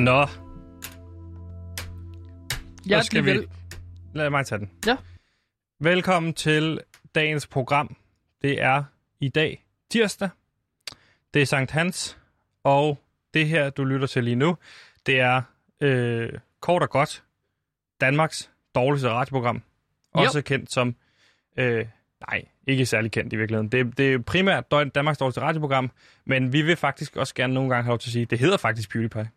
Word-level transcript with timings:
Nå, 0.00 0.26
Ja, 2.88 3.02
skal 3.02 3.24
vi- 3.24 3.46
lad 4.14 4.30
mig 4.30 4.46
tage 4.46 4.58
den. 4.58 4.70
Ja. 4.86 4.96
Velkommen 5.80 6.34
til 6.34 6.80
dagens 7.14 7.46
program. 7.46 7.96
Det 8.42 8.62
er 8.62 8.84
i 9.20 9.28
dag 9.28 9.64
tirsdag. 9.90 10.28
Det 11.34 11.42
er 11.42 11.46
Sankt 11.46 11.70
Hans, 11.70 12.18
og 12.64 12.98
det 13.34 13.48
her, 13.48 13.70
du 13.70 13.84
lytter 13.84 14.06
til 14.06 14.24
lige 14.24 14.36
nu, 14.36 14.56
det 15.06 15.20
er 15.20 15.42
øh, 15.80 16.32
kort 16.60 16.82
og 16.82 16.90
godt 16.90 17.22
Danmarks 18.00 18.50
dårligste 18.74 19.08
radioprogram. 19.10 19.62
Også 20.12 20.42
kendt 20.42 20.72
som... 20.72 20.96
Øh, 21.56 21.86
nej, 22.30 22.44
ikke 22.66 22.86
særlig 22.86 23.12
kendt 23.12 23.32
i 23.32 23.36
virkeligheden. 23.36 23.68
Det, 23.72 23.98
det 23.98 24.14
er 24.14 24.18
primært 24.18 24.70
Danmarks 24.94 25.18
dårligste 25.18 25.40
radioprogram, 25.40 25.90
men 26.24 26.52
vi 26.52 26.62
vil 26.62 26.76
faktisk 26.76 27.16
også 27.16 27.34
gerne 27.34 27.54
nogle 27.54 27.70
gange 27.70 27.82
have 27.84 27.90
lov 27.90 27.98
til 27.98 28.08
at 28.08 28.12
sige, 28.12 28.24
det 28.24 28.38
hedder 28.38 28.56
faktisk 28.56 28.90
PewDiePie. 28.90 29.30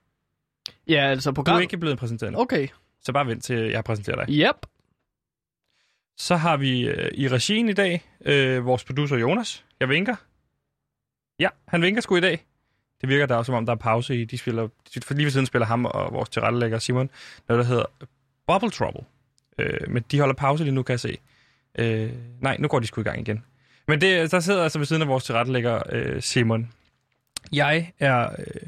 Ja, 0.87 1.01
altså 1.09 1.29
Du 1.31 1.35
program. 1.35 1.57
er 1.57 1.61
ikke 1.61 1.77
blevet 1.77 1.97
præsenteret 1.97 2.35
Okay. 2.35 2.67
så 3.01 3.11
bare 3.11 3.27
vent 3.27 3.43
til 3.43 3.57
jeg 3.57 3.83
præsenterer 3.83 4.25
dig. 4.25 4.33
Yep. 4.35 4.65
Så 6.17 6.35
har 6.35 6.57
vi 6.57 6.87
øh, 6.87 7.11
i 7.13 7.27
regien 7.27 7.69
i 7.69 7.73
dag 7.73 8.03
øh, 8.25 8.65
vores 8.65 8.83
producer 8.83 9.17
Jonas. 9.17 9.65
Jeg 9.79 9.89
vinker. 9.89 10.15
Ja, 11.39 11.49
han 11.67 11.81
vinker 11.81 12.01
sgu 12.01 12.15
i 12.15 12.19
dag. 12.21 12.45
Det 13.01 13.09
virker 13.09 13.25
da 13.25 13.35
også, 13.35 13.45
som 13.45 13.55
om 13.55 13.65
der 13.65 13.73
er 13.73 13.77
pause 13.77 14.15
i. 14.21 14.25
De 14.25 14.37
spiller, 14.37 14.67
for 15.03 15.13
lige 15.13 15.25
ved 15.25 15.31
siden 15.31 15.45
spiller 15.45 15.65
ham 15.65 15.85
og 15.85 16.13
vores 16.13 16.29
tilrettelægger 16.29 16.79
Simon 16.79 17.09
noget, 17.49 17.63
der 17.63 17.69
hedder 17.69 17.85
Bubble 18.47 18.69
Trouble. 18.71 19.01
Øh, 19.59 19.89
men 19.91 20.03
de 20.11 20.19
holder 20.19 20.35
pause 20.35 20.63
lige 20.63 20.73
nu, 20.75 20.83
kan 20.83 20.91
jeg 20.93 20.99
se. 20.99 21.17
Øh, 21.79 22.11
nej, 22.41 22.57
nu 22.59 22.67
går 22.67 22.79
de 22.79 22.87
sgu 22.87 23.01
i 23.01 23.03
gang 23.03 23.19
igen. 23.19 23.43
Men 23.87 24.01
det, 24.01 24.31
der 24.31 24.39
sidder 24.39 24.63
altså 24.63 24.79
ved 24.79 24.85
siden 24.85 25.01
af 25.01 25.07
vores 25.07 25.23
tilrettelægger 25.23 25.81
øh, 25.89 26.21
Simon. 26.21 26.71
Jeg 27.51 27.91
er 27.99 28.29
øh, 28.39 28.67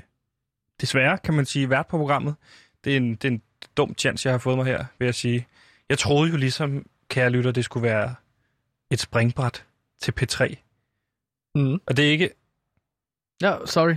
desværre, 0.81 1.17
kan 1.17 1.33
man 1.33 1.45
sige, 1.45 1.69
vært 1.69 1.87
på 1.87 1.97
programmet. 1.97 2.35
Det 2.83 2.93
er 2.93 2.97
en, 2.97 3.15
det 3.15 3.25
er 3.25 3.31
en 3.31 3.41
dum 3.77 3.95
chance, 3.97 4.27
jeg 4.27 4.33
har 4.33 4.39
fået 4.39 4.57
mig 4.57 4.65
her, 4.65 4.85
vil 4.99 5.05
jeg 5.05 5.15
sige. 5.15 5.47
Jeg 5.89 5.97
troede 5.97 6.31
jo 6.31 6.37
ligesom, 6.37 6.85
kære 7.09 7.29
lytter, 7.29 7.51
det 7.51 7.65
skulle 7.65 7.83
være 7.87 8.15
et 8.91 8.99
springbræt 8.99 9.65
til 10.01 10.13
P3. 10.21 10.55
Mm. 11.55 11.73
Og 11.87 11.97
det 11.97 12.05
er 12.07 12.11
ikke, 12.11 12.29
Ja, 13.41 13.57
sorry. 13.65 13.95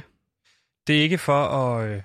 det 0.87 0.99
er 0.99 1.03
ikke 1.03 1.19
for 1.19 1.45
at 1.45 1.91
øh, 1.91 2.03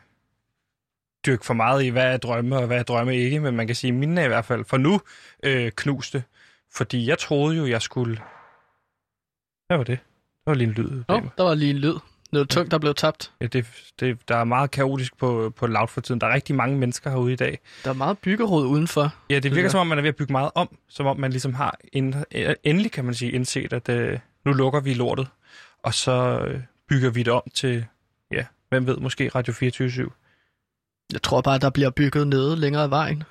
dykke 1.26 1.46
for 1.46 1.54
meget 1.54 1.84
i, 1.84 1.88
hvad 1.90 2.14
er 2.14 2.18
drømme 2.18 2.58
og 2.58 2.68
hvad 2.68 2.80
er 2.80 2.84
drømme 2.84 3.18
ikke, 3.18 3.40
men 3.40 3.56
man 3.56 3.68
kan 3.68 3.76
sige, 3.76 3.92
at 3.94 4.00
mine 4.00 4.22
er 4.22 4.26
i 4.26 4.28
hvert 4.28 4.46
fald 4.46 4.66
for 4.66 4.78
nu 4.78 5.02
øh, 5.44 5.72
knuste. 5.72 6.24
Fordi 6.72 7.08
jeg 7.08 7.18
troede 7.20 7.58
jo, 7.58 7.66
jeg 7.66 7.82
skulle... 7.82 8.16
Hvad 9.68 9.78
var 9.78 9.84
det? 9.84 10.00
Det 10.00 10.46
var 10.46 10.54
lige 10.54 10.68
en 10.68 10.74
lyd. 10.74 11.04
Nå, 11.08 11.16
oh, 11.16 11.24
der 11.38 11.44
var 11.44 11.54
lige 11.56 11.72
en 11.72 11.78
lyd. 11.78 11.96
Noget 12.34 12.50
tungt, 12.50 12.72
der 12.72 12.78
blev 12.78 12.94
tabt. 12.94 13.32
Ja, 13.42 13.48
det, 13.48 13.66
det, 14.00 14.28
der 14.28 14.36
er 14.36 14.44
meget 14.44 14.72
kaotisk 14.72 15.18
på, 15.18 15.54
på 15.56 15.68
Loud 15.68 15.88
for 15.88 16.02
tiden. 16.02 16.22
Der 16.22 16.28
er 16.28 16.34
rigtig 16.34 16.56
mange 16.56 16.78
mennesker 16.78 17.10
herude 17.10 17.34
i 17.34 17.36
dag. 17.36 17.60
Der 17.84 17.90
er 17.90 17.94
meget 17.94 18.18
byggerod 18.18 18.66
udenfor. 18.68 19.14
Ja, 19.30 19.36
det 19.36 19.44
Det 19.44 19.52
virker 19.52 19.62
der. 19.64 19.70
som 19.70 19.80
om, 19.80 19.88
man 19.88 19.98
er 19.98 20.02
ved 20.02 20.10
at 20.10 20.16
bygge 20.16 20.32
meget 20.32 20.52
om. 20.56 20.78
Som 20.90 21.06
om 21.06 21.20
man 21.20 21.32
ligesom 21.32 21.54
har 21.54 21.78
en, 21.94 22.16
endelig, 22.64 22.92
kan 22.92 23.06
man 23.06 23.14
sige, 23.14 23.32
indset, 23.32 23.74
at 23.74 23.90
øh, 23.90 24.20
nu 24.46 24.54
lukker 24.54 24.80
vi 24.80 24.94
lortet. 24.94 25.28
Og 25.84 25.94
så 25.94 26.40
øh, 26.48 26.60
bygger 26.90 27.10
vi 27.10 27.24
det 27.24 27.34
om 27.34 27.44
til, 27.54 27.86
ja, 28.32 28.46
hvem 28.70 28.88
ved, 28.88 28.98
måske 28.98 29.30
Radio 29.36 29.54
24 29.54 30.10
Jeg 31.14 31.22
tror 31.22 31.42
bare, 31.42 31.58
der 31.60 31.70
bliver 31.70 31.90
bygget 31.90 32.28
nede 32.28 32.56
længere 32.56 32.84
ad 32.84 32.88
vejen. 32.90 33.24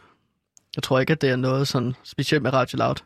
Jeg 0.77 0.83
tror 0.83 1.01
ikke, 1.01 1.13
at 1.13 1.21
det 1.21 1.31
er 1.31 1.37
noget 1.37 1.69
sådan 1.69 1.95
specielt 2.05 2.43
med 2.43 2.53
Radio 2.53 2.79
Loud. 2.79 2.97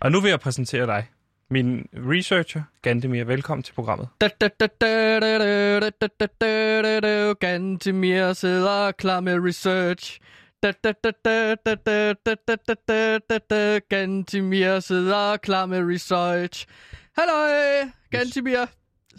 Og 0.00 0.12
nu 0.12 0.20
vil 0.20 0.28
jeg 0.28 0.40
præsentere 0.40 0.86
dig, 0.86 1.06
min 1.50 1.88
researcher, 1.94 2.62
Gantemir, 2.82 3.24
velkommen 3.24 3.62
til 3.62 3.72
programmet. 3.72 4.08
Gantemir 7.40 8.32
sidder 8.32 8.92
klar 8.92 9.20
med 9.20 9.40
research. 9.48 10.20
Gantemir 13.88 14.80
sidder 14.80 15.36
klar 15.36 15.66
med 15.66 15.94
research. 15.94 16.66
Hallo, 17.18 17.32
Gantemir 18.10 18.66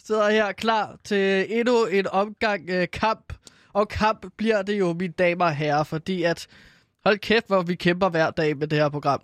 sidder 0.06 0.30
her 0.30 0.52
klar 0.52 0.98
til 1.04 1.46
endnu 1.60 1.86
en 1.86 2.08
omgang 2.08 2.70
kamp. 2.92 3.34
Og 3.74 3.88
kamp 3.88 4.26
bliver 4.38 4.62
det 4.62 4.80
jo, 4.80 4.94
mine 4.94 5.14
damer 5.14 5.46
og 5.46 5.56
herrer, 5.56 5.84
fordi 5.84 6.24
at... 6.24 6.48
Hold 7.06 7.18
kæft, 7.18 7.48
hvor 7.48 7.62
vi 7.62 7.76
kæmper 7.76 8.10
hver 8.10 8.32
dag 8.32 8.58
med 8.58 8.68
det 8.68 8.78
her 8.78 8.90
program. 8.90 9.22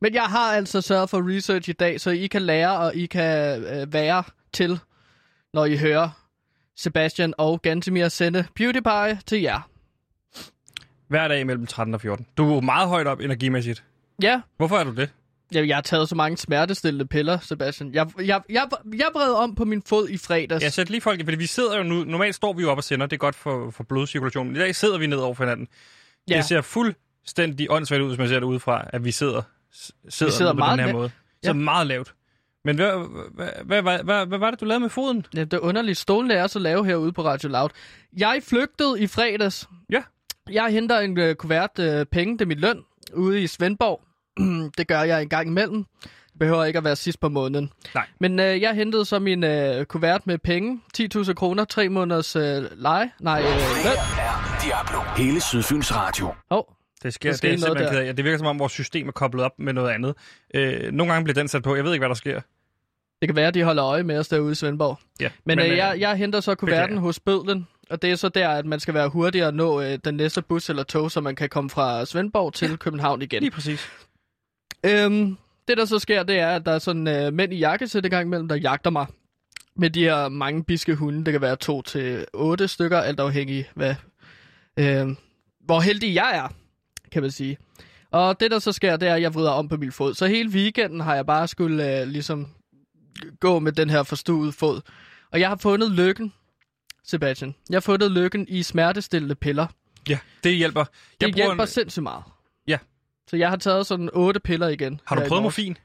Men 0.00 0.14
jeg 0.14 0.22
har 0.22 0.52
altså 0.52 0.80
sørget 0.80 1.10
for 1.10 1.36
research 1.36 1.68
i 1.68 1.72
dag, 1.72 2.00
så 2.00 2.10
I 2.10 2.26
kan 2.26 2.42
lære, 2.42 2.78
og 2.78 2.94
I 2.94 3.06
kan 3.06 3.64
øh, 3.64 3.92
være 3.92 4.22
til, 4.52 4.78
når 5.54 5.64
I 5.64 5.76
hører 5.76 6.10
Sebastian 6.76 7.34
og 7.38 7.62
Gantemir 7.62 8.08
sende 8.08 8.44
PewDiePie 8.56 9.20
til 9.26 9.40
jer. 9.40 9.68
Hver 11.08 11.28
dag 11.28 11.46
mellem 11.46 11.66
13 11.66 11.94
og 11.94 12.00
14. 12.00 12.26
Du 12.36 12.56
er 12.56 12.60
meget 12.60 12.88
højt 12.88 13.06
op 13.06 13.20
energimæssigt. 13.20 13.84
Ja, 14.22 14.40
Hvorfor 14.56 14.76
er 14.78 14.84
du 14.84 14.94
det? 14.94 15.10
jeg, 15.52 15.68
jeg 15.68 15.76
har 15.76 15.82
taget 15.82 16.08
så 16.08 16.14
mange 16.14 16.36
smertestillende 16.36 17.06
piller, 17.06 17.38
Sebastian. 17.38 17.94
Jeg, 17.94 18.06
jeg, 18.18 18.42
jeg, 18.48 18.68
jeg 18.98 19.08
bred 19.12 19.32
om 19.32 19.54
på 19.54 19.64
min 19.64 19.82
fod 19.86 20.08
i 20.08 20.16
fredags. 20.16 20.62
Jeg 20.62 20.72
sætter 20.72 20.90
lige 20.90 21.00
folk, 21.00 21.24
fordi 21.24 21.36
vi 21.36 21.46
sidder 21.46 21.76
jo 21.76 21.82
nu, 21.82 22.04
normalt 22.04 22.34
står 22.34 22.52
vi 22.52 22.62
jo 22.62 22.70
op 22.70 22.76
og 22.76 22.84
sender, 22.84 23.06
det 23.06 23.16
er 23.16 23.18
godt 23.18 23.34
for, 23.34 23.70
for 23.70 23.84
blodcirkulationen. 23.84 24.56
I 24.56 24.58
dag 24.58 24.74
sidder 24.74 24.98
vi 24.98 25.06
ned 25.06 25.18
over 25.18 25.34
for 25.34 25.44
hinanden. 25.44 25.68
Ja. 26.28 26.36
Det 26.36 26.44
ser 26.44 26.60
fuldstændig 26.60 27.70
åndssvagt 27.70 28.02
ud, 28.02 28.08
hvis 28.08 28.18
man 28.18 28.28
ser 28.28 28.40
det 28.40 28.46
udefra, 28.46 28.84
at 28.92 29.04
vi 29.04 29.10
sidder, 29.10 29.42
sidder, 30.08 30.32
sidder 30.32 30.52
på 30.52 30.58
meget 30.58 30.78
den 30.78 30.86
her 30.86 30.92
la- 30.92 30.96
måde. 30.96 31.10
Så 31.44 31.48
Ja. 31.48 31.52
meget 31.52 31.86
lavt. 31.86 32.14
Men 32.64 32.76
hvad, 32.76 32.90
hvad, 33.34 33.46
hvad, 33.64 33.82
hvad, 33.82 33.98
hvad, 34.04 34.26
hvad 34.26 34.38
var 34.38 34.50
det, 34.50 34.60
du 34.60 34.64
lavede 34.64 34.80
med 34.80 34.90
foden? 34.90 35.26
Ja, 35.34 35.40
det 35.44 35.52
er 35.52 35.58
underligt. 35.58 35.98
Stolen 35.98 36.30
er 36.30 36.46
så 36.46 36.58
lave 36.58 36.86
herude 36.86 37.12
på 37.12 37.24
Radio 37.24 37.48
Loud. 37.48 37.68
Jeg 38.16 38.40
flygtede 38.48 39.00
i 39.00 39.06
fredags. 39.06 39.68
Ja. 39.90 40.02
Jeg 40.50 40.66
henter 40.66 40.98
en 40.98 41.18
øh, 41.18 41.34
kuvert 41.34 41.78
øh, 41.78 42.06
penge 42.06 42.38
til 42.38 42.48
min 42.48 42.58
løn 42.58 42.82
ude 43.14 43.42
i 43.42 43.46
Svendborg. 43.46 44.00
det 44.78 44.88
gør 44.88 45.02
jeg 45.02 45.22
en 45.22 45.28
gang 45.28 45.48
imellem. 45.48 45.84
Det 46.02 46.38
behøver 46.38 46.64
ikke 46.64 46.76
at 46.76 46.84
være 46.84 46.96
sidst 46.96 47.20
på 47.20 47.28
måneden. 47.28 47.72
Nej. 47.94 48.06
Men 48.20 48.40
øh, 48.40 48.60
jeg 48.60 48.74
hentede 48.74 49.04
så 49.04 49.18
min 49.18 49.44
øh, 49.44 49.84
kuvert 49.84 50.26
med 50.26 50.38
penge. 50.38 50.80
10.000 50.98 51.32
kroner, 51.34 51.64
3 51.64 51.88
måneders 51.88 52.36
øh, 52.36 52.64
leje. 52.76 53.10
Nej, 53.20 53.38
øh, 53.40 53.44
løn. 53.46 53.56
er 53.86 54.60
Diablo. 54.64 55.00
Hele 55.24 55.40
Sydfyns 55.40 55.96
Radio. 55.96 56.34
Oh, 56.50 56.62
Det, 57.02 57.14
sker, 57.14 57.28
Der 57.28 57.32
det 57.32 57.38
sker 57.38 57.68
er 57.68 57.74
noget 57.74 57.92
der. 57.92 58.00
af. 58.00 58.16
Det 58.16 58.24
virker 58.24 58.38
som 58.38 58.46
om, 58.46 58.58
vores 58.58 58.72
system 58.72 59.08
er 59.08 59.12
koblet 59.12 59.44
op 59.44 59.58
med 59.58 59.72
noget 59.72 59.90
andet. 59.90 60.14
Øh, 60.54 60.92
nogle 60.92 61.12
gange 61.12 61.24
bliver 61.24 61.34
den 61.34 61.48
sat 61.48 61.62
på. 61.62 61.76
Jeg 61.76 61.84
ved 61.84 61.92
ikke, 61.92 62.00
hvad 62.00 62.08
der 62.08 62.14
sker. 62.14 62.40
det 63.20 63.28
kan 63.28 63.36
være, 63.36 63.46
at 63.46 63.54
de 63.54 63.62
holder 63.62 63.84
øje 63.84 64.02
med 64.02 64.18
os 64.18 64.28
derude 64.28 64.52
i 64.52 64.54
Svendborg. 64.54 64.98
Ja, 65.20 65.30
Men, 65.44 65.56
men 65.56 65.66
øh, 65.66 65.72
øh, 65.72 65.76
jeg, 65.78 65.96
jeg 66.00 66.16
henter 66.16 66.40
så 66.40 66.54
kuverten 66.54 66.82
beklager. 66.82 67.00
hos 67.00 67.20
Bødlen, 67.20 67.66
og 67.90 68.02
det 68.02 68.10
er 68.10 68.16
så 68.16 68.28
der, 68.28 68.48
at 68.48 68.66
man 68.66 68.80
skal 68.80 68.94
være 68.94 69.08
hurtigere 69.08 69.48
at 69.48 69.54
nå 69.54 69.80
øh, 69.82 69.98
den 70.04 70.14
næste 70.14 70.42
bus 70.42 70.68
eller 70.70 70.82
tog, 70.82 71.10
så 71.10 71.20
man 71.20 71.36
kan 71.36 71.48
komme 71.48 71.70
fra 71.70 72.04
Svendborg 72.04 72.54
til 72.54 72.70
ja. 72.70 72.76
København 72.76 73.22
igen. 73.22 73.40
Lige 73.42 73.50
præcis. 73.50 73.88
Øhm, 74.86 75.36
det 75.68 75.76
der 75.76 75.84
så 75.84 75.98
sker, 75.98 76.22
det 76.22 76.38
er, 76.38 76.48
at 76.48 76.66
der 76.66 76.72
er 76.72 76.78
sådan 76.78 77.08
øh, 77.08 77.32
mænd 77.32 77.52
i 77.52 77.56
jakkesæt 77.56 78.04
i 78.04 78.08
gang 78.08 78.26
imellem, 78.26 78.48
der 78.48 78.56
jagter 78.56 78.90
mig. 78.90 79.06
Med 79.76 79.90
de 79.90 80.02
her 80.02 80.28
mange 80.28 80.64
biske 80.64 80.94
hunde. 80.94 81.24
Det 81.24 81.32
kan 81.32 81.40
være 81.40 81.56
to 81.56 81.82
til 81.82 82.24
otte 82.34 82.68
stykker, 82.68 82.98
alt 82.98 83.20
afhængig 83.20 83.70
hvad, 83.74 83.94
øh, 84.76 85.08
hvor 85.60 85.80
heldig 85.80 86.14
jeg 86.14 86.36
er, 86.36 86.48
kan 87.12 87.22
man 87.22 87.30
sige. 87.30 87.58
Og 88.10 88.40
det 88.40 88.50
der 88.50 88.58
så 88.58 88.72
sker, 88.72 88.96
det 88.96 89.08
er, 89.08 89.14
at 89.14 89.22
jeg 89.22 89.34
vrider 89.34 89.50
om 89.50 89.68
på 89.68 89.76
min 89.76 89.92
fod. 89.92 90.14
Så 90.14 90.26
hele 90.26 90.50
weekenden 90.50 91.00
har 91.00 91.14
jeg 91.14 91.26
bare 91.26 91.48
skulle 91.48 92.00
øh, 92.00 92.06
ligesom 92.08 92.48
gå 93.40 93.58
med 93.58 93.72
den 93.72 93.90
her 93.90 94.02
forstuede 94.02 94.52
fod. 94.52 94.80
Og 95.32 95.40
jeg 95.40 95.48
har 95.48 95.56
fundet 95.56 95.90
lykken, 95.90 96.32
Sebastian. 97.04 97.54
Jeg 97.70 97.76
har 97.76 97.80
fundet 97.80 98.10
lykken 98.12 98.46
i 98.48 98.62
smertestillende 98.62 99.34
piller. 99.34 99.66
Ja, 100.08 100.18
det 100.44 100.54
hjælper. 100.56 100.84
Det 100.84 100.92
Jeg 101.20 101.30
bruger 101.32 101.46
hjælper 101.46 101.62
en- 101.64 101.68
sindssygt 101.68 102.02
meget. 102.02 102.24
Ja. 102.66 102.78
Så 103.30 103.36
jeg 103.36 103.48
har 103.48 103.56
taget 103.56 103.86
sådan 103.86 104.10
otte 104.12 104.40
piller 104.40 104.68
igen. 104.68 105.00
Har 105.06 105.16
du 105.16 105.22
prøvet 105.28 105.42
morfin? 105.42 105.76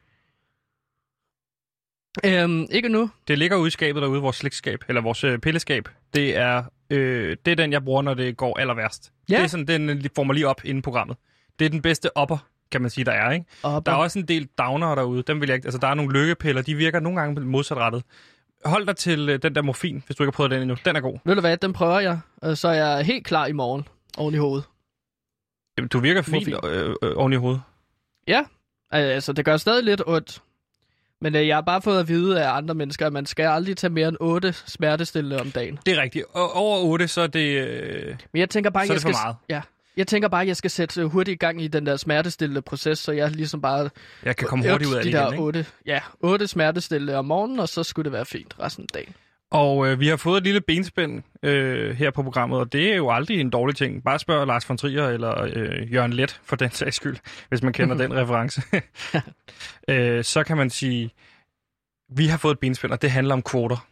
Øhm, 2.23 2.67
ikke 2.71 2.89
nu. 2.89 3.09
Det 3.27 3.37
ligger 3.37 3.57
ude 3.57 3.67
i 3.67 3.71
skabet 3.71 4.01
derude, 4.01 4.21
vores 4.21 4.35
slikskab, 4.35 4.79
eller 4.87 5.01
vores 5.01 5.23
øh, 5.23 5.39
pilleskab. 5.39 5.89
Det 6.13 6.37
er, 6.37 6.63
øh, 6.89 7.37
det 7.45 7.51
er 7.51 7.55
den, 7.55 7.71
jeg 7.71 7.83
bruger, 7.83 8.01
når 8.01 8.13
det 8.13 8.37
går 8.37 8.59
aller 8.59 8.73
værst. 8.73 9.11
Ja. 9.29 9.35
Det 9.35 9.43
er 9.43 9.47
sådan, 9.47 9.67
den 9.67 9.89
øh, 9.89 10.03
får 10.15 10.23
mig 10.23 10.33
lige 10.33 10.47
op 10.47 10.61
inden 10.65 10.81
programmet. 10.81 11.17
Det 11.59 11.65
er 11.65 11.69
den 11.69 11.81
bedste 11.81 12.09
upper, 12.21 12.37
kan 12.71 12.81
man 12.81 12.89
sige, 12.89 13.05
der 13.05 13.11
er, 13.11 13.31
ikke? 13.31 13.45
Og 13.63 13.85
Der 13.85 13.91
er 13.91 13.95
også 13.95 14.19
en 14.19 14.27
del 14.27 14.47
downer 14.57 14.95
derude. 14.95 15.23
Dem 15.23 15.41
vil 15.41 15.47
jeg 15.49 15.55
ikke, 15.55 15.65
altså, 15.65 15.77
der 15.79 15.87
er 15.87 15.93
nogle 15.93 16.13
lykkepiller, 16.13 16.61
de 16.61 16.75
virker 16.75 16.99
nogle 16.99 17.19
gange 17.21 17.41
modsatrettet. 17.41 18.03
Hold 18.65 18.85
dig 18.87 18.95
til 18.95 19.29
øh, 19.29 19.39
den 19.41 19.55
der 19.55 19.61
morfin, 19.61 20.03
hvis 20.05 20.15
du 20.17 20.23
ikke 20.23 20.27
har 20.27 20.35
prøvet 20.35 20.51
den 20.51 20.61
endnu. 20.61 20.75
Den 20.85 20.95
er 20.95 20.99
god. 21.01 21.19
Ved 21.25 21.35
du 21.35 21.41
hvad, 21.41 21.57
den 21.57 21.73
prøver 21.73 21.99
jeg. 21.99 22.19
Og 22.37 22.57
så 22.57 22.67
er 22.67 22.73
jeg 22.73 23.05
helt 23.05 23.25
klar 23.25 23.45
i 23.45 23.51
morgen. 23.51 23.87
Oven 24.17 24.33
i 24.33 24.37
hovedet. 24.37 24.65
Jamen, 25.77 25.87
Du 25.89 25.99
virker 25.99 26.21
fint 26.21 26.47
Morfin. 26.47 26.69
øh, 26.71 26.95
øh, 27.03 27.11
oven 27.17 27.33
i 27.33 27.35
hovedet. 27.35 27.61
Ja, 28.27 28.43
altså 28.91 29.33
det 29.33 29.45
gør 29.45 29.57
stadig 29.57 29.83
lidt 29.83 30.01
ondt. 30.07 30.41
Men 31.21 31.35
øh, 31.35 31.47
jeg 31.47 31.55
har 31.55 31.61
bare 31.61 31.81
fået 31.81 31.99
at 31.99 32.07
vide 32.07 32.43
af 32.43 32.57
andre 32.57 32.75
mennesker, 32.75 33.07
at 33.07 33.13
man 33.13 33.25
skal 33.25 33.45
aldrig 33.45 33.77
tage 33.77 33.91
mere 33.91 34.07
end 34.07 34.17
8 34.19 34.53
smertestillende 34.53 35.39
om 35.41 35.51
dagen. 35.51 35.79
Det 35.85 35.97
er 35.97 36.01
rigtigt. 36.01 36.25
Og 36.33 36.53
over 36.53 36.79
8, 36.79 37.07
så 37.07 37.21
er 37.21 37.27
det... 37.27 37.67
Øh, 37.67 38.15
Men 38.33 38.39
jeg 38.39 38.49
tænker 38.49 38.69
bare, 38.69 38.85
Så 38.85 38.93
er 38.93 38.95
jeg 38.95 38.99
det 38.99 39.01
for 39.01 39.13
skal, 39.13 39.25
meget. 39.25 39.35
Ja, 39.49 39.61
jeg 39.97 40.07
tænker 40.07 40.27
bare, 40.29 40.41
at 40.41 40.47
jeg 40.47 40.57
skal 40.57 40.71
sætte 40.71 41.01
øh, 41.01 41.07
hurtigt 41.07 41.35
i 41.35 41.37
gang 41.37 41.61
i 41.61 41.67
den 41.67 41.85
der 41.85 41.97
smertestillende 41.97 42.61
proces, 42.61 42.99
så 42.99 43.11
jeg 43.11 43.31
ligesom 43.31 43.61
bare... 43.61 43.89
jeg 44.23 44.35
kan 44.35 44.47
komme 44.47 44.69
hurtigt 44.71 44.89
ud 44.89 44.95
af 44.95 45.03
de 45.03 45.07
det 45.07 45.13
der 45.13 45.21
igen, 45.21 45.33
ikke? 45.33 45.43
8, 45.43 45.65
ja, 45.85 45.99
8 46.19 46.47
smertestillende 46.47 47.15
om 47.15 47.25
morgenen, 47.25 47.59
og 47.59 47.69
så 47.69 47.83
skulle 47.83 48.03
det 48.03 48.11
være 48.11 48.25
fint 48.25 48.55
resten 48.59 48.83
af 48.83 48.87
dagen. 48.93 49.13
Og 49.51 49.87
øh, 49.87 49.99
vi 49.99 50.07
har 50.07 50.15
fået 50.15 50.37
et 50.37 50.43
lille 50.43 50.61
benspænd 50.61 51.23
øh, 51.43 51.95
her 51.95 52.11
på 52.11 52.23
programmet, 52.23 52.59
og 52.59 52.73
det 52.73 52.91
er 52.91 52.95
jo 52.95 53.11
aldrig 53.11 53.39
en 53.39 53.49
dårlig 53.49 53.75
ting. 53.75 54.03
Bare 54.03 54.19
spørg 54.19 54.47
Lars 54.47 54.69
von 54.69 54.77
Trier 54.77 55.07
eller 55.07 55.49
øh, 55.53 55.93
Jørgen 55.93 56.13
Let 56.13 56.41
for 56.43 56.55
den 56.55 56.71
sags 56.71 56.95
skyld, 56.95 57.17
hvis 57.49 57.61
man 57.63 57.73
kender 57.73 57.97
den 57.97 58.13
reference. 58.21 58.61
øh, 59.89 60.23
så 60.23 60.43
kan 60.43 60.57
man 60.57 60.69
sige, 60.69 61.11
vi 62.09 62.27
har 62.27 62.37
fået 62.37 62.53
et 62.53 62.59
benspænd, 62.59 62.91
og 62.91 63.01
det 63.01 63.11
handler 63.11 63.33
om 63.33 63.41
kvoter. 63.41 63.87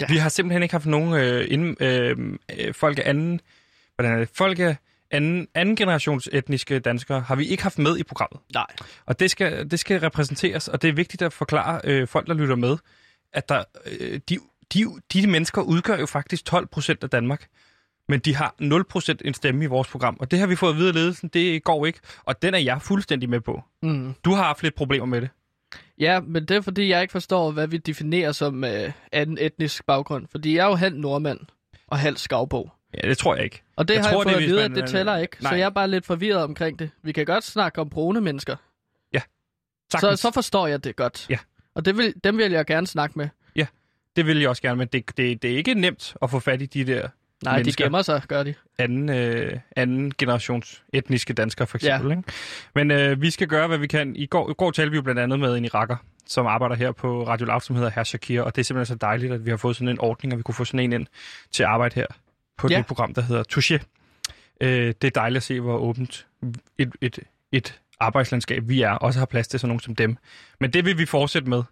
Ja. 0.00 0.06
Vi 0.08 0.16
har 0.16 0.28
simpelthen 0.28 0.62
ikke 0.62 0.74
haft 0.74 0.86
nogen 0.86 1.14
øh, 1.14 1.46
inden, 1.48 1.76
øh, 1.80 2.16
øh, 2.58 2.74
folk 2.74 2.98
af 2.98 3.02
anden, 3.06 3.40
hvordan 3.94 4.12
er 4.12 4.18
det, 4.18 4.28
folk 4.34 4.58
af 4.58 4.76
anden, 5.10 5.48
anden 5.54 5.76
generations 5.76 6.28
etniske 6.32 6.78
danskere 6.78 7.20
har 7.20 7.34
vi 7.34 7.46
ikke 7.46 7.62
haft 7.62 7.78
med 7.78 7.98
i 7.98 8.02
programmet. 8.02 8.40
Nej. 8.54 8.66
Og 9.06 9.20
det 9.20 9.30
skal, 9.30 9.70
det 9.70 9.78
skal 9.78 10.00
repræsenteres, 10.00 10.68
og 10.68 10.82
det 10.82 10.88
er 10.88 10.92
vigtigt 10.92 11.22
at 11.22 11.32
forklare 11.32 11.80
øh, 11.84 12.08
folk, 12.08 12.26
der 12.26 12.34
lytter 12.34 12.56
med, 12.56 12.76
at 13.32 13.48
der, 13.48 13.64
øh, 14.00 14.20
de, 14.28 14.38
de, 14.74 14.86
de 15.12 15.26
mennesker 15.26 15.62
udgør 15.62 15.98
jo 15.98 16.06
faktisk 16.06 16.44
12 16.44 16.66
procent 16.66 17.04
af 17.04 17.10
Danmark. 17.10 17.46
Men 18.08 18.20
de 18.20 18.34
har 18.36 18.54
0 18.58 18.84
procent 18.84 19.22
en 19.24 19.34
stemme 19.34 19.64
i 19.64 19.66
vores 19.66 19.88
program. 19.88 20.16
Og 20.20 20.30
det 20.30 20.38
har 20.38 20.46
vi 20.46 20.56
fået 20.56 20.70
at 20.70 20.76
vide 20.76 20.88
af 20.88 20.94
ledelsen, 20.94 21.28
det 21.28 21.64
går 21.64 21.86
ikke. 21.86 21.98
Og 22.24 22.42
den 22.42 22.54
er 22.54 22.58
jeg 22.58 22.82
fuldstændig 22.82 23.30
med 23.30 23.40
på. 23.40 23.62
Mm. 23.82 24.14
Du 24.24 24.32
har 24.34 24.42
haft 24.44 24.62
lidt 24.62 24.74
problemer 24.74 25.06
med 25.06 25.20
det. 25.20 25.28
Ja, 25.98 26.20
men 26.20 26.46
det 26.46 26.56
er 26.56 26.60
fordi, 26.60 26.88
jeg 26.88 27.02
ikke 27.02 27.12
forstår, 27.12 27.50
hvad 27.50 27.66
vi 27.66 27.76
definerer 27.76 28.32
som 28.32 28.64
øh, 28.64 28.92
anden 29.12 29.38
etnisk 29.40 29.86
baggrund. 29.86 30.26
Fordi 30.30 30.56
jeg 30.56 30.62
er 30.64 30.68
jo 30.68 30.74
halv 30.74 30.96
nordmand 30.96 31.38
og 31.86 31.98
halv 31.98 32.16
skavbo. 32.16 32.70
Ja, 33.02 33.08
det 33.08 33.18
tror 33.18 33.34
jeg 33.34 33.44
ikke. 33.44 33.62
Og 33.76 33.88
det 33.88 33.94
Jeg 33.94 34.02
har 34.04 34.10
tror, 34.12 34.20
jeg 34.22 34.24
det 34.26 34.32
fået 34.32 34.36
at 34.36 34.42
hvis 34.42 34.48
vide, 34.52 34.68
man- 34.68 34.78
at 34.78 34.82
det 34.82 34.90
tæller 34.90 35.16
ikke. 35.16 35.36
Nej. 35.42 35.50
Så 35.52 35.56
jeg 35.56 35.64
er 35.64 35.70
bare 35.70 35.88
lidt 35.88 36.06
forvirret 36.06 36.42
omkring 36.42 36.78
det. 36.78 36.90
Vi 37.02 37.12
kan 37.12 37.26
godt 37.26 37.44
snakke 37.44 37.80
om 37.80 37.90
brune 37.90 38.20
mennesker. 38.20 38.56
Så, 39.90 39.98
Sagtens. 40.00 40.20
så 40.20 40.30
forstår 40.30 40.66
jeg 40.66 40.84
det 40.84 40.96
godt. 40.96 41.26
Ja. 41.30 41.38
Og 41.74 41.84
det 41.84 41.96
vil, 41.98 42.14
dem 42.24 42.38
vil 42.38 42.52
jeg 42.52 42.66
gerne 42.66 42.86
snakke 42.86 43.18
med. 43.18 43.28
Det 44.16 44.26
vil 44.26 44.40
jeg 44.40 44.48
også 44.48 44.62
gerne, 44.62 44.76
men 44.78 44.88
det, 44.92 45.16
det, 45.16 45.42
det 45.42 45.52
er 45.52 45.56
ikke 45.56 45.74
nemt 45.74 46.14
at 46.22 46.30
få 46.30 46.38
fat 46.40 46.62
i 46.62 46.66
de 46.66 46.84
der 46.84 47.08
Nej, 47.44 47.56
Mennesker. 47.56 47.84
de 47.84 47.86
gemmer 47.86 48.02
sig, 48.02 48.22
gør 48.28 48.42
de. 48.42 48.54
anden, 48.78 49.08
øh, 49.08 49.58
anden 49.76 50.12
generations 50.18 50.82
etniske 50.92 51.32
danskere, 51.32 51.66
for 51.66 51.78
eksempel. 51.78 52.10
Ja. 52.10 52.16
Ikke? 52.16 52.32
Men 52.74 52.90
øh, 52.90 53.22
vi 53.22 53.30
skal 53.30 53.46
gøre, 53.48 53.66
hvad 53.68 53.78
vi 53.78 53.86
kan. 53.86 54.16
I 54.16 54.26
går, 54.26 54.50
i 54.50 54.54
går 54.54 54.70
talte 54.70 54.90
vi 54.90 54.96
jo 54.96 55.02
blandt 55.02 55.20
andet 55.20 55.40
med 55.40 55.56
en 55.56 55.64
iraker, 55.64 55.96
som 56.26 56.46
arbejder 56.46 56.74
her 56.76 56.92
på 56.92 57.26
Radio 57.28 57.46
Loud, 57.46 57.60
som 57.60 57.76
hedder 57.76 57.90
Herr 57.90 58.04
Shakir, 58.04 58.42
og 58.42 58.56
det 58.56 58.62
er 58.62 58.64
simpelthen 58.64 58.94
så 58.94 58.98
dejligt, 58.98 59.32
at 59.32 59.44
vi 59.44 59.50
har 59.50 59.56
fået 59.56 59.76
sådan 59.76 59.88
en 59.88 60.00
ordning, 60.00 60.32
og 60.32 60.38
vi 60.38 60.42
kunne 60.42 60.54
få 60.54 60.64
sådan 60.64 60.80
en 60.80 60.92
ind 60.92 61.06
til 61.50 61.62
at 61.62 61.68
arbejde 61.68 61.94
her 61.94 62.06
på 62.58 62.68
Ja. 62.70 62.76
det 62.76 62.86
program, 62.86 63.14
der 63.14 63.22
hedder 63.22 63.42
Touché. 63.52 63.78
Øh, 64.60 64.94
det 65.02 65.04
er 65.04 65.10
dejligt 65.10 65.36
at 65.36 65.42
se, 65.42 65.60
hvor 65.60 65.76
åbent 65.78 66.26
et, 66.78 66.92
et, 67.00 67.18
et 67.52 67.80
arbejdslandskab 68.00 68.62
vi 68.68 68.82
er, 68.82 68.90
også 68.90 69.18
har 69.18 69.26
plads 69.26 69.48
til 69.48 69.60
sådan 69.60 69.68
nogen 69.68 69.80
som 69.80 69.96
dem. 69.96 70.16
Men 70.60 70.70
det 70.72 70.84
vil 70.84 70.98
vi 70.98 71.06
fortsætte 71.06 71.48
med. 71.48 71.62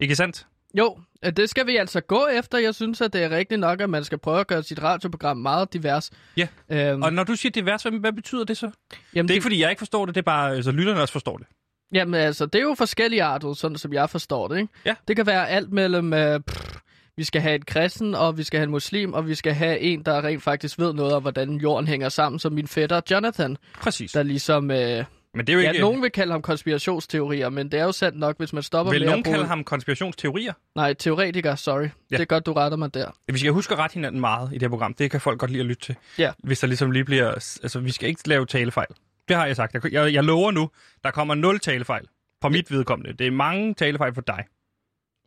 Ikke 0.00 0.16
sandt? 0.16 0.46
Jo, 0.74 0.98
øh, 1.24 1.32
det 1.32 1.50
skal 1.50 1.66
vi 1.66 1.76
altså 1.76 2.00
gå 2.00 2.26
efter. 2.26 2.58
Jeg 2.58 2.74
synes, 2.74 3.00
at 3.00 3.12
det 3.12 3.22
er 3.24 3.30
rigtigt 3.30 3.60
nok, 3.60 3.80
at 3.80 3.90
man 3.90 4.04
skal 4.04 4.18
prøve 4.18 4.40
at 4.40 4.46
gøre 4.46 4.62
sit 4.62 4.82
radioprogram 4.82 5.36
meget 5.36 5.72
divers. 5.72 6.10
Ja. 6.36 6.48
Øhm, 6.70 7.02
Og 7.02 7.12
når 7.12 7.24
du 7.24 7.34
siger 7.34 7.52
divers, 7.52 7.82
hvad, 7.82 7.92
hvad 7.92 8.12
betyder 8.12 8.44
det 8.44 8.56
så? 8.56 8.70
jamen, 9.14 9.28
Det 9.28 9.32
er 9.32 9.34
ikke, 9.34 9.42
fordi 9.42 9.60
jeg 9.60 9.70
ikke 9.70 9.80
forstår 9.80 10.06
det, 10.06 10.14
det 10.14 10.20
er 10.20 10.24
bare, 10.24 10.62
så 10.62 10.70
lytterne 10.70 11.00
også 11.00 11.12
forstår 11.12 11.36
det. 11.36 11.46
Jamen 11.94 12.14
altså, 12.14 12.46
det 12.46 12.58
er 12.58 12.62
jo 12.62 12.74
forskellige 12.78 13.22
arter, 13.22 13.52
sådan 13.52 13.76
som 13.78 13.92
jeg 13.92 14.10
forstår 14.10 14.48
det, 14.48 14.56
ikke? 14.58 14.72
Ja. 14.86 14.94
Det 15.08 15.16
kan 15.16 15.26
være 15.26 15.48
alt 15.48 15.72
mellem, 15.72 16.12
øh, 16.12 16.40
pff, 16.40 16.74
vi 17.16 17.24
skal 17.24 17.40
have 17.42 17.54
en 17.54 17.62
kristen, 17.62 18.14
og 18.14 18.38
vi 18.38 18.42
skal 18.42 18.58
have 18.58 18.64
en 18.64 18.70
muslim, 18.70 19.12
og 19.12 19.26
vi 19.28 19.34
skal 19.34 19.52
have 19.52 19.78
en, 19.78 20.02
der 20.02 20.24
rent 20.24 20.42
faktisk 20.42 20.78
ved 20.78 20.92
noget 20.92 21.12
om, 21.12 21.22
hvordan 21.22 21.56
jorden 21.56 21.88
hænger 21.88 22.08
sammen, 22.08 22.38
som 22.38 22.52
min 22.52 22.66
fætter 22.68 23.00
Jonathan, 23.10 23.56
Præcis. 23.80 24.12
der 24.12 24.22
ligesom... 24.22 24.70
Øh, 24.70 25.04
Men 25.34 25.46
det 25.46 25.52
er 25.52 25.56
jo 25.56 25.60
ja, 25.62 25.68
ikke... 25.70 25.80
nogen 25.80 26.02
vil 26.02 26.10
kalde 26.10 26.32
ham 26.32 26.42
konspirationsteorier, 26.42 27.48
men 27.48 27.72
det 27.72 27.80
er 27.80 27.84
jo 27.84 27.92
sandt 27.92 28.18
nok, 28.18 28.38
hvis 28.38 28.52
man 28.52 28.62
stopper 28.62 28.92
Vil 28.92 29.00
med 29.00 29.06
nogen 29.06 29.18
at 29.20 29.24
bruge... 29.24 29.34
kalde 29.34 29.48
ham 29.48 29.64
konspirationsteorier? 29.64 30.52
Nej, 30.74 30.92
teoretiker, 30.94 31.54
sorry. 31.54 31.82
Ja. 31.82 31.88
Det 32.10 32.20
er 32.20 32.24
godt, 32.24 32.46
du 32.46 32.52
retter 32.52 32.78
mig 32.78 32.94
der. 32.94 33.10
Vi 33.28 33.38
skal 33.38 33.52
huske 33.52 33.72
at 33.74 33.78
rette 33.78 33.94
hinanden 33.94 34.20
meget 34.20 34.48
i 34.50 34.54
det 34.54 34.62
her 34.62 34.68
program. 34.68 34.94
Det 34.94 35.10
kan 35.10 35.20
folk 35.20 35.40
godt 35.40 35.50
lide 35.50 35.60
at 35.60 35.66
lytte 35.66 35.82
til. 35.82 35.96
Ja. 36.18 36.32
Hvis 36.38 36.60
der 36.60 36.66
ligesom 36.66 36.90
lige 36.90 37.04
bliver... 37.04 37.30
Altså, 37.62 37.80
vi 37.80 37.90
skal 37.92 38.08
ikke 38.08 38.28
lave 38.28 38.46
talefejl. 38.46 38.86
Det 39.28 39.36
har 39.36 39.46
jeg 39.46 39.56
sagt. 39.56 39.74
Jeg, 39.74 39.92
jeg, 39.92 40.14
jeg 40.14 40.24
lover 40.24 40.50
nu, 40.50 40.70
der 41.04 41.10
kommer 41.10 41.34
nul 41.34 41.60
talefejl. 41.60 42.06
På 42.40 42.48
mit 42.48 42.70
vedkommende. 42.70 43.12
Det 43.12 43.26
er 43.26 43.30
mange 43.30 43.74
talefejl 43.74 44.14
for 44.14 44.20
dig. 44.22 44.44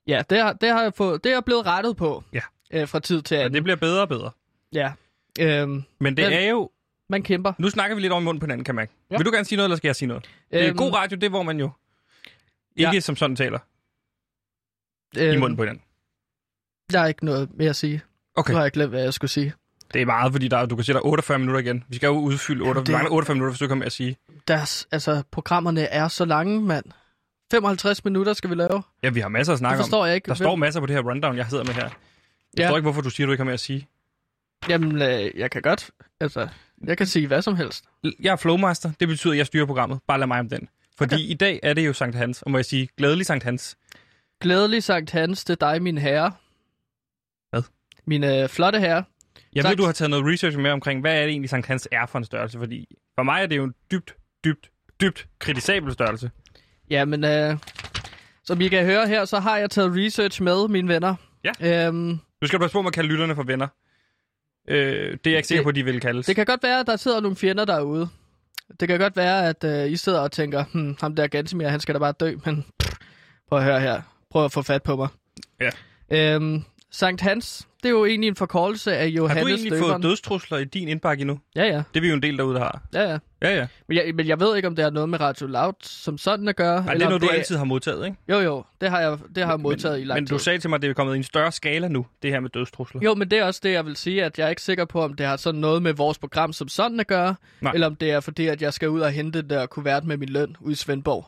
Ja, 0.08 0.22
det 0.30 0.38
har, 0.38 0.54
det 0.54 0.70
har 0.70 0.82
jeg 0.82 0.94
fået, 0.94 1.24
det 1.24 1.32
er 1.32 1.42
blevet 1.42 1.66
rettet 1.66 1.98
på. 1.98 2.24
Ja. 2.34 2.42
Øh, 2.74 2.88
fra 2.88 3.00
tid 3.00 3.22
til 3.22 3.38
Og 3.38 3.44
anden. 3.44 3.54
det 3.54 3.64
bliver 3.64 3.78
bedre 3.78 4.02
og 4.02 4.10
bedre. 4.10 4.32
Ja. 4.74 4.92
Øhm, 5.40 5.84
Men 6.00 6.18
det 6.18 6.26
Men- 6.26 6.34
er 6.34 6.50
jo... 6.50 6.70
man 7.10 7.24
kæmper. 7.24 7.54
Nu 7.58 7.70
snakker 7.70 7.96
vi 7.96 8.02
lidt 8.02 8.14
om 8.14 8.24
i 8.24 8.26
munden 8.26 8.40
på 8.40 8.46
hinanden, 8.46 8.64
kan 8.66 8.76
man. 8.76 8.88
Ja. 9.12 9.18
Vil 9.18 9.26
du 9.26 9.32
gerne 9.32 9.46
sige 9.46 9.58
noget, 9.58 9.66
eller 9.68 9.78
skal 9.78 9.88
jeg 9.88 9.96
sige 9.96 10.08
noget? 10.08 10.30
Det 10.52 10.62
er 10.64 10.68
Øhm, 10.70 10.78
god 10.78 10.94
radio, 10.94 11.16
det 11.16 11.24
er, 11.24 11.30
hvor 11.30 11.44
man 11.44 11.60
jo 11.60 11.70
ikke 12.76 12.92
Ja. 12.94 13.00
som 13.00 13.16
sådan 13.16 13.36
taler 13.36 13.60
i 15.16 15.20
øhm, 15.20 15.40
munden 15.40 15.58
på 15.58 15.64
hinanden. 15.64 15.84
Der 16.92 17.00
er 17.00 17.08
ikke 17.08 17.26
noget 17.26 17.50
mere 17.58 17.70
at 17.70 17.76
sige. 17.76 18.02
Okay. 18.36 18.52
Nu 18.52 18.58
har 18.58 18.64
jeg 18.64 18.72
glemt, 18.72 18.90
hvad 18.92 19.04
jeg 19.04 19.14
skulle 19.14 19.32
sige. 19.32 19.54
Det 19.94 20.02
er 20.02 20.06
meget, 20.06 20.32
fordi 20.32 20.48
der, 20.48 20.66
du 20.66 20.76
kan 20.76 20.86
sige, 20.86 20.94
der 20.94 21.00
er 21.00 21.06
48 21.06 21.40
minutter 21.40 21.62
igen. 21.62 21.84
Vi 21.90 21.96
skal 21.96 22.08
jo 22.08 22.14
udfylde 22.14 22.62
8, 22.64 22.80
det- 22.80 22.88
det... 22.88 22.94
mangler 22.94 23.12
48 23.12 23.36
minutter, 23.36 23.52
hvis 23.52 23.60
du 23.60 23.68
kommer 23.68 23.80
med 23.80 23.86
at 23.86 23.92
sige. 23.92 24.18
Deres, 24.48 24.88
altså, 24.92 25.24
programmerne 25.32 25.82
er 25.82 26.08
så 26.08 26.26
lange, 26.26 26.62
mand. 26.62 26.86
55 27.52 28.06
minutter 28.06 28.34
skal 28.34 28.50
vi 28.50 28.56
lave. 28.56 28.84
Ja, 29.04 29.10
vi 29.10 29.20
har 29.20 29.28
masser 29.30 29.54
at 29.54 29.56
Det 29.56 29.60
snakke 29.60 29.78
om. 29.78 29.84
forstår 29.84 30.06
jeg 30.06 30.16
ikke. 30.16 30.28
Der 30.28 30.34
står 30.34 30.56
masser 30.56 30.80
på 30.80 30.86
det 30.86 30.96
her 30.96 31.04
rundown, 31.04 31.38
jeg 31.38 31.46
sidder 31.50 31.64
med 31.64 31.74
her. 31.74 31.84
Jeg 31.84 31.92
Ja. 32.58 32.64
forstår 32.66 32.78
ikke, 32.78 32.86
hvorfor 32.86 33.02
du 33.02 33.10
siger, 33.10 33.28
du 33.28 33.32
ikke 33.34 33.40
har 33.40 33.46
mere 33.46 33.54
at 33.54 33.60
sige. 33.60 33.88
Jamen, 34.70 35.02
øh, 35.02 35.32
jeg 35.40 35.52
kan 35.52 35.62
godt. 35.62 35.92
Altså, 36.20 36.48
jeg 36.88 36.98
kan 36.98 37.08
sige 37.08 37.28
hvad 37.28 37.42
som 37.42 37.56
helst. 37.56 37.86
Jeg 38.20 38.32
er 38.32 38.36
flowmaster. 38.36 38.92
Det 39.00 39.08
betyder, 39.08 39.34
at 39.34 39.38
jeg 39.38 39.46
styrer 39.46 39.66
programmet. 39.66 40.00
Bare 40.08 40.20
lad 40.20 40.28
mig 40.28 40.40
om 40.40 40.50
den. 40.50 40.70
Fordi 40.98 41.16
Okay. 41.16 41.24
i 41.24 41.34
dag 41.34 41.60
er 41.64 41.74
det 41.74 41.88
jo 41.88 41.94
Sankt 41.94 42.16
Hans, 42.16 42.42
og 42.42 42.52
må 42.52 42.58
jeg 42.58 42.66
sige, 42.66 42.90
glædelig 42.98 43.26
Sankt 43.26 43.44
Hans. 43.44 43.78
Glædelig 44.42 44.84
Sankt 44.84 45.12
Hans 45.12 45.44
til 45.46 45.58
dig, 45.62 45.82
min 45.82 45.98
herre. 45.98 46.32
Hvad? 47.50 47.62
Mine 48.08 48.42
øh, 48.44 48.50
flotte 48.50 48.80
herre. 48.80 49.04
Jeg 49.56 49.64
Tak. 49.64 49.70
ved, 49.70 49.78
du 49.78 49.84
har 49.86 49.92
taget 49.92 50.10
noget 50.10 50.26
research 50.34 50.58
med 50.60 50.72
omkring, 50.72 51.02
hvad 51.02 51.16
er 51.16 51.22
det 51.22 51.30
egentlig, 51.30 51.50
Sankt 51.50 51.68
Hans 51.68 51.88
er 51.92 52.06
for 52.06 52.18
en 52.18 52.26
størrelse? 52.26 52.58
Fordi 52.60 52.88
for 53.18 53.24
mig 53.24 53.42
er 53.44 53.46
det 53.46 53.58
jo 53.58 53.64
en 53.64 53.74
dybt, 53.92 54.16
dybt, 54.46 54.70
dybt 55.02 55.28
kritisabel 55.40 55.94
størrelse. 55.94 56.32
Jamen, 56.90 57.24
øh, 57.24 57.58
som 58.44 58.62
I 58.62 58.68
kan 58.68 58.86
høre 58.86 59.08
her, 59.08 59.26
så 59.26 59.40
har 59.40 59.58
jeg 59.58 59.70
taget 59.70 59.92
research 59.96 60.42
med, 60.44 60.68
mine 60.68 60.88
venner. 60.88 61.16
Ja. 61.62 61.88
Øhm, 61.88 62.20
Du 62.42 62.48
skal 62.48 62.60
passe 62.60 62.74
på 62.74 62.82
med 62.82 62.88
at 62.88 62.94
kalde 62.94 63.10
lytterne 63.10 63.36
for 63.36 63.44
venner. 63.44 63.68
Øh, 64.68 64.78
det 64.78 65.28
er 65.28 65.32
jeg 65.32 65.38
ikke 65.38 65.48
sikker 65.48 65.64
på, 65.64 65.72
de 65.72 65.84
vil 65.86 66.00
kaldes. 66.00 66.26
det 66.26 66.36
kan 66.36 66.46
godt 66.46 66.64
være, 66.64 66.80
at 66.80 66.88
der 66.88 66.96
sidder 66.96 67.20
nogle 67.20 67.38
fjender 67.38 67.66
derude. 67.66 68.08
Det 68.80 68.88
kan 68.88 69.00
godt 69.00 69.18
være, 69.18 69.50
at 69.50 69.64
øh, 69.64 69.92
I 69.92 69.96
sidder 69.96 70.20
og 70.20 70.32
tænker, 70.32 70.64
hm, 70.74 70.98
ham 71.02 71.16
der 71.16 71.28
Gantemir, 71.28 71.68
han 71.68 71.80
skal 71.80 71.96
da 71.96 72.00
bare 72.00 72.14
dø, 72.20 72.36
men 72.46 72.66
pff, 72.80 72.94
prøv 73.50 73.60
at 73.60 73.66
høre 73.66 73.80
her. 73.80 74.02
Prøv 74.32 74.46
at 74.46 74.52
få 74.52 74.62
fat 74.62 74.84
på 74.84 74.96
mig. 74.96 75.08
Ja. 75.62 75.70
Øhm, 76.36 76.64
Sankt 76.92 77.22
Hans, 77.22 77.68
det 77.84 77.90
er 77.90 77.94
jo 77.94 78.06
egentlig 78.06 78.28
en 78.28 78.36
forkortelse 78.36 78.94
af 78.98 79.00
har 79.04 79.10
Johannes 79.10 79.44
du 79.44 79.48
egentlig 79.48 79.72
døberen. 79.72 79.92
fået 79.92 80.04
dødstrusler 80.04 80.58
i 80.58 80.66
din 80.66 80.88
indbakke 80.88 81.22
endnu? 81.22 81.40
Ja, 81.56 81.64
ja. 81.64 81.78
Det 81.94 81.98
er 81.98 82.02
vi 82.02 82.08
jo 82.08 82.14
en 82.14 82.22
del 82.24 82.38
derude, 82.38 82.54
der 82.56 82.60
har. 82.62 82.82
Ja, 82.94 83.02
ja. 83.12 83.18
Ja, 83.42 83.56
ja. 83.56 83.68
Men 83.88 83.98
jeg, 83.98 84.16
men 84.16 84.28
jeg 84.28 84.40
ved 84.40 84.56
ikke, 84.56 84.68
om 84.68 84.76
det 84.76 84.84
har 84.84 84.90
noget 84.92 85.10
med 85.10 85.20
Radio 85.20 85.48
Loud 85.48 85.74
som 85.82 86.18
sådan 86.18 86.48
at 86.48 86.56
gøre. 86.56 86.76
Nej, 86.76 86.84
det 86.86 86.92
eller 86.94 87.06
er 87.06 87.08
om 87.08 87.12
noget, 87.12 87.22
du 87.22 87.38
altid 87.38 87.58
har 87.58 87.64
modtaget, 87.66 88.06
ikke? 88.06 88.18
Jo, 88.30 88.40
jo. 88.40 88.64
Det 88.82 88.90
har 88.90 89.00
jeg, 89.02 89.18
det 89.36 89.44
har 89.44 89.52
jeg 89.52 89.60
modtaget 89.60 89.96
men, 89.96 90.02
i 90.02 90.06
lang 90.06 90.18
Men 90.18 90.26
tid. 90.28 90.34
du 90.38 90.44
sagde 90.44 90.60
til 90.60 90.70
mig, 90.70 90.76
at 90.76 90.82
det 90.82 90.90
er 90.90 90.94
kommet 90.94 91.14
i 91.14 91.18
en 91.18 91.24
større 91.24 91.52
skala 91.52 91.88
nu, 91.88 92.06
det 92.22 92.32
her 92.32 92.40
med 92.40 92.50
dødstrusler. 92.50 93.02
Jo, 93.04 93.16
men 93.16 93.32
det 93.32 93.40
er 93.40 93.44
også 93.44 93.60
det, 93.64 93.72
jeg 93.72 93.86
vil 93.86 93.96
sige, 93.96 94.24
at 94.24 94.38
jeg 94.40 94.46
er 94.46 94.50
ikke 94.50 94.62
sikker 94.62 94.86
på, 94.86 95.02
om 95.04 95.14
det 95.14 95.26
har 95.26 95.38
sådan 95.38 95.62
noget 95.62 95.82
med 95.84 95.94
vores 95.94 96.18
program 96.18 96.54
som 96.54 96.68
sådan 96.68 97.00
at 97.00 97.08
gøre, 97.08 97.36
Nej. 97.62 97.72
eller 97.74 97.88
om 97.88 97.96
det 97.96 98.12
er 98.12 98.20
fordi, 98.20 98.48
at 98.48 98.62
jeg 98.62 98.74
skal 98.74 98.90
ud 98.90 99.00
og 99.02 99.12
hente 99.12 99.42
det 99.42 99.50
der 99.50 99.66
kuvert 99.66 100.04
med 100.06 100.18
min 100.18 100.30
løn 100.30 100.56
ud 100.60 100.72
i 100.72 100.76
Svendborg. 100.76 101.28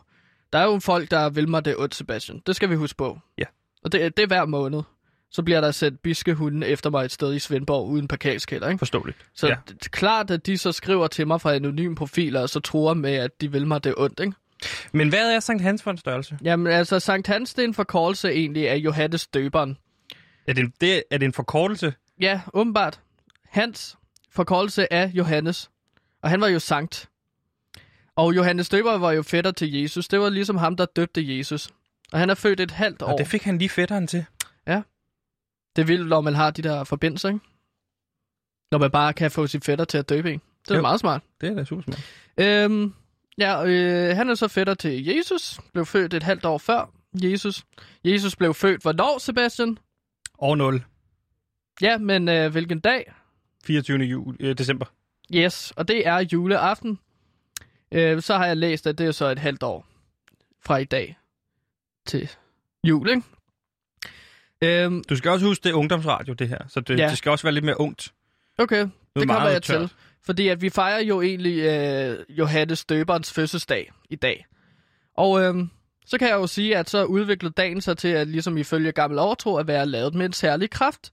Der 0.54 0.60
er 0.60 0.64
jo 0.66 0.80
folk, 0.80 1.12
der 1.12 1.30
vil 1.30 1.50
mig 1.50 1.66
det 1.66 1.76
ondt, 1.78 1.96
Sebastian. 1.96 2.42
Det 2.48 2.56
skal 2.56 2.70
vi 2.70 2.76
huske 2.76 2.98
på. 2.98 3.20
Ja. 3.38 3.44
Og 3.84 3.92
det, 3.92 4.18
det 4.18 4.24
er 4.24 4.28
hver 4.28 4.46
måned. 4.46 4.82
Så 5.32 5.44
bliver 5.44 5.62
der 5.62 5.72
sendt 5.72 6.02
biske 6.02 6.34
hunde 6.34 6.68
efter 6.68 6.90
mig 6.90 7.06
et 7.06 7.12
sted 7.12 7.34
i 7.34 7.40
Svendborg 7.40 7.88
uden 7.88 8.08
parkeringskælder, 8.08 8.68
ikke? 8.68 8.80
Forståeligt. 8.80 9.18
Så 9.34 9.48
ja. 9.48 9.56
det 9.68 9.86
er 9.86 9.90
klart, 9.90 10.32
at 10.32 10.46
de 10.46 10.58
så 10.58 10.72
skriver 10.72 11.08
til 11.08 11.28
mig 11.28 11.42
fra 11.42 11.56
anonyme 11.56 11.96
profiler, 11.96 12.42
og 12.42 12.50
så 12.50 12.60
tror 12.60 12.94
med, 12.94 13.14
at 13.14 13.42
de 13.42 13.52
vil 13.52 13.68
mig 13.68 13.84
det 13.84 13.94
ondt, 13.98 14.20
ikke? 14.20 14.34
Men 14.92 15.10
hvad 15.10 15.36
er 15.36 15.40
Sankt 15.40 15.64
Hans 15.64 15.84
for 15.84 15.92
en 15.92 15.98
størrelse? 15.98 16.38
Jamen 16.44 16.68
altså, 16.68 17.00
Sankt 17.00 17.28
Hans, 17.28 17.54
det 17.54 17.64
er 17.64 17.68
en 17.68 17.74
forkortelse 17.74 18.30
egentlig 18.30 18.70
af 18.70 18.76
Johannes 18.76 19.28
døberen. 19.28 19.78
Er 20.48 20.54
det 20.54 20.64
en, 20.64 20.74
det, 20.82 21.04
er 21.12 21.18
det 21.18 21.26
en 21.26 21.34
forkortelse? 21.34 21.94
Ja, 22.22 22.42
åbenbart. 22.54 23.00
Hans 23.50 23.98
forkortelse 24.32 24.94
af 24.94 25.12
Johannes. 25.14 25.70
Og 26.24 26.30
han 26.30 26.42
var 26.42 26.48
jo 26.48 26.60
sankt. 26.60 27.10
Og 28.16 28.36
Johannes 28.36 28.70
Døber 28.70 28.98
var 28.98 29.12
jo 29.12 29.24
fætter 29.24 29.52
til 29.52 29.82
Jesus. 29.82 30.08
Det 30.08 30.20
var 30.20 30.30
ligesom 30.30 30.58
ham, 30.58 30.76
der 30.76 30.86
døbte 30.86 31.38
Jesus. 31.38 31.70
Og 32.12 32.20
han 32.20 32.30
er 32.30 32.36
født 32.36 32.60
et 32.60 32.72
halvt 32.72 33.02
år. 33.02 33.08
Og 33.08 33.18
det 33.18 33.28
fik 33.28 33.44
han 33.44 33.58
lige 33.58 33.70
fætteren 33.70 34.08
til. 34.08 34.26
Det 35.78 35.84
er 35.84 35.86
vildt, 35.88 36.08
når 36.10 36.22
man 36.22 36.36
har 36.36 36.52
de 36.52 36.62
der 36.62 36.84
forbindelser, 36.84 37.30
ikke? 37.30 37.40
Når 38.72 38.78
man 38.78 38.92
bare 38.92 39.14
kan 39.14 39.32
få 39.32 39.48
sin 39.48 39.62
fætter 39.62 39.86
til 39.86 39.98
at 39.98 40.10
døbe 40.10 40.34
en. 40.34 40.42
Det 40.64 40.72
er 40.72 40.76
Jo. 40.76 40.82
meget 40.82 41.00
smart. 41.00 41.22
Det 41.42 41.50
er 41.50 41.54
da 41.56 41.64
super 41.64 41.82
smart. 41.84 42.04
Øhm, 42.38 42.94
ja, 43.38 43.66
øh, 43.66 44.16
han 44.16 44.30
er 44.30 44.36
så 44.36 44.48
fætter 44.48 44.74
til 44.74 45.06
Jesus. 45.06 45.60
Blev 45.74 45.86
født 45.86 46.14
et 46.14 46.24
halvt 46.24 46.46
år 46.46 46.58
før 46.58 46.90
Jesus. 47.24 47.66
Jesus 48.04 48.36
blev 48.36 48.54
født 48.54 48.82
hvornår, 48.82 49.18
Sebastian? 49.18 49.78
Og 50.38 50.58
0. 50.58 50.84
Ja, 51.82 51.98
men 51.98 52.30
øh, 52.30 52.52
hvilken 52.52 52.80
dag? 52.80 53.14
24. 53.66 53.98
Jul, 54.00 54.36
øh, 54.40 54.58
december. 54.58 54.86
Yes, 55.36 55.72
og 55.76 55.88
det 55.88 56.08
er 56.08 56.26
juleaften. 56.34 57.00
Øh, 57.92 58.22
så 58.22 58.38
har 58.38 58.46
jeg 58.46 58.58
læst, 58.58 58.88
at 58.88 58.98
det 58.98 59.08
er 59.08 59.12
så 59.12 59.26
et 59.26 59.40
halvt 59.40 59.64
år 59.64 59.86
fra 60.66 60.78
i 60.78 60.86
dag 60.86 61.18
til 62.06 62.30
jul, 62.84 63.10
ikke? 63.10 63.22
Øhm, 64.64 65.04
Du 65.10 65.16
skal 65.16 65.32
også 65.32 65.46
huske, 65.46 65.64
det 65.64 65.70
er 65.70 65.74
ungdomsradio, 65.74 66.34
det 66.34 66.50
her. 66.50 66.58
Så 66.68 66.80
det, 66.80 67.00
Ja. 67.00 67.10
det 67.10 67.18
skal 67.18 67.30
også 67.30 67.44
være 67.44 67.54
lidt 67.54 67.66
mere 67.66 67.80
ungt. 67.80 68.14
okay, 68.58 68.82
er 68.82 68.90
det 69.16 69.28
kommer 69.28 69.50
jeg 69.50 69.64
tørt. 69.64 69.80
til. 69.80 69.90
Fordi 70.26 70.48
at 70.48 70.62
vi 70.62 70.70
fejrer 70.70 71.00
jo 71.00 71.22
egentlig 71.22 71.60
øh, 71.60 72.18
Johannes 72.30 72.86
Døberens 72.86 73.34
fødselsdag 73.34 73.92
i 74.10 74.16
dag. 74.16 74.46
Og 75.18 75.42
øhm, 75.44 75.70
så 76.06 76.18
kan 76.18 76.28
jeg 76.28 76.36
jo 76.36 76.48
sige, 76.48 76.78
at 76.78 76.90
så 76.90 77.04
udviklede 77.04 77.54
dagen 77.58 77.82
sig 77.82 77.98
til, 77.98 78.08
at 78.08 78.28
ligesom 78.28 78.58
ifølge 78.58 78.92
gammel 78.92 79.20
overtro, 79.20 79.56
at 79.58 79.68
være 79.68 79.86
lavet 79.86 80.16
med 80.16 80.26
en 80.26 80.34
særlig 80.34 80.70
kraft. 80.70 81.12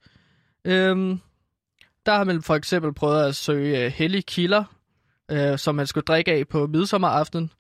Øhm, 0.65 1.21
der 2.07 2.13
har 2.13 2.25
man 2.25 2.43
for 2.43 2.55
eksempel 2.55 2.95
prøvet 2.95 3.25
at 3.29 3.35
søge 3.35 3.85
øh, 3.85 3.93
hellige 3.93 4.23
kilder, 4.23 4.65
øh, 5.31 5.59
som 5.59 5.75
man 5.75 5.87
skulle 5.87 6.05
drikke 6.05 6.33
af 6.33 6.49
på 6.49 6.67
midsommeraften. 6.67 7.51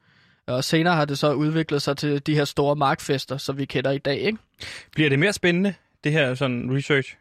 Og 0.46 0.64
senere 0.64 0.94
har 0.94 1.04
det 1.04 1.18
så 1.18 1.32
udviklet 1.32 1.82
sig 1.82 1.96
til 1.96 2.26
de 2.26 2.34
her 2.34 2.44
store 2.44 2.76
markfester, 2.76 3.36
som 3.36 3.58
vi 3.58 3.64
kender 3.64 3.90
i 3.90 3.98
dag, 3.98 4.18
ikke? 4.18 4.38
Bliver 4.92 5.08
det 5.10 5.18
mere 5.18 5.32
spændende, 5.32 5.74
det 6.04 6.12
her 6.12 6.34
sådan 6.34 6.76
research? 6.76 7.16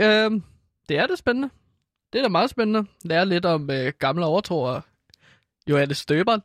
Øhm, 0.00 0.42
det 0.88 0.98
er 0.98 1.06
det 1.06 1.18
spændende. 1.18 1.50
Det 2.12 2.18
er 2.18 2.22
da 2.22 2.28
meget 2.28 2.50
spændende. 2.50 2.88
Lære 3.04 3.26
lidt 3.26 3.44
om 3.46 3.70
øh, 3.70 3.92
gamle 3.98 4.24
overtro 4.24 4.62
og 4.62 4.82
Johannes 5.70 5.98
Støberen. 5.98 6.40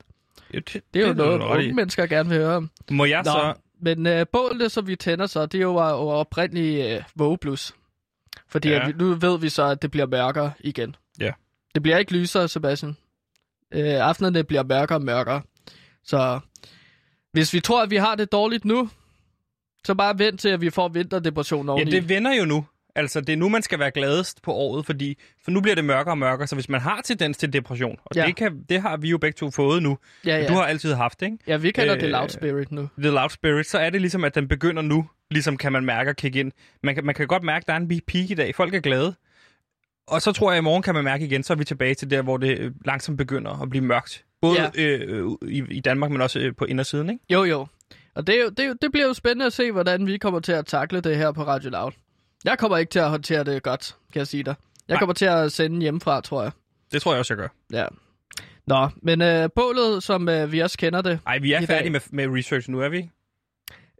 Ja, 0.53 0.59
Det, 0.59 0.81
Det 0.93 1.01
er 1.03 1.07
jo 1.07 1.13
du 1.13 1.17
noget, 1.17 1.39
i. 1.39 1.43
unge 1.43 1.73
mennesker 1.73 2.05
gerne 2.05 2.29
vil 2.29 2.37
høre 2.37 2.55
om. 2.55 2.69
Må 2.91 3.05
jeg 3.05 3.17
Nå, 3.25 3.31
så... 3.31 3.53
men 3.81 4.07
øh, 4.07 4.25
bålet, 4.33 4.71
som 4.71 4.87
vi 4.87 4.95
tænder 4.95 5.25
så, 5.25 5.45
det 5.45 5.57
er 5.57 5.61
jo, 5.61 5.71
jo 5.73 6.07
oprindeligt 6.09 6.85
øh, 6.85 7.03
vågeblus. 7.15 7.73
Fordi 8.47 8.69
ja. 8.69 8.79
at 8.81 8.87
vi, 8.87 8.93
nu 9.03 9.13
ved 9.13 9.39
vi 9.39 9.49
så, 9.49 9.63
at 9.63 9.81
det 9.81 9.91
bliver 9.91 10.05
mørkere 10.07 10.51
igen. 10.59 10.95
Ja. 11.19 11.31
Det 11.75 11.83
bliver 11.83 11.97
ikke 11.97 12.13
lysere, 12.13 12.47
Sebastian. 12.47 12.97
Øh, 13.71 13.83
aftenerne 14.07 14.43
bliver 14.43 14.63
mørkere 14.63 14.97
og 14.97 15.01
mørkere. 15.01 15.41
Så 16.03 16.39
hvis 17.31 17.53
vi 17.53 17.59
tror, 17.59 17.83
at 17.83 17.89
vi 17.89 17.95
har 17.95 18.15
det 18.15 18.31
dårligt 18.31 18.65
nu, 18.65 18.89
så 19.85 19.95
bare 19.95 20.19
vent 20.19 20.39
til, 20.39 20.49
at 20.49 20.61
vi 20.61 20.69
får 20.69 20.87
vinterdepression 20.87 21.65
Ja, 21.65 21.71
oveni. 21.71 21.91
det 21.91 22.09
vender 22.09 22.33
jo 22.33 22.45
nu. 22.45 22.65
Altså, 22.95 23.21
det 23.21 23.33
er 23.33 23.37
nu, 23.37 23.49
man 23.49 23.61
skal 23.61 23.79
være 23.79 23.91
gladest 23.91 24.41
på 24.41 24.53
året, 24.53 24.85
fordi 24.85 25.17
for 25.43 25.51
nu 25.51 25.61
bliver 25.61 25.75
det 25.75 25.85
mørkere 25.85 26.13
og 26.13 26.17
mørkere. 26.17 26.47
Så 26.47 26.55
hvis 26.55 26.69
man 26.69 26.81
har 26.81 27.01
tendens 27.01 27.37
til 27.37 27.53
depression, 27.53 27.97
og 28.05 28.15
Ja. 28.15 28.21
ja. 28.21 28.27
det, 28.27 28.35
kan, 28.35 28.63
det 28.69 28.81
har 28.81 28.97
vi 28.97 29.09
jo 29.09 29.17
begge 29.17 29.35
to 29.35 29.51
fået 29.51 29.83
nu, 29.83 29.97
ja, 30.25 30.31
ja. 30.35 30.41
ja. 30.41 30.47
du 30.47 30.53
har 30.53 30.63
altid 30.65 30.93
haft, 30.93 31.21
ikke? 31.21 31.37
ja, 31.47 31.57
vi 31.57 31.71
kalder 31.71 31.95
øh, 31.95 32.01
det 32.01 32.09
loud 32.09 32.29
spirit 32.29 32.71
nu. 32.71 32.89
The 32.97 33.09
Loud 33.11 33.29
Spirit, 33.29 33.65
så 33.67 33.77
er 33.79 33.89
det 33.89 34.01
ligesom, 34.01 34.23
at 34.23 34.35
den 34.35 34.47
begynder 34.47 34.81
nu, 34.81 35.09
ligesom 35.31 35.57
kan 35.57 35.71
man 35.71 35.85
mærke 35.85 36.09
at 36.09 36.17
kigge 36.17 36.39
ind. 36.39 36.51
Man 36.83 36.95
kan, 36.95 37.05
man 37.05 37.15
kan 37.15 37.27
godt 37.27 37.43
mærke, 37.43 37.63
at 37.63 37.67
der 37.67 37.73
er 37.73 37.77
en 37.77 37.87
peak 37.87 38.29
i 38.29 38.33
dag. 38.33 38.55
Folk 38.55 38.73
er 38.73 38.79
glade. 38.79 39.15
Og 40.09 40.21
så 40.21 40.31
tror 40.31 40.51
jeg, 40.51 40.57
at 40.57 40.61
i 40.61 40.63
morgen 40.63 40.83
kan 40.83 40.93
man 40.95 41.03
mærke 41.03 41.25
igen, 41.25 41.43
så 41.43 41.53
er 41.53 41.57
vi 41.57 41.63
tilbage 41.63 41.95
til 41.95 42.09
der, 42.11 42.21
hvor 42.21 42.37
det 42.37 42.59
øh, 42.59 42.71
langsomt 42.85 43.17
begynder 43.17 43.61
at 43.61 43.69
blive 43.69 43.83
mørkt. 43.85 44.23
Både 44.41 44.61
Ja. 44.61 44.69
ja. 44.75 44.97
øh, 44.97 45.27
i, 45.47 45.63
i 45.71 45.79
Danmark, 45.79 46.11
men 46.11 46.21
også 46.21 46.39
øh, 46.39 46.55
på 46.55 46.65
indersiden, 46.65 47.09
ikke? 47.09 47.23
Jo, 47.29 47.43
jo. 47.43 47.67
Og 48.15 48.27
det, 48.27 48.57
det, 48.57 48.77
det 48.81 48.91
bliver 48.91 49.07
jo 49.07 49.13
spændende 49.13 49.45
at 49.45 49.53
se, 49.53 49.71
hvordan 49.71 50.07
vi 50.07 50.17
kommer 50.17 50.39
til 50.39 50.51
at 50.51 50.65
takle 50.65 51.01
det 51.01 51.17
her 51.17 51.31
på 51.31 51.43
Radio 51.43 51.69
Loud. 51.69 51.91
Jeg 52.45 52.57
kommer 52.57 52.77
ikke 52.77 52.89
til 52.89 52.99
at 52.99 53.09
håndtere 53.09 53.43
det 53.43 53.63
godt, 53.63 53.95
kan 54.13 54.19
jeg 54.19 54.27
sige 54.27 54.43
dig. 54.43 54.55
Jeg 54.87 54.93
Nej. 54.93 54.99
kommer 54.99 55.13
til 55.13 55.25
at 55.25 55.51
sende 55.51 55.81
hjemmefra, 55.81 56.21
tror 56.21 56.41
jeg. 56.43 56.51
Det 56.91 57.01
tror 57.01 57.11
jeg 57.11 57.19
også, 57.19 57.33
jeg 57.33 57.37
gør. 57.37 57.47
Ja. 57.79 57.85
Nå, 58.67 58.89
men 59.01 59.21
øh, 59.21 59.49
bålet, 59.55 60.03
som 60.03 60.29
øh, 60.29 60.51
vi 60.51 60.59
også 60.59 60.77
kender 60.77 61.01
det. 61.01 61.19
Ej, 61.27 61.37
vi 61.39 61.53
er 61.53 61.59
færdige 61.65 61.83
dag. 61.83 61.91
med, 62.11 62.27
med 62.27 62.37
research 62.37 62.69
nu, 62.69 62.79
er 62.79 62.89
vi 62.89 62.97
ikke? 62.97 63.09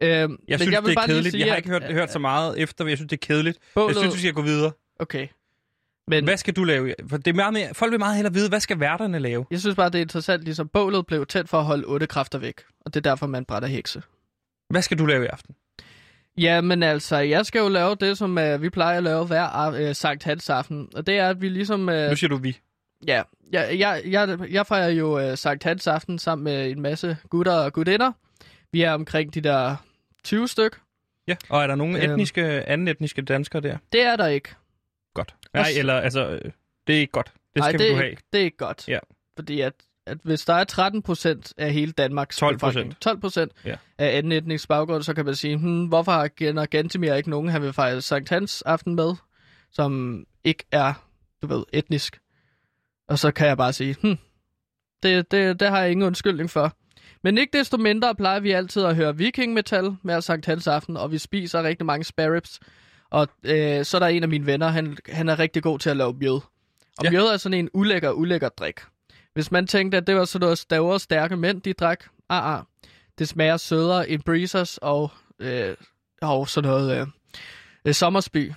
Øh, 0.02 0.08
Jeg 0.08 0.28
men 0.28 0.38
synes, 0.58 0.72
jeg 0.72 0.82
vil 0.82 0.90
det 0.90 0.90
er 0.90 0.94
bare 0.94 1.06
kedeligt. 1.06 1.32
Sige, 1.32 1.44
jeg 1.44 1.52
har 1.52 1.56
ikke 1.56 1.68
hørt, 1.68 1.82
at, 1.82 1.92
hørt 1.94 2.12
så 2.12 2.18
meget 2.18 2.58
efter, 2.58 2.84
men 2.84 2.88
jeg 2.90 2.98
synes, 2.98 3.08
det 3.10 3.16
er 3.22 3.26
kedeligt. 3.26 3.58
bålet, 3.74 3.88
Jeg 3.94 4.00
synes, 4.00 4.14
vi 4.14 4.20
skal 4.20 4.32
gå 4.32 4.42
videre. 4.42 4.72
Okay. 4.98 5.26
Men 6.10 6.24
Hvad 6.24 6.36
skal 6.36 6.54
du 6.56 6.64
lave? 6.64 6.94
For 7.08 7.16
det 7.16 7.26
er 7.26 7.34
meget 7.34 7.52
mere, 7.52 7.74
folk 7.74 7.90
vil 7.90 7.98
meget 7.98 8.16
hellere 8.16 8.34
vide, 8.34 8.48
hvad 8.48 8.60
skal 8.60 8.80
værterne 8.80 9.18
lave? 9.18 9.46
jeg 9.50 9.60
synes 9.60 9.76
bare, 9.76 9.88
det 9.90 9.94
er 9.98 10.02
interessant, 10.02 10.44
ligesom 10.44 10.68
bålet 10.68 11.06
blev 11.06 11.26
tæt 11.26 11.48
for 11.48 11.58
at 11.58 11.64
holde 11.64 11.84
otte 11.86 12.06
kræfter 12.06 12.38
væk. 12.38 12.54
Og 12.80 12.94
det 12.94 13.06
er 13.06 13.10
derfor, 13.10 13.26
man 13.26 13.44
brænder 13.44 13.68
hekse. 13.68 14.02
Hvad 14.70 14.82
skal 14.82 14.98
du 14.98 15.06
lave 15.06 15.24
i 15.24 15.26
aften? 15.28 15.54
Ja, 16.38 16.60
men 16.60 16.82
altså, 16.82 17.16
jeg 17.16 17.46
skal 17.46 17.58
jo 17.58 17.68
lave 17.68 17.94
det, 17.94 18.18
som 18.18 18.38
øh, 18.38 18.62
vi 18.62 18.70
plejer 18.70 18.96
at 18.96 19.02
lave 19.02 19.26
hver 19.26 19.70
øh, 19.72 19.94
Sankt 19.94 20.24
Hans 20.24 20.50
aften. 20.50 20.88
Og 20.94 21.06
det 21.06 21.18
er, 21.18 21.28
at 21.28 21.40
vi 21.40 21.48
ligesom... 21.48 21.88
Øh, 21.88 22.10
Nu 22.10 22.16
siger 22.16 22.28
du 22.28 22.36
vi. 22.36 22.58
Ja, 23.06 23.22
jeg, 23.52 23.76
jeg, 23.78 24.02
jeg, 24.06 24.38
jeg 24.50 24.66
fejrer 24.66 24.88
jo 24.88 25.30
uh, 25.30 25.34
Sankt 25.38 25.64
Hans 25.64 25.86
aften 25.86 26.18
sammen 26.18 26.44
med 26.44 26.70
en 26.70 26.80
masse 26.80 27.16
gutter 27.30 27.52
og 27.52 27.72
gutinder. 27.72 28.12
Vi 28.72 28.82
er 28.82 28.92
omkring 28.92 29.34
de 29.34 29.40
der 29.40 29.76
20 30.24 30.48
styk. 30.48 30.78
Ja. 31.28 31.36
Og 31.48 31.62
er 31.62 31.66
der 31.66 31.74
nogen 31.74 31.96
Øhm. 31.96 32.10
etniske, 32.10 32.42
anden 32.44 32.88
etniske 32.88 33.22
danskere 33.22 33.62
der? 33.62 33.76
Det 33.92 34.02
er 34.02 34.16
der 34.16 34.26
ikke. 34.26 34.54
Godt. 35.14 35.34
Nej, 35.54 35.66
eller 35.78 35.94
altså, 35.94 36.28
øh, 36.28 36.52
det 36.86 36.96
er 36.96 37.00
ikke 37.00 37.12
godt. 37.12 37.26
Det 37.54 37.60
Nej, 37.60 37.68
skal 37.70 37.78
det, 37.78 37.84
vi 37.86 37.90
er 37.90 37.94
du 37.94 38.00
have. 38.00 38.10
ikke, 38.10 38.22
det 38.32 38.40
er 38.40 38.44
ikke 38.44 38.56
godt. 38.56 38.88
Ja. 38.88 38.98
Fordi 39.36 39.60
at, 39.60 39.72
at 40.06 40.18
hvis 40.24 40.44
der 40.44 40.54
er 40.54 40.64
13 40.64 41.02
procent 41.02 41.52
af 41.56 41.72
hele 41.72 41.92
Danmarks 41.92 42.42
12%. 42.42 42.52
befolkning, 42.52 43.00
12 43.00 43.20
procent 43.20 43.52
Ja. 43.64 43.76
af 43.98 44.16
anden 44.18 44.32
etnisk 44.32 44.68
baggrund, 44.68 45.02
så 45.02 45.14
kan 45.14 45.24
man 45.24 45.34
sige, 45.34 45.56
hmm, 45.56 45.84
hvorfor 45.86 46.12
har 46.12 46.28
Genner 46.36 46.66
Gantemir 46.66 47.14
ikke 47.14 47.30
nogen, 47.30 47.48
han 47.48 47.62
vil 47.62 47.72
fejre 47.72 48.00
Sankt 48.00 48.28
Hans 48.28 48.62
aften 48.62 48.94
med, 48.94 49.14
som 49.72 50.24
ikke 50.44 50.64
er, 50.72 51.06
du 51.42 51.46
ved, 51.46 51.64
etnisk. 51.72 52.18
Og 53.08 53.18
så 53.18 53.30
kan 53.30 53.46
jeg 53.48 53.56
bare 53.56 53.72
sige, 53.72 53.96
hmm, 54.02 54.18
det, 55.02 55.30
det, 55.30 55.60
det 55.60 55.68
har 55.68 55.80
jeg 55.80 55.90
ingen 55.90 56.06
undskyldning 56.06 56.50
for. 56.50 56.72
Men 57.22 57.38
ikke 57.38 57.58
desto 57.58 57.76
mindre 57.76 58.14
plejer 58.14 58.40
vi 58.40 58.50
altid 58.50 58.84
at 58.84 58.96
høre 58.96 59.16
viking 59.16 59.52
metal 59.52 59.96
med 60.02 60.20
Sankt 60.20 60.46
Hans 60.46 60.66
aften, 60.66 60.96
og 60.96 61.12
vi 61.12 61.18
spiser 61.18 61.62
rigtig 61.62 61.86
mange 61.86 62.04
sparrows. 62.04 62.60
Og 63.10 63.28
øh, 63.44 63.84
så 63.84 63.96
er 63.96 63.98
der 63.98 64.06
en 64.06 64.22
af 64.22 64.28
mine 64.28 64.46
venner, 64.46 64.68
han, 64.68 64.96
han 65.08 65.28
er 65.28 65.38
rigtig 65.38 65.62
god 65.62 65.78
til 65.78 65.90
at 65.90 65.96
lave 65.96 66.12
mjød. 66.12 66.32
Og 66.32 66.42
ja. 67.02 67.04
Ja. 67.04 67.10
mjød 67.10 67.26
er 67.26 67.36
sådan 67.36 67.58
en 67.58 67.70
ulækker, 67.72 68.10
ulækker 68.10 68.48
drik. 68.48 68.80
Hvis 69.34 69.50
man 69.50 69.66
tænkte, 69.66 69.96
at 69.96 70.06
det 70.06 70.16
var 70.16 70.24
sådan 70.24 70.44
noget 70.44 70.58
stavre 70.58 71.00
stærke 71.00 71.36
mænd, 71.36 71.62
de 71.62 71.72
drak, 71.72 72.04
ah, 72.28 72.54
ah. 72.54 72.62
det 73.18 73.28
smager 73.28 73.56
sødere 73.56 74.10
end 74.10 74.22
breezers 74.22 74.78
og, 74.78 75.10
øh, 75.38 75.76
og 76.22 76.48
sådan 76.48 76.70
noget 76.70 77.00
øh, 77.00 77.06
øh, 77.84 77.94
sommersby. 77.94 78.52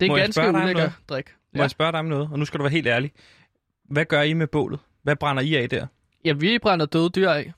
Det 0.00 0.06
er 0.06 0.10
en 0.10 0.18
ganske 0.18 0.48
ulækker 0.48 0.90
drik. 1.08 1.34
Må 1.54 1.62
jeg 1.62 1.70
spørge 1.70 1.92
dig 1.92 2.00
om 2.00 2.06
noget? 2.06 2.28
Og 2.32 2.38
nu 2.38 2.44
skal 2.44 2.58
du 2.58 2.62
være 2.62 2.72
helt 2.72 2.86
ærlig. 2.86 3.12
Hvad 3.90 4.04
gør 4.04 4.22
I 4.22 4.32
med 4.32 4.46
bålet? 4.46 4.80
Hvad 5.02 5.16
brænder 5.16 5.42
I 5.42 5.54
af 5.54 5.68
der? 5.68 5.86
Ja, 6.24 6.32
vi 6.32 6.58
brænder 6.58 6.86
døde 6.86 7.10
dyr 7.10 7.30
af. 7.30 7.52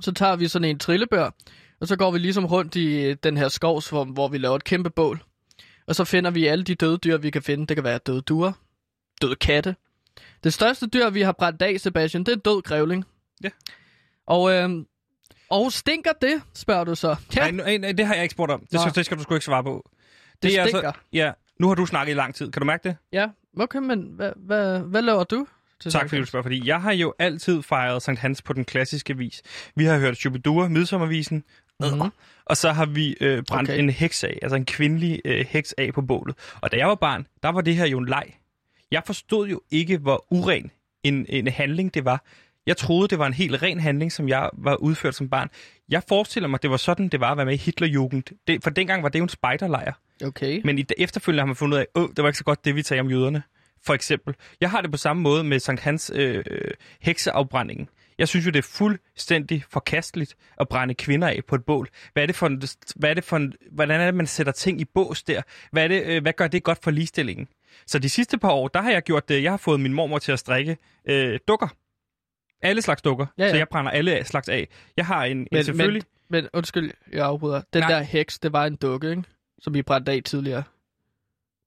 Så 0.00 0.12
tager 0.12 0.36
vi 0.36 0.48
sådan 0.48 0.68
en 0.68 0.78
trillebør, 0.78 1.30
og 1.80 1.88
så 1.88 1.96
går 1.96 2.10
vi 2.10 2.18
ligesom 2.18 2.46
rundt 2.46 2.76
i 2.76 3.04
øh, 3.04 3.16
den 3.22 3.36
her 3.36 3.48
skovsform, 3.48 4.08
hvor 4.08 4.28
vi 4.28 4.38
laver 4.38 4.56
et 4.56 4.64
kæmpe 4.64 4.90
bål. 4.90 5.22
Og 5.88 5.94
så 5.94 6.04
finder 6.04 6.30
vi 6.30 6.46
alle 6.46 6.64
de 6.64 6.74
døde 6.74 6.98
dyr, 6.98 7.16
vi 7.16 7.30
kan 7.30 7.42
finde. 7.42 7.66
Det 7.66 7.76
kan 7.76 7.84
være 7.84 7.98
døde 7.98 8.22
duer, 8.22 8.52
døde 9.22 9.36
katte. 9.36 9.76
Det 10.44 10.54
største 10.54 10.86
dyr, 10.86 11.10
vi 11.10 11.20
har 11.22 11.32
brændt 11.32 11.62
af, 11.62 11.80
Sebastian, 11.80 12.24
det 12.24 12.32
er 12.32 12.36
en 12.36 12.40
død 12.40 12.62
grævling. 12.62 13.04
Ja. 13.44 13.48
Og, 14.26 14.52
øhm, 14.52 14.86
og 15.50 15.72
stinker 15.72 16.12
det, 16.22 16.42
spørger 16.54 16.84
du 16.84 16.94
så. 16.94 17.16
Nej, 17.36 17.50
nej, 17.50 17.76
nej, 17.76 17.92
det 17.92 18.06
har 18.06 18.14
jeg 18.14 18.22
ikke 18.22 18.32
spurgt 18.32 18.52
om. 18.52 18.66
Det 18.72 18.80
skal, 18.80 18.94
det 18.94 19.04
skal 19.06 19.18
du 19.18 19.22
sgu 19.22 19.34
ikke 19.34 19.44
svare 19.44 19.64
på. 19.64 19.90
det 20.42 20.58
er 20.58 20.66
stinker. 20.66 20.88
Altså, 20.88 21.00
ja, 21.12 21.32
nu 21.60 21.68
har 21.68 21.74
du 21.74 21.86
snakket 21.86 22.12
i 22.12 22.16
lang 22.16 22.34
tid. 22.34 22.50
Kan 22.50 22.60
du 22.60 22.66
mærke 22.66 22.88
det? 22.88 22.96
Ja, 23.12 23.28
okay, 23.60 23.78
men 23.78 24.02
hvad, 24.02 24.32
hvad, 24.36 24.80
hvad 24.80 25.02
laver 25.02 25.24
du? 25.24 25.46
Til 25.80 25.92
Tak 25.92 26.08
fordi 26.08 26.20
du 26.20 26.26
spørger, 26.26 26.42
fordi 26.42 26.66
jeg 26.66 26.82
har 26.82 26.92
jo 26.92 27.14
altid 27.18 27.62
fejret 27.62 28.02
Sankt 28.02 28.20
Hans 28.20 28.42
på 28.42 28.52
den 28.52 28.64
klassiske 28.64 29.16
vis. 29.16 29.42
Vi 29.76 29.84
har 29.84 29.98
hørt 29.98 30.16
Shubidua, 30.16 30.68
midsommervisen, 30.68 31.44
Mhm. 31.80 32.10
og 32.44 32.56
så 32.56 32.72
har 32.72 32.86
vi 32.86 33.16
øh, 33.20 33.42
brændt 33.42 33.52
Okay. 33.52 33.72
okay. 33.72 33.82
en 33.82 33.90
heks 33.90 34.24
af, 34.24 34.38
altså 34.42 34.56
en 34.56 34.64
kvindelig 34.64 35.20
øh, 35.24 35.46
heks 35.48 35.74
af 35.78 35.92
på 35.94 36.02
bålet. 36.02 36.36
Og 36.60 36.72
da 36.72 36.76
jeg 36.76 36.88
var 36.88 36.94
barn, 36.94 37.26
der 37.42 37.48
var 37.48 37.60
det 37.60 37.76
her 37.76 37.86
jo 37.86 37.98
en 37.98 38.06
leg. 38.06 38.24
Jeg 38.90 39.02
forstod 39.06 39.48
jo 39.48 39.60
ikke, 39.70 39.98
hvor 39.98 40.26
uren 40.30 40.70
en, 41.04 41.26
en 41.28 41.46
handling 41.48 41.94
det 41.94 42.04
var. 42.04 42.24
Jeg 42.66 42.76
troede, 42.76 43.08
det 43.08 43.18
var 43.18 43.26
en 43.26 43.32
helt 43.32 43.62
ren 43.62 43.80
handling, 43.80 44.12
som 44.12 44.28
jeg 44.28 44.50
var 44.52 44.74
udført 44.76 45.14
som 45.14 45.28
barn. 45.28 45.48
Jeg 45.88 46.02
forestiller 46.08 46.48
mig, 46.48 46.62
det 46.62 46.70
var 46.70 46.76
sådan, 46.76 47.08
det 47.08 47.20
var 47.20 47.30
at 47.30 47.36
være 47.36 47.46
med 47.46 47.54
i 47.54 47.56
Hitlerjugend. 47.56 48.22
Det, 48.46 48.62
for 48.62 48.70
dengang 48.70 49.02
var 49.02 49.08
det 49.08 49.18
jo 49.18 49.24
en 49.24 49.28
spejderlejr. 49.28 49.92
Okay. 50.24 50.60
Men 50.64 50.78
i, 50.78 50.84
efterfølgende 50.98 51.40
har 51.40 51.46
man 51.46 51.56
fundet 51.56 51.76
ud 51.76 51.80
af, 51.80 52.02
at 52.02 52.08
det 52.16 52.22
var 52.22 52.28
ikke 52.28 52.38
så 52.38 52.44
godt 52.44 52.64
det, 52.64 52.74
vi 52.74 52.82
tager 52.82 53.02
om 53.02 53.10
jøderne. 53.10 53.42
For 53.86 53.94
eksempel. 53.94 54.34
Jeg 54.60 54.70
har 54.70 54.80
det 54.80 54.90
på 54.90 54.96
samme 54.96 55.22
måde 55.22 55.44
med 55.44 55.58
Sankt 55.58 55.82
Hans 55.82 56.12
øh, 56.14 56.44
øh, 56.50 56.70
hekseafbrændingen. 57.00 57.88
Jeg 58.18 58.28
synes 58.28 58.46
jo, 58.46 58.50
det 58.50 58.58
er 58.58 58.68
fuldstændig 58.72 59.64
forkasteligt 59.70 60.36
at 60.60 60.68
brænde 60.68 60.94
kvinder 60.94 61.28
af 61.28 61.40
på 61.48 61.54
et 61.54 61.64
bål. 61.64 61.88
Hvad 62.12 62.22
er 62.22 62.26
det 62.26 62.36
for 62.36 62.46
en, 62.46 62.62
hvad 62.96 63.10
er 63.10 63.14
det 63.14 63.24
for 63.24 63.36
en, 63.36 63.52
hvordan 63.70 64.00
er 64.00 64.04
det, 64.04 64.14
man 64.14 64.26
sætter 64.26 64.52
ting 64.52 64.80
i 64.80 64.84
bås 64.84 65.22
der? 65.22 65.42
Hvad, 65.72 65.84
er 65.84 65.88
det, 65.88 66.02
øh, 66.06 66.22
hvad 66.22 66.32
gør 66.32 66.48
det 66.48 66.62
godt 66.62 66.78
for 66.84 66.90
ligestillingen? 66.90 67.48
Så 67.86 67.98
de 67.98 68.08
sidste 68.08 68.38
par 68.38 68.50
år, 68.50 68.68
der 68.68 68.82
har 68.82 68.90
jeg 68.90 69.02
gjort 69.02 69.28
det. 69.28 69.42
Jeg 69.42 69.52
har 69.52 69.56
fået 69.56 69.80
min 69.80 69.92
mormor 69.92 70.18
til 70.18 70.32
at 70.32 70.38
strikke 70.38 70.76
øh, 71.04 71.38
dukker. 71.48 71.68
Alle 72.62 72.82
slags 72.82 73.02
dukker. 73.02 73.26
Ja, 73.38 73.44
ja. 73.44 73.50
Så 73.50 73.56
jeg 73.56 73.68
brænder 73.68 73.90
alle 73.90 74.24
slags 74.24 74.48
af. 74.48 74.68
Jeg 74.96 75.06
har 75.06 75.24
en, 75.24 75.38
en 75.38 75.48
Men, 75.52 75.64
selvfølgelig... 75.64 76.02
men, 76.28 76.42
men 76.42 76.50
undskyld, 76.52 76.92
jeg 77.12 77.26
afbryder. 77.26 77.62
Den 77.72 77.80
Nej. 77.80 77.90
der 77.90 78.00
heks, 78.00 78.38
det 78.38 78.52
var 78.52 78.66
en 78.66 78.76
dukke, 78.76 79.10
ikke? 79.10 79.22
Som 79.62 79.74
vi 79.74 79.82
brændte 79.82 80.12
af 80.12 80.22
tidligere. 80.24 80.62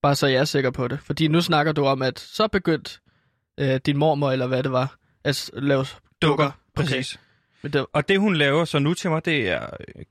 Bare 0.01 0.15
så 0.15 0.27
jeg 0.27 0.39
er 0.39 0.45
sikker 0.45 0.71
på 0.71 0.87
det. 0.87 0.99
Fordi 0.99 1.27
nu 1.27 1.41
snakker 1.41 1.71
du 1.71 1.85
om, 1.85 2.01
at 2.01 2.19
så 2.19 2.47
begyndt 2.47 3.01
øh, 3.59 3.79
din 3.85 3.97
mormor, 3.97 4.31
eller 4.31 4.47
hvad 4.47 4.63
det 4.63 4.71
var, 4.71 4.95
at 5.23 5.51
lave 5.53 5.85
dukker. 6.21 6.51
Præcis. 6.75 7.19
Men 7.63 7.73
det, 7.73 7.85
Og 7.93 8.09
det, 8.09 8.19
hun 8.19 8.35
laver 8.35 8.65
så 8.65 8.79
nu 8.79 8.93
til 8.93 9.09
mig, 9.09 9.25
det 9.25 9.49
er... 9.49 9.59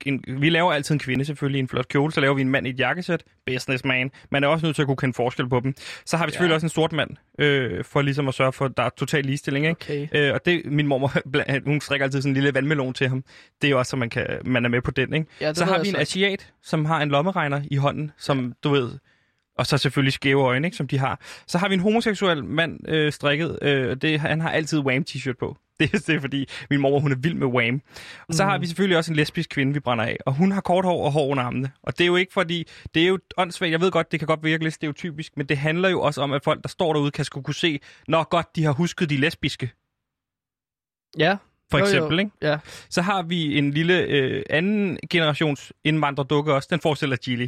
En, 0.06 0.24
vi 0.28 0.50
laver 0.50 0.72
altid 0.72 0.94
en 0.94 0.98
kvinde 0.98 1.24
selvfølgelig 1.24 1.58
i 1.58 1.60
en 1.60 1.68
flot 1.68 1.88
kjole, 1.88 2.12
så 2.12 2.20
laver 2.20 2.34
vi 2.34 2.40
en 2.40 2.48
mand 2.48 2.66
i 2.66 2.70
et 2.70 2.78
jakkesæt. 2.78 3.22
Businessman. 3.46 4.10
Man 4.30 4.44
er 4.44 4.48
også 4.48 4.66
nødt 4.66 4.76
til 4.76 4.82
at 4.82 4.86
kunne 4.86 4.96
kende 4.96 5.14
forskel 5.14 5.48
på 5.48 5.60
dem. 5.60 5.74
Så 6.06 6.16
har 6.16 6.26
vi 6.26 6.30
selvfølgelig 6.32 6.50
Ja. 6.52 6.54
også 6.54 6.66
en 6.66 6.70
sort 6.70 6.92
mand, 6.92 7.10
øh, 7.38 7.84
for 7.84 8.02
ligesom 8.02 8.28
at 8.28 8.34
sørge 8.34 8.52
for, 8.52 8.64
at 8.64 8.76
der 8.76 8.82
er 8.82 8.88
total 8.88 9.24
ligestilling. 9.24 9.66
Ikke? 9.66 9.76
okay. 9.80 10.08
Øh, 10.12 10.34
og 10.34 10.40
det, 10.46 10.62
min 10.66 10.92
bla- 11.36 11.64
hun 11.64 11.80
strikker 11.80 12.04
altid 12.06 12.22
sådan 12.22 12.30
en 12.30 12.34
lille 12.34 12.54
vandmelon 12.54 12.94
til 12.94 13.08
ham. 13.08 13.24
Det 13.62 13.68
er 13.68 13.70
jo 13.70 13.78
også, 13.78 13.90
så 13.90 13.96
man, 13.96 14.10
kan, 14.10 14.26
man 14.44 14.64
er 14.64 14.68
med 14.68 14.80
på 14.82 14.90
den. 14.90 15.14
Ikke? 15.14 15.26
Ja, 15.40 15.54
så 15.54 15.64
har 15.64 15.82
vi 15.82 15.88
en 15.88 15.96
asiat, 15.96 16.52
som 16.62 16.84
har 16.84 17.00
en 17.02 17.08
lommeregner 17.08 17.62
i 17.70 17.76
hånden, 17.76 18.10
som 18.18 18.54
du 18.64 18.70
ved... 18.70 18.90
Og 19.60 19.66
så 19.66 19.78
selvfølgelig 19.78 20.12
skæve 20.12 20.42
øjne, 20.42 20.66
ikke, 20.66 20.76
som 20.76 20.88
de 20.88 20.98
har. 20.98 21.20
Så 21.46 21.58
har 21.58 21.68
vi 21.68 21.74
en 21.74 21.80
homoseksuel 21.80 22.44
mand 22.44 22.88
øh, 22.88 23.12
strikket. 23.12 23.58
Øh, 23.62 23.96
det, 23.96 24.20
han 24.20 24.40
har 24.40 24.50
altid 24.50 24.78
Wham 24.78 25.04
t-shirt 25.10 25.32
på. 25.40 25.56
Det, 25.80 25.94
er- 25.94 25.98
det 26.06 26.14
er 26.14 26.20
fordi, 26.20 26.48
min 26.70 26.80
mor 26.80 26.98
hun 27.00 27.12
er 27.12 27.16
vild 27.16 27.34
med 27.34 27.46
Wham. 27.46 27.82
Og 28.28 28.34
så 28.34 28.44
Mm. 28.44 28.50
har 28.50 28.58
vi 28.58 28.66
selvfølgelig 28.66 28.96
også 28.98 29.12
en 29.12 29.16
lesbisk 29.16 29.50
kvinde, 29.50 29.72
vi 29.74 29.80
brænder 29.80 30.04
af. 30.04 30.16
Og 30.26 30.32
hun 30.34 30.52
har 30.52 30.60
kort 30.60 30.84
hår 30.84 31.04
og 31.04 31.12
hår 31.12 31.26
under 31.28 31.44
armene. 31.44 31.70
Og 31.82 31.98
det 31.98 32.04
er 32.04 32.06
jo 32.06 32.16
ikke 32.16 32.32
fordi, 32.32 32.66
det 32.94 33.02
er 33.02 33.06
jo 33.06 33.18
åndssvagt. 33.36 33.72
Jeg 33.72 33.80
ved 33.80 33.90
godt, 33.90 34.12
det 34.12 34.20
kan 34.20 34.26
godt 34.26 34.44
virke 34.44 34.64
lidt 34.64 34.74
stereotypisk, 34.74 35.36
men 35.36 35.46
det 35.46 35.56
handler 35.56 35.88
jo 35.88 36.00
også 36.00 36.20
om, 36.22 36.32
at 36.32 36.44
folk, 36.44 36.62
der 36.62 36.68
står 36.68 36.92
derude, 36.92 37.10
kan 37.10 37.24
skulle 37.24 37.44
kunne 37.44 37.54
se, 37.54 37.80
når 38.08 38.28
godt 38.28 38.56
de 38.56 38.64
har 38.64 38.72
husket 38.72 39.10
de 39.10 39.16
lesbiske, 39.16 39.70
Ja, 41.18 41.36
for 41.70 41.78
Jo, 41.78 41.84
jo. 41.84 41.88
eksempel. 41.88 42.18
Ikke? 42.18 42.30
ja. 42.42 42.58
Så 42.90 43.02
har 43.02 43.22
vi 43.22 43.58
en 43.58 43.70
lille 43.70 44.00
øh, 44.02 44.42
anden 44.50 44.98
generations 45.10 45.72
indvandrerdukke 45.84 46.54
også. 46.54 46.68
Den 46.70 46.80
forestiller 46.80 47.16
Gilly. 47.16 47.46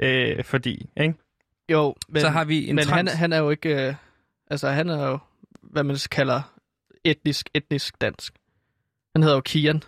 Øh, 0.00 0.44
fordi, 0.44 0.90
ikke? 1.00 1.14
Jo, 1.68 1.94
men, 2.08 2.20
så 2.20 2.28
har 2.28 2.44
vi 2.44 2.68
en 2.68 2.74
men 2.74 2.84
trans... 2.84 3.10
han, 3.10 3.18
han 3.18 3.32
er 3.32 3.38
jo 3.38 3.50
ikke... 3.50 3.88
Øh, 3.88 3.94
altså, 4.50 4.68
han 4.68 4.88
er 4.88 5.06
jo, 5.06 5.18
hvad 5.62 5.84
man 5.84 5.96
kalder 6.10 6.42
etnisk, 7.04 7.48
etnisk 7.54 8.00
dansk. 8.00 8.34
Han 9.14 9.22
hedder 9.22 9.36
jo 9.36 9.40
Kian. 9.40 9.82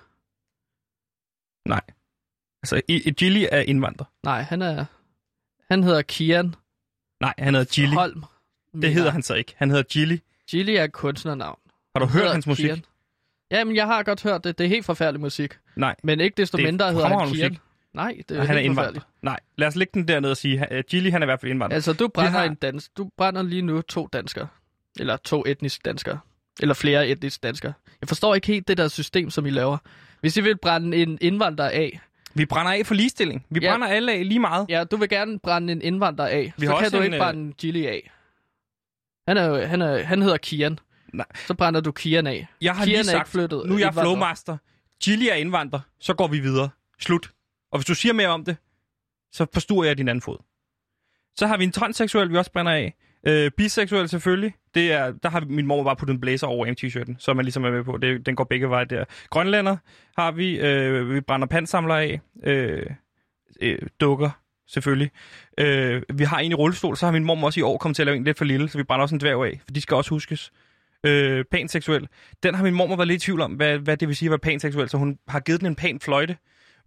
Altså, 2.62 2.80
i, 2.88 3.08
i 3.08 3.10
Gilly 3.10 3.44
er 3.52 3.60
indvandrer. 3.60 4.06
Nej, 4.22 4.42
han 4.42 4.62
er... 4.62 4.84
Han 5.70 5.82
hedder 5.82 6.02
Kian 6.02 6.54
Nej, 7.20 7.34
han 7.38 7.54
hedder 7.54 7.74
Gilly. 7.74 7.94
Holm. 7.94 8.24
Det 8.82 8.92
hedder 8.92 9.10
han 9.10 9.22
så 9.22 9.34
ikke. 9.34 9.54
Han 9.56 9.70
hedder 9.70 9.82
Gilly. 9.82 10.18
Gilly 10.50 10.70
er 10.70 10.86
kunstnernavn. 10.86 11.58
Har 11.94 12.00
du 12.00 12.06
Han 12.06 12.20
hørt 12.20 12.32
hans 12.32 12.46
musik? 12.46 12.64
Kian. 12.64 12.84
Jamen, 13.50 13.76
jeg 13.76 13.86
har 13.86 14.02
godt 14.02 14.22
hørt 14.22 14.44
det. 14.44 14.58
Det 14.58 14.64
er 14.64 14.68
helt 14.68 14.86
forfærdelig 14.86 15.20
musik. 15.20 15.58
Nej. 15.76 15.96
Men 16.02 16.20
ikke 16.20 16.34
desto 16.36 16.56
Det 16.56 16.64
mindre 16.64 16.92
hedder 16.92 17.08
han 17.08 17.18
Kian. 17.18 17.50
musik. 17.52 17.60
Nej, 17.94 18.16
det 18.28 18.36
er 18.38 18.44
han 18.44 18.56
er 18.56 18.60
indvandrer. 18.60 19.02
Nej, 19.22 19.40
lad 19.56 19.68
os 19.68 19.76
lægge 19.76 19.90
den 19.94 20.08
dernede 20.08 20.30
og 20.30 20.36
sige, 20.36 20.66
at 20.72 20.86
Gilly 20.86 21.10
han 21.10 21.22
er 21.22 21.26
i 21.26 21.28
hvert 21.28 21.40
fald 21.40 21.50
indvandrer. 21.52 21.74
Altså, 21.74 21.92
du 21.92 22.08
brænder, 22.08 22.30
har- 22.30 22.44
en 22.44 22.54
dans, 22.54 22.88
du 22.88 23.10
brænder 23.16 23.42
lige 23.42 23.62
nu 23.62 23.80
to 23.82 24.08
danskere. 24.12 24.48
Eller 25.00 25.16
to 25.16 25.44
etniske 25.46 25.82
danskere. 25.84 26.18
Eller 26.60 26.74
flere 26.74 27.08
etniske 27.08 27.40
danskere. 27.42 27.72
Jeg 28.00 28.08
forstår 28.08 28.34
ikke 28.34 28.46
helt 28.46 28.68
det 28.68 28.76
der 28.78 28.88
system, 28.88 29.30
som 29.30 29.46
I 29.46 29.50
laver. 29.50 29.78
Hvis 30.20 30.36
I 30.36 30.40
vil 30.40 30.56
brænde 30.58 30.96
en 30.96 31.18
indvandrer 31.20 31.68
af, 31.70 32.00
Vi 32.34 32.46
brænder 32.46 32.72
af 32.72 32.86
for 32.86 32.94
ligestilling. 32.94 33.46
Vi 33.50 33.60
Ja. 33.62 33.70
brænder 33.70 33.86
alle 33.86 34.12
af 34.12 34.28
lige 34.28 34.38
meget. 34.40 34.66
ja, 34.68 34.84
du 34.84 34.96
vil 34.96 35.08
gerne 35.08 35.38
brænde 35.38 35.72
en 35.72 35.82
indvandrer 35.82 36.26
af, 36.26 36.52
Vi 36.58 36.66
så 36.66 36.76
kan 36.76 36.90
du 36.90 36.96
en, 36.96 37.02
ikke 37.04 37.16
øh, 37.16 37.22
brænde 37.22 37.52
Gilly 37.52 37.86
af. 37.86 38.10
Han, 39.28 39.36
er 39.36 39.66
han, 39.66 39.82
er, 39.82 40.02
han 40.02 40.22
hedder 40.22 40.36
Kian. 40.36 40.78
Nej. 41.12 41.26
Så 41.46 41.54
brænder 41.54 41.80
du 41.80 41.92
Kian 41.92 42.26
af. 42.26 42.46
Jeg 42.60 42.74
har 42.76 42.84
Kian 42.84 42.96
lige 42.96 43.04
sagt, 43.04 43.28
flyttet. 43.28 43.62
nu 43.66 43.74
er 43.74 43.78
jeg 43.78 43.94
flowmaster. 43.94 44.56
Gilly 45.04 45.24
er 45.30 45.34
indvandrer. 45.34 45.80
Så 46.00 46.14
går 46.14 46.28
vi 46.28 46.38
videre. 46.38 46.68
Slut. 47.00 47.30
Og 47.72 47.78
hvis 47.78 47.86
du 47.86 47.94
siger 47.94 48.12
mere 48.12 48.28
om 48.28 48.44
det, 48.44 48.56
så 49.32 49.46
forstuer 49.52 49.84
jeg 49.84 49.98
din 49.98 50.08
anden 50.08 50.22
fod. 50.22 50.36
Så 51.36 51.46
har 51.46 51.56
vi 51.56 51.64
en 51.64 51.72
transseksuel, 51.72 52.30
vi 52.30 52.36
også 52.36 52.52
brænder 52.52 52.72
af. 52.72 52.94
Øh, 53.26 53.50
biseksuel 53.50 54.08
selvfølgelig. 54.08 54.54
Det 54.74 54.92
er, 54.92 55.12
der 55.12 55.28
har 55.28 55.40
min 55.40 55.66
mor 55.66 55.84
bare 55.84 55.96
puttet 55.96 56.14
en 56.14 56.20
blazer 56.20 56.46
over 56.46 56.66
M-t-shirten, 56.66 57.16
så 57.18 57.34
man 57.34 57.44
ligesom 57.44 57.64
er 57.64 57.70
med 57.70 57.84
på. 57.84 57.96
Det, 57.96 58.26
den 58.26 58.36
går 58.36 58.44
begge 58.44 58.70
veje 58.70 58.84
der. 58.84 59.04
Grønlænder 59.30 59.76
har 60.18 60.30
vi. 60.30 60.60
Øh, 60.60 61.14
vi 61.14 61.20
brænder 61.20 61.46
pandsamler 61.46 61.94
af. 61.94 62.20
Øh, 62.44 62.86
øh, 63.60 63.78
dukker 64.00 64.30
selvfølgelig. 64.68 65.10
Øh, 65.58 66.02
vi 66.14 66.24
har 66.24 66.38
en 66.38 66.50
i 66.50 66.54
rullestol, 66.54 66.96
så 66.96 67.06
har 67.06 67.12
min 67.12 67.24
mor 67.24 67.44
også 67.44 67.60
i 67.60 67.62
år 67.62 67.78
kommet 67.78 67.96
til 67.96 68.02
at 68.02 68.06
lave 68.06 68.16
en 68.16 68.24
lidt 68.24 68.38
for 68.38 68.44
lille, 68.44 68.68
så 68.68 68.78
vi 68.78 68.84
brænder 68.84 69.02
også 69.02 69.14
en 69.14 69.20
dværg 69.20 69.44
af, 69.44 69.60
for 69.64 69.72
de 69.72 69.80
skal 69.80 69.94
også 69.94 70.10
huskes. 70.10 70.52
Øh, 71.06 71.44
panseksuel. 71.44 72.08
Den 72.42 72.54
har 72.54 72.64
min 72.64 72.74
mor 72.74 72.96
været 72.96 73.08
lidt 73.08 73.22
i 73.22 73.26
tvivl 73.26 73.40
om, 73.40 73.52
hvad, 73.52 73.78
hvad 73.78 73.96
det 73.96 74.08
vil 74.08 74.16
sige 74.16 74.26
at 74.26 74.30
være 74.30 74.38
panseksuel, 74.38 74.88
så 74.88 74.96
hun 74.96 75.18
har 75.28 75.40
givet 75.40 75.60
den 75.60 75.66
en 75.66 75.74
pan 75.74 76.00
fløjte. 76.00 76.36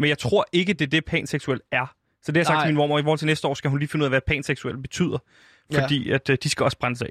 Men 0.01 0.09
jeg 0.09 0.17
tror 0.17 0.45
ikke, 0.51 0.73
det 0.73 0.85
er 0.85 0.89
det, 0.89 1.05
panseksuel 1.05 1.59
er. 1.71 1.95
Så 2.23 2.31
det 2.31 2.37
har 2.37 2.39
jeg 2.39 2.45
sagt 2.45 2.55
Nej. 2.55 2.65
til 2.65 2.73
min 2.75 2.87
mor, 2.87 2.99
i 2.99 3.01
forhold 3.03 3.19
til 3.19 3.25
næste 3.25 3.47
år 3.47 3.53
skal 3.53 3.69
hun 3.69 3.79
lige 3.79 3.89
finde 3.89 4.03
ud 4.03 4.05
af, 4.05 4.11
hvad 4.11 4.21
panseksuel 4.27 4.77
betyder. 4.77 5.17
Ja. 5.71 5.83
Fordi 5.83 6.11
at 6.11 6.29
øh, 6.29 6.37
de 6.43 6.49
skal 6.49 6.63
også 6.63 6.77
brændes 6.77 7.01
af. 7.01 7.09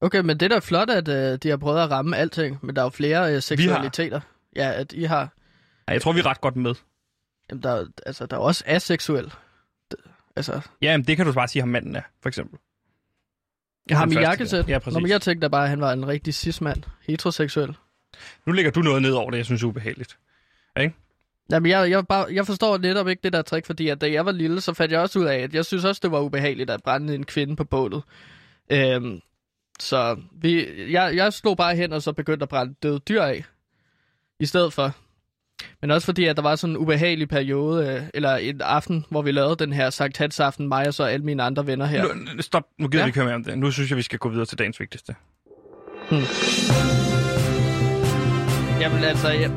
Okay, 0.00 0.20
men 0.20 0.40
det 0.40 0.42
er 0.42 0.48
da 0.48 0.58
flot, 0.58 0.90
at 0.90 1.08
øh, 1.08 1.38
de 1.38 1.48
har 1.48 1.56
prøvet 1.56 1.82
at 1.82 1.90
ramme 1.90 2.16
alting. 2.16 2.58
Men 2.62 2.76
der 2.76 2.82
er 2.82 2.86
jo 2.86 2.90
flere 2.90 3.34
øh, 3.34 3.42
seksualiteter. 3.42 4.20
Ja, 4.56 4.72
at 4.72 4.92
I 4.92 5.02
har... 5.04 5.32
Ja, 5.88 5.92
jeg 5.92 6.02
tror, 6.02 6.12
vi 6.12 6.18
er 6.18 6.26
ret 6.26 6.40
godt 6.40 6.56
med. 6.56 6.74
Jamen, 7.50 7.62
der, 7.62 7.70
er- 7.70 7.86
altså, 8.06 8.26
der 8.26 8.36
er 8.36 8.40
også 8.40 8.64
aseksuel. 8.66 9.32
D- 9.94 10.10
Altså, 10.36 10.60
Ja, 10.82 10.96
men 10.96 11.06
det 11.06 11.16
kan 11.16 11.26
du 11.26 11.32
bare 11.32 11.48
sige, 11.48 11.62
ham 11.62 11.68
manden 11.68 11.96
er, 11.96 12.02
for 12.22 12.28
eksempel. 12.28 12.58
jeg 13.90 13.98
mit 14.08 14.14
første 14.14 14.20
jakkesæt. 14.28 14.68
Ja, 14.68 14.78
præcis. 14.78 14.94
Nå, 14.94 15.00
men 15.00 15.10
jeg 15.10 15.22
tænkte 15.22 15.44
da 15.44 15.48
bare, 15.48 15.62
at 15.62 15.68
han 15.68 15.80
var 15.80 15.92
en 15.92 16.08
rigtig 16.08 16.34
cis-mand. 16.34 16.82
Heteroseksuel. 17.06 17.76
Nu 18.46 18.52
lægger 18.52 18.70
du 18.70 18.80
noget 18.80 19.02
ned 19.02 19.12
over 19.12 19.30
det, 19.30 19.38
jeg 19.38 19.44
synes 19.44 19.62
er 19.62 19.66
ubehageligt. 19.66 20.18
Jamen, 21.50 21.70
jeg, 21.70 21.90
jeg, 21.90 22.06
bare, 22.06 22.26
jeg 22.32 22.46
forstår 22.46 22.78
netop 22.78 23.08
ikke 23.08 23.20
det 23.22 23.32
der 23.32 23.42
trick, 23.42 23.66
fordi 23.66 23.88
at 23.88 24.00
da 24.00 24.10
jeg 24.12 24.26
var 24.26 24.32
lille, 24.32 24.60
så 24.60 24.74
fandt 24.74 24.92
jeg 24.92 25.00
også 25.00 25.18
ud 25.18 25.24
af, 25.24 25.36
at 25.38 25.54
jeg 25.54 25.64
synes 25.64 25.84
også, 25.84 26.00
det 26.02 26.10
var 26.10 26.20
ubehageligt 26.20 26.70
at 26.70 26.82
brænde 26.82 27.14
en 27.14 27.24
kvinde 27.24 27.56
på 27.56 27.64
bålet. 27.64 28.02
Øhm, 28.72 29.20
så 29.80 30.16
vi, 30.40 30.66
jeg, 30.92 31.16
jeg 31.16 31.32
slog 31.32 31.56
bare 31.56 31.76
hen 31.76 31.92
og 31.92 32.02
så 32.02 32.12
begyndte 32.12 32.42
at 32.42 32.48
brænde 32.48 32.74
døde 32.82 32.98
dyr 32.98 33.22
af, 33.22 33.44
i 34.40 34.46
stedet 34.46 34.72
for. 34.72 34.92
Men 35.80 35.90
også 35.90 36.04
fordi, 36.04 36.24
at 36.24 36.36
der 36.36 36.42
var 36.42 36.56
sådan 36.56 36.72
en 36.72 36.76
ubehagelig 36.76 37.28
periode, 37.28 37.88
øh, 37.88 38.02
eller 38.14 38.36
en 38.36 38.60
aften, 38.60 39.04
hvor 39.10 39.22
vi 39.22 39.32
lavede 39.32 39.56
den 39.56 39.72
her 39.72 39.90
Sankt 39.90 40.18
Hans 40.18 40.40
aften, 40.40 40.68
mig 40.68 40.86
og 40.88 40.94
så 40.94 41.04
alle 41.04 41.26
mine 41.26 41.42
andre 41.42 41.66
venner 41.66 41.86
her. 41.86 42.04
Nu, 42.14 42.42
stop, 42.42 42.62
nu 42.78 42.88
gider 42.88 42.98
Ja. 43.02 43.04
vi 43.04 43.08
ikke 43.08 43.18
høre 43.18 43.26
mere 43.26 43.34
om 43.34 43.44
det. 43.44 43.58
Nu 43.58 43.70
synes 43.70 43.90
jeg, 43.90 43.96
vi 43.96 44.02
skal 44.02 44.18
gå 44.18 44.28
videre 44.28 44.46
til 44.46 44.58
dagens 44.58 44.80
vigtigste. 44.80 45.14
Jamen 48.80 49.04
altså, 49.04 49.28
jeg, 49.28 49.50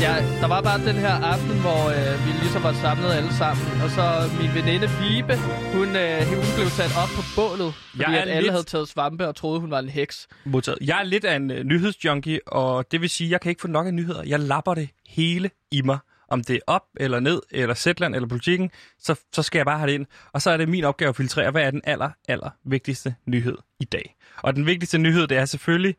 jeg, 0.00 0.24
der 0.40 0.46
var 0.48 0.60
bare 0.62 0.78
den 0.86 0.96
her 0.96 1.14
aften, 1.32 1.60
hvor 1.60 1.80
øh, 1.96 2.26
vi 2.26 2.30
ligesom 2.42 2.62
var 2.62 2.72
samlet 2.72 3.10
alle 3.12 3.32
sammen. 3.34 3.66
Og 3.84 3.90
så 3.90 4.04
min 4.40 4.50
veninde 4.54 4.88
Vibe, 5.00 5.34
hun, 5.76 5.96
øh, 5.96 6.18
hun 6.26 6.44
blev 6.56 6.68
sat 6.78 6.92
op 7.02 7.08
på 7.16 7.22
bålet, 7.36 7.74
fordi 7.74 8.02
Jeg 8.02 8.14
er 8.14 8.22
at 8.22 8.28
alle 8.28 8.40
lidt- 8.40 8.50
havde 8.52 8.64
taget 8.64 8.88
svampe 8.88 9.28
og 9.28 9.36
troede, 9.36 9.60
hun 9.60 9.70
var 9.70 9.78
en 9.78 9.88
heks. 9.88 10.28
Modtaget. 10.44 10.78
Jeg 10.80 10.98
er 10.98 11.02
lidt 11.02 11.24
af 11.24 11.36
en 11.36 11.50
uh, 11.50 11.56
nyhedsjunkie, 11.58 12.40
og 12.48 12.92
det 12.92 13.00
vil 13.00 13.10
sige, 13.10 13.28
at 13.28 13.32
jeg 13.32 13.40
kan 13.40 13.50
ikke 13.50 13.60
få 13.60 13.68
nok 13.68 13.86
af 13.86 13.94
nyheder. 13.94 14.22
Jeg 14.22 14.40
lapper 14.40 14.74
det 14.74 14.88
hele 15.08 15.50
i 15.70 15.82
mig. 15.82 15.98
Om 16.30 16.44
det 16.44 16.56
er 16.56 16.60
op 16.66 16.82
eller 17.00 17.20
ned, 17.20 17.40
eller 17.50 17.74
Zetland 17.74 18.14
eller 18.14 18.28
politikken, 18.28 18.70
så, 18.98 19.14
så 19.32 19.42
skal 19.42 19.58
jeg 19.58 19.66
bare 19.66 19.78
have 19.78 19.86
det 19.90 19.94
ind. 19.94 20.06
Og 20.32 20.42
så 20.42 20.50
er 20.50 20.56
det 20.56 20.68
min 20.68 20.84
opgave 20.84 21.08
at 21.08 21.16
filtrere, 21.16 21.50
hvad 21.50 21.62
er 21.62 21.70
den 21.70 21.80
aller, 21.84 22.10
aller 22.28 22.50
vigtigste 22.64 23.14
nyhed 23.26 23.56
i 23.80 23.84
dag. 23.84 24.14
Og 24.42 24.56
den 24.56 24.66
vigtigste 24.66 24.98
nyhed, 24.98 25.26
det 25.26 25.36
er 25.38 25.44
selvfølgelig, 25.44 25.94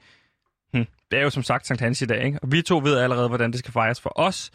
det 1.11 1.19
er 1.19 1.23
jo 1.23 1.29
som 1.29 1.43
sagt 1.43 1.67
Sankt 1.67 1.81
Hans 1.81 2.01
i 2.01 2.05
dag, 2.05 2.25
ikke? 2.25 2.39
og 2.41 2.51
vi 2.51 2.61
to 2.61 2.77
ved 2.77 2.97
allerede, 2.97 3.27
hvordan 3.27 3.51
det 3.51 3.59
skal 3.59 3.71
fejres 3.73 4.01
for 4.01 4.11
os. 4.15 4.51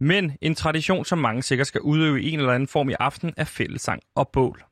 Men 0.00 0.32
en 0.40 0.54
tradition, 0.54 1.04
som 1.04 1.18
mange 1.18 1.42
sikkert 1.42 1.66
skal 1.66 1.80
udøve 1.80 2.22
i 2.22 2.30
en 2.30 2.38
eller 2.38 2.52
anden 2.52 2.68
form 2.68 2.90
i 2.90 2.94
aften, 3.00 3.34
er 3.36 3.44
fællesang 3.44 4.02
og 4.14 4.28
bål. 4.32 4.64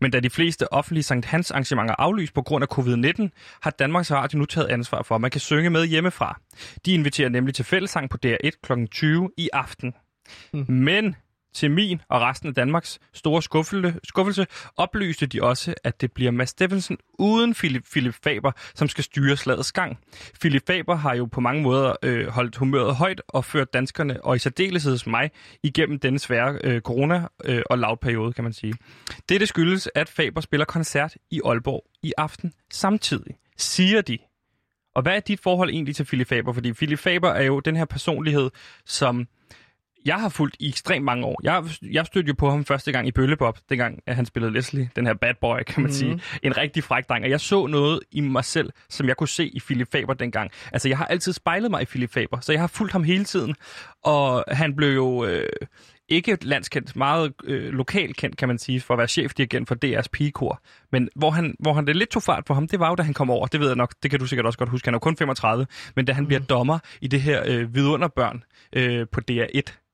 Men 0.00 0.10
da 0.10 0.20
de 0.20 0.30
fleste 0.30 0.72
offentlige 0.72 1.02
Sankt 1.02 1.26
Hans 1.26 1.50
arrangementer 1.50 1.94
aflyst 1.98 2.34
på 2.34 2.42
grund 2.42 2.64
af 2.64 2.78
covid-19, 2.78 3.58
har 3.62 3.70
Danmarks 3.70 4.12
Radio 4.12 4.38
nu 4.38 4.44
taget 4.44 4.68
ansvar 4.68 5.02
for, 5.02 5.14
at 5.14 5.20
man 5.20 5.30
kan 5.30 5.40
synge 5.40 5.70
med 5.70 5.86
hjemmefra. 5.86 6.40
De 6.86 6.94
inviterer 6.94 7.28
nemlig 7.28 7.54
til 7.54 7.64
fællesang 7.64 8.10
på 8.10 8.18
DR1 8.26 8.50
kl. 8.62 8.72
20 8.90 9.30
i 9.36 9.48
aften. 9.52 9.94
Mm. 10.52 10.64
Men 10.68 11.16
til 11.56 11.70
min 11.70 12.00
og 12.08 12.20
resten 12.20 12.48
af 12.48 12.54
Danmarks 12.54 12.98
store 13.12 13.42
skuffelse, 13.42 13.94
skuffelse 14.04 14.46
oplyste 14.76 15.26
de 15.26 15.42
også, 15.42 15.74
at 15.84 16.00
det 16.00 16.12
bliver 16.12 16.30
Mads 16.30 16.50
Steffensen 16.50 16.98
uden 17.18 17.54
Philip, 17.54 17.84
Philip 17.90 18.14
Faber, 18.24 18.52
som 18.74 18.88
skal 18.88 19.04
styre 19.04 19.36
slagets 19.36 19.72
gang. 19.72 19.98
Philip 20.40 20.62
Faber 20.66 20.94
har 20.94 21.14
jo 21.14 21.24
på 21.24 21.40
mange 21.40 21.62
måder 21.62 21.94
øh, 22.02 22.28
holdt 22.28 22.56
humøret 22.56 22.94
højt 22.94 23.22
og 23.28 23.44
ført 23.44 23.72
danskerne, 23.72 24.24
og 24.24 24.36
i 24.36 24.38
særdeleshed 24.38 24.98
mig, 25.06 25.30
igennem 25.62 25.98
denne 25.98 26.18
svære 26.18 26.58
øh, 26.64 26.80
corona- 26.88 27.28
øh, 27.44 27.62
og 27.70 27.78
lavperiode, 27.78 28.32
kan 28.32 28.44
man 28.44 28.52
sige. 28.52 28.74
Dette 29.28 29.46
skyldes, 29.46 29.88
at 29.94 30.08
Faber 30.08 30.40
spiller 30.40 30.64
koncert 30.64 31.16
i 31.30 31.40
Aalborg 31.44 31.84
i 32.02 32.12
aften 32.18 32.52
samtidig, 32.72 33.34
siger 33.56 34.00
de. 34.00 34.18
Og 34.94 35.02
hvad 35.02 35.16
er 35.16 35.20
dit 35.20 35.40
forhold 35.40 35.70
egentlig 35.70 35.96
til 35.96 36.04
Philip 36.04 36.28
Faber? 36.28 36.52
Fordi 36.52 36.72
Philip 36.72 36.98
Faber 36.98 37.28
er 37.28 37.42
jo 37.42 37.60
den 37.60 37.76
her 37.76 37.84
personlighed, 37.84 38.50
som 38.86 39.26
jeg 40.06 40.20
har 40.20 40.28
fulgt 40.28 40.56
i 40.60 40.68
ekstremt 40.68 41.04
mange 41.04 41.26
år. 41.26 41.40
Jeg, 41.42 41.64
jeg 41.82 42.06
stødte 42.06 42.28
jo 42.28 42.34
på 42.38 42.50
ham 42.50 42.64
første 42.64 42.92
gang 42.92 43.08
i 43.08 43.10
Bøllebop, 43.10 43.58
dengang 43.68 43.98
at 44.06 44.16
han 44.16 44.26
spillede 44.26 44.52
Leslie, 44.52 44.90
den 44.96 45.06
her 45.06 45.14
bad 45.14 45.34
boy, 45.40 45.58
kan 45.66 45.82
man 45.82 45.90
mm. 45.90 45.94
sige. 45.94 46.20
En 46.42 46.56
rigtig 46.56 46.84
fræk 46.84 47.08
dreng. 47.08 47.24
Og 47.24 47.30
jeg 47.30 47.40
så 47.40 47.66
noget 47.66 48.00
i 48.12 48.20
mig 48.20 48.44
selv, 48.44 48.70
som 48.88 49.08
jeg 49.08 49.16
kunne 49.16 49.28
se 49.28 49.46
i 49.46 49.60
Philip 49.60 49.92
Faber 49.92 50.14
dengang. 50.14 50.50
Altså, 50.72 50.88
jeg 50.88 50.98
har 50.98 51.06
altid 51.06 51.32
spejlet 51.32 51.70
mig 51.70 51.82
i 51.82 51.84
Philip 51.84 52.12
Faber, 52.12 52.40
så 52.40 52.52
jeg 52.52 52.60
har 52.60 52.66
fulgt 52.66 52.92
ham 52.92 53.04
hele 53.04 53.24
tiden. 53.24 53.54
Og 54.04 54.44
han 54.48 54.76
blev 54.76 54.94
jo... 54.94 55.24
Øh, 55.24 55.48
ikke 56.08 56.38
landskendt, 56.42 56.96
meget 56.96 57.32
øh, 57.44 57.72
lokalt 57.72 58.16
kendt, 58.16 58.36
kan 58.36 58.48
man 58.48 58.58
sige, 58.58 58.80
for 58.80 58.94
at 58.94 58.98
være 58.98 59.08
chefdirigent 59.08 59.68
for 59.68 59.74
DR's 59.84 60.06
pigekor. 60.12 60.60
Men 60.92 61.08
hvor 61.16 61.30
han, 61.30 61.54
hvor 61.58 61.72
han 61.72 61.86
det 61.86 61.96
lidt 61.96 62.10
tog 62.10 62.22
fart 62.22 62.44
på 62.44 62.54
ham, 62.54 62.68
det 62.68 62.80
var 62.80 62.88
jo, 62.88 62.94
da 62.94 63.02
han 63.02 63.14
kom 63.14 63.30
over. 63.30 63.46
Det 63.46 63.60
ved 63.60 63.66
jeg 63.66 63.76
nok, 63.76 63.94
det 64.02 64.10
kan 64.10 64.20
du 64.20 64.26
sikkert 64.26 64.46
også 64.46 64.58
godt 64.58 64.68
huske. 64.68 64.86
Han 64.86 64.94
er 64.94 64.96
jo 64.96 65.00
kun 65.00 65.16
35, 65.16 65.66
men 65.96 66.04
da 66.04 66.12
han 66.12 66.24
mm. 66.24 66.28
bliver 66.28 66.40
dommer 66.40 66.78
i 67.00 67.08
det 67.08 67.20
her 67.20 67.42
øh, 67.46 67.74
vidunderbørn 67.74 68.42
øh, 68.72 69.06
på 69.12 69.20
DR1. 69.30 69.85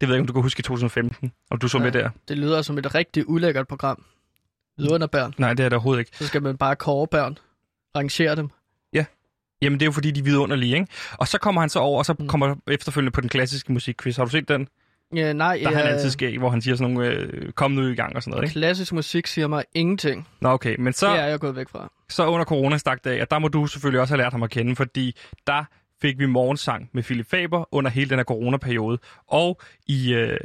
Det 0.00 0.08
ved 0.08 0.14
jeg 0.14 0.18
ikke, 0.18 0.22
om 0.22 0.26
du 0.26 0.32
kan 0.32 0.42
huske 0.42 0.60
i 0.60 0.62
2015, 0.62 1.32
om 1.50 1.58
du 1.58 1.68
så 1.68 1.78
Ja. 1.78 1.84
med 1.84 1.92
der. 1.92 2.10
Det 2.28 2.38
lyder 2.38 2.62
som 2.62 2.78
et 2.78 2.94
rigtig 2.94 3.28
ulækkert 3.28 3.68
program. 3.68 4.04
Vidunderbørn. 4.78 5.34
Nej, 5.38 5.54
det 5.54 5.64
er 5.64 5.68
det 5.68 5.72
overhovedet 5.76 6.00
ikke. 6.00 6.16
Så 6.16 6.26
skal 6.26 6.42
man 6.42 6.56
bare 6.56 6.76
kåre 6.76 7.06
børn. 7.06 7.38
Rangere 7.96 8.36
dem. 8.36 8.48
Jamen, 9.62 9.80
det 9.80 9.84
er 9.84 9.86
jo 9.86 9.92
fordi, 9.92 10.10
de 10.10 10.20
er 10.20 10.24
vidunderlige, 10.24 10.74
ikke? 10.74 10.86
Og 11.12 11.28
så 11.28 11.38
kommer 11.38 11.60
han 11.60 11.70
så 11.70 11.78
over, 11.78 11.98
og 11.98 12.06
så 12.06 12.14
Mm. 12.18 12.28
kommer 12.28 12.54
efterfølgende 12.66 13.10
på 13.12 13.20
den 13.20 13.28
klassiske 13.28 13.72
musikquiz. 13.72 14.16
Har 14.16 14.24
du 14.24 14.30
set 14.30 14.48
den? 14.48 14.68
Ja, 15.14 15.32
nej, 15.32 15.60
Der 15.62 15.70
er 15.70 15.74
han 15.76 15.86
altid 15.86 16.10
skæg, 16.10 16.38
hvor 16.38 16.50
han 16.50 16.62
siger 16.62 16.76
sådan 16.76 16.94
nogle, 16.94 17.10
øh, 17.10 17.52
kom 17.52 17.70
nu 17.70 17.86
i 17.86 17.94
gang 17.94 18.16
og 18.16 18.22
sådan 18.22 18.30
noget, 18.30 18.44
ikke? 18.44 18.52
klassisk 18.52 18.92
musik 18.92 19.26
siger 19.26 19.46
mig 19.46 19.64
ingenting. 19.74 20.28
Nå, 20.40 20.48
okay, 20.48 20.76
men 20.78 20.92
så... 20.92 21.12
Det 21.12 21.20
er 21.20 21.26
jeg 21.26 21.40
gået 21.40 21.56
væk 21.56 21.68
fra. 21.68 21.92
så 22.08 22.26
under 22.26 22.44
corona 22.44 22.76
stak 22.78 22.98
og 23.06 23.30
der 23.30 23.38
må 23.38 23.48
du 23.48 23.66
selvfølgelig 23.66 24.00
også 24.00 24.14
have 24.14 24.22
lært 24.22 24.32
ham 24.32 24.42
at 24.42 24.50
kende, 24.50 24.76
fordi 24.76 25.16
der 25.46 25.64
fik 26.02 26.18
vi 26.18 26.26
morgensang 26.26 26.90
med 26.92 27.02
Philip 27.02 27.26
Faber 27.26 27.74
under 27.74 27.90
hele 27.90 28.10
den 28.10 28.18
her 28.18 28.24
coronaperiode. 28.24 28.98
Og 29.26 29.60
i, 29.86 30.14
øh, 30.14 30.38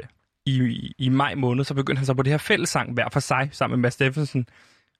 i, 0.45 0.91
i 0.97 1.09
maj 1.09 1.35
måned, 1.35 1.63
så 1.63 1.73
begyndte 1.73 1.99
han 1.99 2.05
så 2.05 2.13
på 2.13 2.23
det 2.23 2.33
her 2.33 2.37
fællessang 2.37 2.93
hver 2.93 3.09
for 3.09 3.19
sig, 3.19 3.49
sammen 3.51 3.79
med 3.79 3.81
Mads 3.81 3.93
Steffensen, 3.93 4.47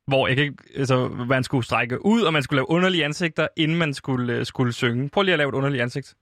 hvor 0.08 0.28
jeg 0.28 0.38
ikke, 0.38 0.56
altså, 0.76 1.08
man 1.08 1.44
skulle 1.44 1.66
strække 1.66 2.06
ud, 2.06 2.22
og 2.22 2.34
man 2.34 2.44
skulle 2.44 2.58
lave 2.58 2.70
underlige 2.70 3.06
ansigter, 3.06 3.48
inden 3.56 3.78
man 3.78 3.94
skulle, 3.94 4.34
øh, 4.34 4.46
skulle 4.46 4.74
synge. 4.74 5.10
Prøv 5.10 5.24
lige 5.24 5.34
at 5.34 5.38
lave 5.38 5.50
et 5.50 5.54
underligt 5.56 5.82
ansigt. 5.82 6.16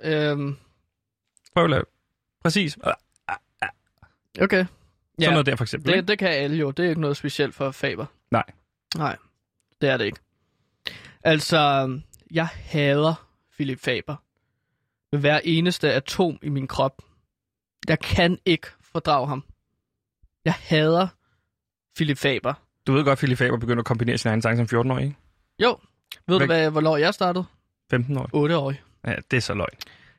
Øhm, 0.00 0.56
Prøv 1.54 1.64
at 1.64 1.70
lave. 1.70 1.84
Præcis. 2.42 2.78
Ja. 2.86 2.92
okay. 4.44 4.64
Sådan 5.20 5.32
noget 5.32 5.46
der 5.46 5.56
for 5.56 5.64
eksempel. 5.64 5.92
det, 5.92 5.96
ikke? 5.96 6.06
det 6.06 6.18
kan 6.18 6.28
alle 6.28 6.56
jo. 6.56 6.70
Det 6.70 6.84
er 6.84 6.88
ikke 6.88 7.00
noget 7.00 7.16
specielt 7.16 7.54
for 7.54 7.70
Faber. 7.70 8.06
Nej. 8.30 8.44
Nej, 8.96 9.16
det 9.80 9.88
er 9.88 9.96
det 9.96 10.04
ikke. 10.04 10.18
Altså, 11.22 11.90
jeg 12.30 12.46
hader 12.46 13.25
Philip 13.56 13.80
Faber. 13.80 14.16
Med 15.12 15.20
hver 15.20 15.40
eneste 15.44 15.92
atom 15.92 16.38
i 16.42 16.48
min 16.48 16.66
krop. 16.66 17.02
Jeg 17.88 17.98
kan 18.00 18.38
ikke 18.44 18.66
fordrage 18.80 19.28
ham. 19.28 19.44
Jeg 20.44 20.54
hader 20.58 21.08
Philip 21.96 22.18
Faber. 22.18 22.54
Du 22.86 22.92
ved 22.92 23.04
godt, 23.04 23.12
at 23.12 23.18
Philip 23.18 23.38
Faber 23.38 23.56
begyndte 23.58 23.80
at 23.80 23.84
kombinere 23.84 24.18
sin 24.18 24.28
egen 24.28 24.42
sang 24.42 24.68
som 24.68 24.80
14-årig, 24.80 25.04
ikke? 25.04 25.16
Jo, 25.62 25.68
ved 25.68 26.36
Hvad- 26.36 26.38
du, 26.40 26.46
hvad, 26.46 26.70
hvornår 26.70 26.96
jeg 26.96 27.14
startede? 27.14 27.44
15-årig. 27.94 28.50
8-årig. 28.52 28.82
Ja, 29.06 29.14
det 29.30 29.36
er 29.36 29.40
så 29.40 29.54
løgn. 29.54 29.68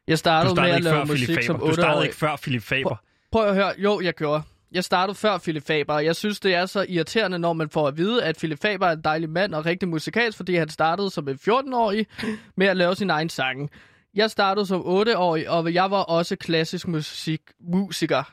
Jeg 0.07 0.13
Du 0.13 0.17
startede, 0.17 0.49
med 0.49 0.55
startede 0.55 0.73
at 0.73 0.77
ikke 0.79 0.89
lave 0.89 1.05
musik 1.05 1.43
som 1.43 1.55
Faber. 1.55 1.67
Du 1.67 1.73
startede 1.73 1.93
8-årig. 1.93 2.05
ikke 2.05 2.15
før 2.17 2.35
Philip 2.35 2.63
Faber. 2.63 2.95
Prøv 3.31 3.47
at 3.47 3.55
høre. 3.55 3.73
Jo, 3.77 4.01
jeg 4.01 4.13
gjorde. 4.13 4.43
Jeg 4.71 4.83
startede 4.83 5.15
før 5.15 5.37
Philip 5.37 5.67
Faber, 5.67 5.93
og 5.93 6.05
jeg 6.05 6.15
synes, 6.15 6.39
det 6.39 6.55
er 6.55 6.65
så 6.65 6.85
irriterende, 6.89 7.39
når 7.39 7.53
man 7.53 7.69
får 7.69 7.87
at 7.87 7.97
vide, 7.97 8.23
at 8.23 8.37
Philip 8.37 8.61
Faber 8.61 8.87
er 8.87 8.91
en 8.91 9.01
dejlig 9.03 9.29
mand 9.29 9.53
og 9.55 9.65
rigtig 9.65 9.89
musikalsk, 9.89 10.37
fordi 10.37 10.55
han 10.55 10.69
startede 10.69 11.09
som 11.09 11.27
en 11.29 11.39
14-årig 11.49 12.05
med 12.57 12.67
at 12.67 12.77
lave 12.77 12.95
sin 12.95 13.09
egen 13.09 13.29
sange. 13.29 13.69
Jeg 14.15 14.31
startede 14.31 14.65
som 14.65 14.81
8-årig, 14.81 15.49
og 15.49 15.73
jeg 15.73 15.91
var 15.91 16.01
også 16.01 16.35
klassisk 16.35 16.87
musik 16.87 17.41
musiker. 17.71 18.23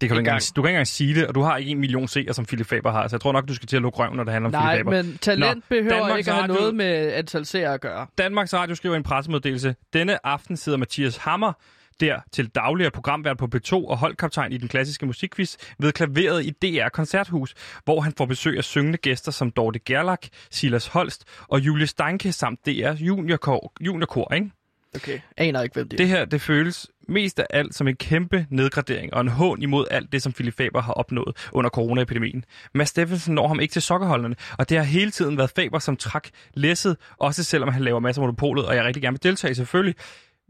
Det 0.00 0.08
kan 0.08 0.16
du, 0.16 0.20
ikke 0.20 0.28
engang. 0.30 0.42
du 0.56 0.62
kan 0.62 0.68
ikke 0.68 0.74
engang 0.74 0.86
sige 0.86 1.14
det, 1.14 1.26
og 1.26 1.34
du 1.34 1.40
har 1.40 1.56
ikke 1.56 1.70
en 1.70 1.78
million 1.80 2.08
seere, 2.08 2.34
som 2.34 2.44
Philip 2.46 2.66
Faber 2.66 2.90
har, 2.92 3.08
så 3.08 3.16
jeg 3.16 3.20
tror 3.20 3.32
nok, 3.32 3.48
du 3.48 3.54
skal 3.54 3.68
til 3.68 3.76
at 3.76 3.82
lukke 3.82 3.98
røven, 3.98 4.16
når 4.16 4.24
det 4.24 4.32
handler 4.32 4.46
om 4.48 4.52
Nej, 4.52 4.74
Philip 4.74 4.86
Faber. 4.86 5.02
men 5.02 5.18
talent 5.18 5.56
Nå, 5.56 5.76
behøver 5.76 5.96
Danmarks 5.96 6.18
ikke 6.18 6.30
at 6.30 6.34
have 6.36 6.42
Radio- 6.42 6.60
noget 6.60 6.74
med 6.74 7.12
antal 7.12 7.46
seere 7.46 7.74
at 7.74 7.80
gøre. 7.80 8.06
Danmarks 8.18 8.54
Radio 8.54 8.74
skriver 8.74 8.96
en 8.96 9.02
pressemeddelelse, 9.02 9.74
denne 9.92 10.26
aften 10.26 10.56
sidder 10.56 10.78
Mathias 10.78 11.16
Hammer 11.16 11.52
der 12.00 12.20
til 12.32 12.48
daglig 12.48 12.86
er 12.86 12.90
programvært 12.90 13.38
på 13.38 13.48
P2 13.54 13.72
og 13.72 13.98
holdkaptajn 13.98 14.52
i 14.52 14.56
den 14.56 14.68
klassiske 14.68 15.06
musikquiz 15.06 15.56
ved 15.78 15.92
klaveret 15.92 16.44
i 16.44 16.50
DR 16.50 16.88
Koncerthus, 16.88 17.54
hvor 17.84 18.00
han 18.00 18.12
får 18.18 18.26
besøg 18.26 18.58
af 18.58 18.64
syngende 18.64 18.98
gæster 18.98 19.32
som 19.32 19.50
Dorte 19.50 19.78
Gerlach, 19.78 20.30
Silas 20.50 20.86
Holst 20.86 21.24
og 21.48 21.60
Julie 21.60 21.86
Steinke 21.86 22.32
samt 22.32 22.66
DR 22.66 22.92
juniorkor, 22.92 23.72
juniorkor 23.80 24.34
ikke? 24.34 24.50
Okay, 24.94 25.20
aner 25.36 25.62
ikke, 25.62 25.74
hvem 25.74 25.88
det 25.88 26.00
er. 26.00 26.04
Det 26.04 26.08
her, 26.08 26.24
det 26.24 26.40
føles 26.40 26.86
mest 27.08 27.40
af 27.40 27.46
alt 27.50 27.74
som 27.74 27.88
en 27.88 27.96
kæmpe 27.96 28.46
nedgradering 28.50 29.14
og 29.14 29.20
en 29.20 29.28
hån 29.28 29.62
imod 29.62 29.86
alt 29.90 30.12
det, 30.12 30.22
som 30.22 30.32
Philip 30.32 30.56
Faber 30.56 30.82
har 30.82 30.92
opnået 30.92 31.48
under 31.52 31.70
coronaepidemien. 31.70 32.44
Mads 32.74 32.88
Steffensen 32.88 33.34
når 33.34 33.48
ham 33.48 33.60
ikke 33.60 33.72
til 33.72 33.82
sokkerholderne, 33.82 34.36
og 34.58 34.68
det 34.68 34.76
har 34.76 34.84
hele 34.84 35.10
tiden 35.10 35.38
været 35.38 35.50
Faber, 35.56 35.78
som 35.78 35.96
trak 35.96 36.28
læsset, 36.54 36.96
også 37.18 37.44
selvom 37.44 37.68
han 37.68 37.82
laver 37.82 38.00
masser 38.00 38.22
af 38.22 38.26
monopolet, 38.26 38.66
og 38.66 38.76
jeg 38.76 38.84
rigtig 38.84 39.02
gerne 39.02 39.14
vil 39.14 39.22
deltage 39.22 39.54
selvfølgelig. 39.54 39.94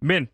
Men 0.02 0.28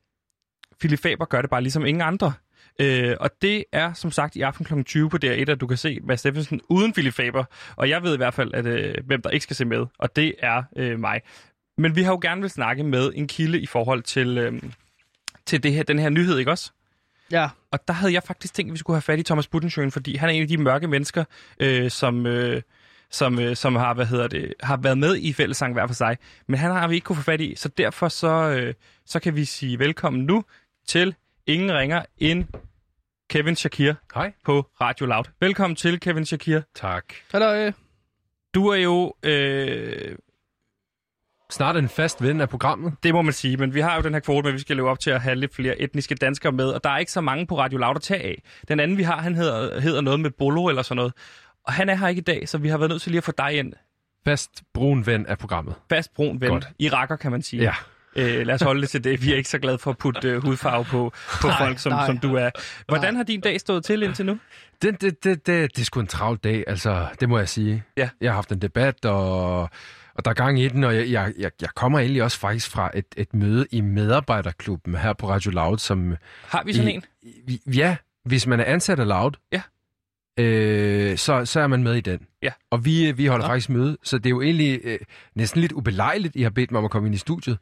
Philip 0.80 0.98
Faber 1.02 1.24
gør 1.24 1.40
det 1.40 1.50
bare 1.50 1.62
ligesom 1.62 1.86
ingen 1.86 2.02
andre. 2.02 2.32
Øh, 2.80 3.16
og 3.20 3.30
det 3.42 3.64
er 3.72 3.92
som 3.92 4.10
sagt 4.10 4.36
i 4.36 4.40
aften 4.40 4.64
kl. 4.64 4.82
20 4.82 5.10
på 5.10 5.18
DR1, 5.24 5.50
at 5.50 5.60
du 5.60 5.66
kan 5.66 5.76
se 5.76 6.00
Mads 6.04 6.20
Steffensen 6.20 6.60
uden 6.68 6.92
Philip 6.92 7.14
Faber. 7.14 7.44
Og 7.76 7.88
jeg 7.88 8.02
ved 8.02 8.14
i 8.14 8.16
hvert 8.16 8.34
fald, 8.34 8.54
at, 8.54 8.66
øh, 8.66 8.94
hvem 9.06 9.22
der 9.22 9.30
ikke 9.30 9.42
skal 9.42 9.56
se 9.56 9.64
med, 9.64 9.86
og 9.98 10.16
det 10.16 10.34
er 10.38 10.62
øh, 10.76 10.98
mig. 11.00 11.20
Men 11.78 11.96
vi 11.96 12.02
har 12.02 12.12
jo 12.12 12.18
gerne 12.22 12.40
vil 12.40 12.50
snakke 12.50 12.82
med 12.82 13.12
en 13.14 13.26
kilde 13.28 13.60
i 13.60 13.66
forhold 13.66 14.02
til, 14.02 14.38
øh, 14.38 14.62
til 15.46 15.62
det 15.62 15.72
her, 15.72 15.82
den 15.82 15.98
her 15.98 16.08
nyhed, 16.08 16.38
ikke 16.38 16.50
også? 16.50 16.72
Ja, 17.32 17.48
Og 17.70 17.88
der 17.88 17.94
havde 17.94 18.12
jeg 18.12 18.22
faktisk 18.22 18.54
tænkt, 18.54 18.70
at 18.70 18.72
vi 18.72 18.78
skulle 18.78 18.94
have 18.96 19.02
fat 19.02 19.18
i 19.18 19.22
Thomas 19.22 19.46
Budensjøen, 19.46 19.90
fordi 19.90 20.16
han 20.16 20.28
er 20.28 20.32
en 20.32 20.42
af 20.42 20.48
de 20.48 20.56
mørke 20.58 20.88
mennesker, 20.88 21.24
øh, 21.60 21.90
som, 21.90 22.26
øh, 22.26 22.62
som, 23.10 23.40
øh, 23.40 23.56
som 23.56 23.76
har, 23.76 23.94
hvad 23.94 24.06
hedder 24.06 24.28
det, 24.28 24.54
har 24.62 24.76
været 24.76 24.98
med 24.98 25.16
i 25.16 25.32
fællesang 25.32 25.72
hver 25.72 25.86
for 25.86 25.94
sig. 25.94 26.16
Men 26.46 26.58
han 26.58 26.70
har 26.70 26.88
vi 26.88 26.94
ikke 26.94 27.04
kunne 27.04 27.16
få 27.16 27.22
fat 27.22 27.40
i, 27.40 27.54
så 27.56 27.68
derfor 27.68 28.08
så, 28.08 28.28
øh, 28.28 28.74
så 29.06 29.20
kan 29.20 29.36
vi 29.36 29.44
sige 29.44 29.78
velkommen 29.78 30.24
nu 30.24 30.44
til 30.88 31.14
ingen 31.46 31.72
ringer 31.74 32.02
end 32.18 32.44
Kevin 33.30 33.56
Shakir 33.56 33.92
Hej. 34.14 34.32
på 34.44 34.66
Radio 34.80 35.06
Loud. 35.06 35.24
Velkommen 35.40 35.76
til, 35.76 36.00
Kevin 36.00 36.24
Shakir. 36.24 36.60
Tak. 36.74 37.04
hallo. 37.32 37.72
Du 38.54 38.66
er 38.66 38.76
jo, 38.76 39.14
øh, 39.22 40.16
Snart 41.50 41.76
en 41.76 41.88
fast 41.88 42.22
ven 42.22 42.40
af 42.40 42.48
programmet. 42.48 42.94
det 43.02 43.14
må 43.14 43.22
man 43.22 43.32
sige, 43.32 43.56
men 43.56 43.74
vi 43.74 43.80
har 43.80 43.96
jo 43.96 44.02
den 44.02 44.12
her 44.12 44.20
kvote 44.20 44.42
med, 44.42 44.50
at 44.50 44.54
vi 44.54 44.60
skal 44.60 44.76
leve 44.76 44.90
op 44.90 45.00
til 45.00 45.10
at 45.10 45.20
have 45.20 45.34
lidt 45.34 45.54
flere 45.54 45.80
etniske 45.80 46.14
danskere 46.14 46.52
med, 46.52 46.68
og 46.68 46.84
der 46.84 46.90
er 46.90 46.98
ikke 46.98 47.12
så 47.12 47.20
mange 47.20 47.46
på 47.46 47.58
Radio 47.58 47.78
Loud 47.78 47.96
at 47.96 48.02
tage 48.02 48.22
af. 48.22 48.42
Den 48.68 48.80
anden, 48.80 48.96
vi 48.98 49.02
har, 49.02 49.16
han 49.16 49.34
hedder, 49.34 49.80
hedder 49.80 50.00
noget 50.00 50.20
med 50.20 50.30
Bolo 50.30 50.66
eller 50.66 50.82
sådan 50.82 50.96
noget. 50.96 51.12
Og 51.64 51.72
han 51.72 51.88
er 51.88 51.94
her 51.94 52.08
ikke 52.08 52.20
i 52.20 52.22
dag, 52.22 52.48
så 52.48 52.58
vi 52.58 52.68
har 52.68 52.78
været 52.78 52.90
nødt 52.90 53.02
til 53.02 53.10
lige 53.12 53.18
at 53.18 53.24
få 53.24 53.32
dig 53.38 53.58
ind. 53.58 53.72
Fast 54.24 54.62
brun 54.74 55.06
ven 55.06 55.26
af 55.26 55.38
programmet. 55.38 55.74
Fast 55.88 56.14
brun 56.14 56.40
ven. 56.40 56.50
Godt. 56.50 56.68
Iraker, 56.78 57.16
kan 57.16 57.30
man 57.30 57.42
sige. 57.42 57.62
Ja. 57.62 57.74
Øh, 58.18 58.46
lad 58.46 58.54
os 58.54 58.62
holde 58.62 58.80
det 58.82 58.90
til 58.90 59.04
det. 59.04 59.22
Vi 59.22 59.32
er 59.32 59.36
ikke 59.36 59.48
så 59.48 59.58
glade 59.58 59.78
for 59.78 59.90
at 59.90 59.98
putte 59.98 60.28
øh, 60.28 60.42
hudfarve 60.44 60.84
på, 60.84 61.12
på 61.40 61.46
Nej, 61.46 61.58
folk, 61.58 61.78
som, 61.78 61.92
nej. 61.92 62.06
som 62.06 62.18
du 62.18 62.34
er. 62.34 62.50
Hvordan 62.88 63.16
har 63.16 63.22
din 63.22 63.40
dag 63.40 63.60
stået 63.60 63.84
til 63.84 64.02
indtil 64.02 64.26
nu? 64.26 64.38
Det, 64.82 65.00
det, 65.00 65.24
det, 65.24 65.46
det, 65.46 65.76
det 65.76 65.80
er 65.80 65.84
sgu 65.84 66.00
en 66.00 66.06
travl 66.06 66.36
dag, 66.44 66.64
altså. 66.66 67.06
Det 67.20 67.28
må 67.28 67.38
jeg 67.38 67.48
sige. 67.48 67.84
Ja. 67.96 68.08
Jeg 68.20 68.30
har 68.30 68.34
haft 68.34 68.52
en 68.52 68.62
debat, 68.62 69.04
og, 69.04 69.60
og 70.14 70.24
der 70.24 70.30
er 70.30 70.34
gang 70.34 70.60
i 70.60 70.68
den, 70.68 70.84
og 70.84 70.96
jeg, 70.96 71.10
jeg, 71.10 71.32
jeg, 71.38 71.50
jeg 71.60 71.68
kommer 71.74 71.98
egentlig 71.98 72.22
også 72.22 72.38
faktisk 72.38 72.70
fra 72.70 72.90
et, 72.94 73.04
et 73.16 73.34
møde 73.34 73.66
i 73.70 73.80
medarbejderklubben 73.80 74.94
her 74.96 75.12
på 75.12 75.28
Radio 75.30 75.50
Loud, 75.50 75.78
som... 75.78 76.16
Har 76.48 76.62
vi 76.66 76.72
sådan 76.72 76.88
I- 76.90 76.94
en? 76.94 77.02
i- 77.22 77.60
Ja, 77.74 77.96
hvis 78.24 78.46
man 78.46 78.60
er 78.60 78.64
ansat 78.64 79.00
af 79.00 79.08
Loud, 79.08 79.32
Ja. 79.52 79.62
øh, 80.38 81.18
så, 81.18 81.44
så 81.44 81.60
er 81.60 81.66
man 81.66 81.82
med 81.82 81.94
i 81.94 82.00
den. 82.00 82.20
Ja. 82.42 82.50
Og 82.70 82.84
vi, 82.84 83.12
vi 83.12 83.26
holder 83.26 83.44
Nå. 83.46 83.50
faktisk 83.52 83.68
møde, 83.68 83.96
så 84.02 84.18
det 84.18 84.26
er 84.26 84.30
jo 84.30 84.42
egentlig 84.42 84.80
øh, 84.84 84.98
næsten 85.34 85.60
lidt 85.60 85.72
ubelejligt, 85.72 86.36
I 86.36 86.42
har 86.42 86.50
bedt 86.50 86.70
mig 86.70 86.78
om 86.78 86.84
at 86.84 86.90
komme 86.90 87.08
ind 87.08 87.14
i 87.14 87.18
studiet. 87.18 87.58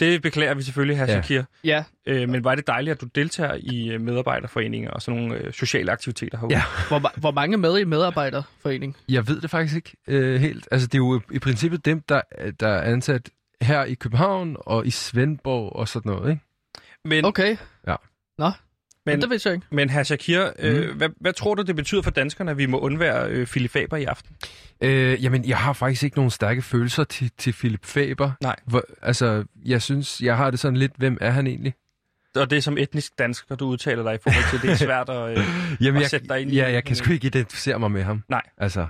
Det 0.00 0.22
beklager 0.22 0.54
vi 0.54 0.62
selvfølgelig, 0.62 0.96
her 0.98 1.04
Ja. 1.06 1.22
Shakir. 1.22 1.42
Ja, 1.64 1.84
Øh, 2.06 2.28
men 2.28 2.44
var 2.44 2.54
det 2.54 2.66
dejligt, 2.66 2.94
at 2.94 3.00
du 3.00 3.06
deltager 3.14 3.54
i 3.60 3.88
øh, 3.90 4.00
medarbejderforeninger 4.00 4.90
og 4.90 5.02
sådan 5.02 5.20
nogle 5.20 5.36
øh, 5.36 5.52
sociale 5.52 5.92
aktiviteter 5.92 6.38
herude? 6.38 6.54
Ja. 6.54 6.62
hvor, 6.88 7.12
hvor 7.20 7.30
mange 7.30 7.54
er 7.54 7.58
med 7.58 7.78
i 7.78 7.84
medarbejderforening? 7.84 8.96
Jeg 9.08 9.28
ved 9.28 9.40
det 9.40 9.50
faktisk 9.50 9.76
ikke 9.76 9.96
øh, 10.08 10.40
helt. 10.40 10.68
Altså, 10.70 10.86
det 10.86 10.94
er 10.94 10.98
jo 10.98 11.20
i 11.32 11.38
princippet 11.38 11.84
dem, 11.84 12.00
der, 12.00 12.20
der 12.60 12.68
er 12.68 12.82
ansat 12.82 13.30
her 13.62 13.84
i 13.84 13.94
København 13.94 14.56
og 14.60 14.86
i 14.86 14.90
Svendborg 14.90 15.76
og 15.76 15.88
sådan 15.88 16.12
noget, 16.12 16.30
ikke? 16.30 16.42
Men, 17.04 17.24
Okay. 17.24 17.56
Ja. 17.86 17.94
Nå, 18.38 18.50
men, 19.08 19.16
men, 19.16 19.22
det 19.22 19.30
vidste 19.30 19.48
jeg 19.48 19.54
ikke. 19.54 19.66
men 19.70 19.90
her 19.90 20.02
Shakir, 20.02 20.46
øh, 20.58 20.90
Mm. 20.90 20.96
hvad, 20.96 21.08
hvad 21.20 21.32
tror 21.32 21.54
du, 21.54 21.62
det 21.62 21.76
betyder 21.76 22.02
for 22.02 22.10
danskerne, 22.10 22.50
at 22.50 22.58
vi 22.58 22.66
må 22.66 22.78
undvære 22.78 23.28
øh, 23.30 23.46
Philip 23.46 23.70
Faber 23.70 23.96
i 23.96 24.04
aften? 24.04 24.36
Øh, 24.80 25.24
jamen, 25.24 25.44
jeg 25.48 25.58
har 25.58 25.72
faktisk 25.72 26.02
ikke 26.02 26.16
nogen 26.16 26.30
stærke 26.30 26.62
følelser 26.62 27.04
til, 27.04 27.30
til 27.38 27.52
Philip 27.52 27.84
Faber. 27.86 28.30
Nej. 28.42 28.56
Hvor, 28.66 28.82
altså, 29.02 29.44
jeg 29.64 29.82
synes, 29.82 30.20
jeg 30.20 30.36
har 30.36 30.50
det 30.50 30.60
sådan 30.60 30.76
lidt, 30.76 30.92
hvem 30.96 31.18
er 31.20 31.30
han 31.30 31.46
egentlig? 31.46 31.74
Og 32.36 32.50
det 32.50 32.56
er 32.56 32.62
som 32.62 32.78
etnisk 32.78 33.18
dansker, 33.18 33.54
du 33.56 33.66
udtaler 33.66 34.02
dig 34.02 34.14
i 34.14 34.18
forhold 34.22 34.50
til, 34.50 34.62
det 34.62 34.70
er 34.70 34.74
svært 34.86 35.08
at... 35.08 35.30
Øh, 35.38 35.44
Jamen, 35.80 36.00
jeg, 36.02 36.10
sætte 36.10 36.28
dig 36.28 36.40
ind 36.40 36.52
i- 36.52 36.56
ja, 36.56 36.70
jeg 36.72 36.84
kan 36.84 36.96
sgu 36.96 37.12
ikke 37.12 37.26
identificere 37.26 37.78
mig 37.78 37.90
med 37.90 38.02
ham. 38.02 38.22
Nej. 38.28 38.42
Altså, 38.58 38.86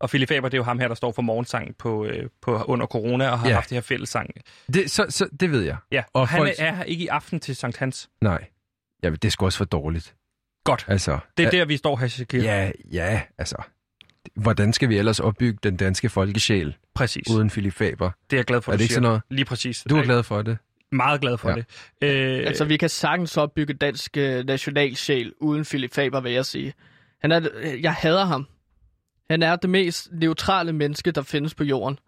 og 0.00 0.08
Philip 0.08 0.28
Faber, 0.28 0.48
det 0.48 0.54
er 0.54 0.58
jo 0.58 0.64
ham 0.64 0.78
her, 0.78 0.88
der 0.88 0.94
står 0.94 1.12
for 1.12 1.22
morgensang 1.22 1.76
på, 1.78 2.04
øh, 2.04 2.28
på, 2.42 2.62
under 2.62 2.86
corona 2.86 3.28
og 3.28 3.38
har 3.38 3.48
Ja. 3.48 3.54
haft 3.54 3.68
det 3.70 3.76
her 3.76 3.82
fællessang. 3.82 4.30
det, 4.74 4.90
så, 4.90 5.06
så, 5.08 5.28
det 5.40 5.50
ved 5.50 5.62
jeg. 5.62 5.76
Ja, 5.92 6.02
og 6.12 6.28
han 6.28 6.38
folk- 6.38 6.50
er 6.58 6.74
her 6.74 6.82
ikke 6.84 7.04
i 7.04 7.06
aften 7.06 7.40
til 7.40 7.56
Sankt 7.56 7.76
Hans. 7.76 8.08
Nej. 8.20 8.44
Jamen, 9.04 9.18
det 9.22 9.28
er 9.28 9.30
sgu 9.30 9.44
også 9.44 9.58
for 9.58 9.64
dårligt. 9.64 10.14
Godt. 10.64 10.84
Altså, 10.88 11.18
Det 11.36 11.46
er 11.46 11.50
der, 11.50 11.64
vi 11.64 11.76
står 11.76 11.96
her, 11.96 12.24
ja, 12.42 12.70
ja, 12.92 13.22
altså. 13.38 13.56
Hvordan 14.36 14.72
skal 14.72 14.88
vi 14.88 14.98
ellers 14.98 15.20
opbygge 15.20 15.58
den 15.62 15.76
danske 15.76 16.08
folkesjæl 16.08 16.76
Præcis. 16.94 17.28
uden 17.30 17.50
Philip 17.50 17.74
Faber? 17.74 18.10
Det 18.30 18.36
er 18.36 18.38
jeg 18.38 18.44
glad 18.44 18.62
for, 18.62 18.72
Er 18.72 18.76
du 18.76 18.78
det 18.78 18.84
ikke 18.84 18.92
siger. 18.92 18.96
sådan 18.96 19.08
noget? 19.08 19.22
Lige 19.30 19.44
præcis. 19.44 19.84
Du 19.90 19.96
er 19.96 20.02
glad 20.02 20.22
for 20.22 20.42
det? 20.42 20.58
Meget 20.92 21.20
glad 21.20 21.38
for 21.38 21.50
Ja. 21.50 21.54
det. 21.54 21.64
Øh, 22.40 22.46
Altså, 22.46 22.64
vi 22.64 22.76
kan 22.76 22.88
sagtens 22.88 23.36
opbygge 23.36 23.74
dansk 23.74 24.16
øh, 24.16 24.44
nationalsjæl 24.46 25.32
uden 25.40 25.64
Philip 25.64 25.94
Faber, 25.94 26.20
vil 26.20 26.32
jeg 26.32 26.46
sige. 26.46 26.74
Han 27.20 27.32
er, 27.32 27.40
øh, 27.54 27.82
jeg 27.82 27.92
hader 27.94 28.24
ham. 28.24 28.46
Han 29.30 29.42
er 29.42 29.56
det 29.56 29.70
mest 29.70 30.08
neutrale 30.12 30.72
menneske, 30.72 31.10
der 31.10 31.22
findes 31.22 31.54
på 31.54 31.64
jorden. 31.64 31.98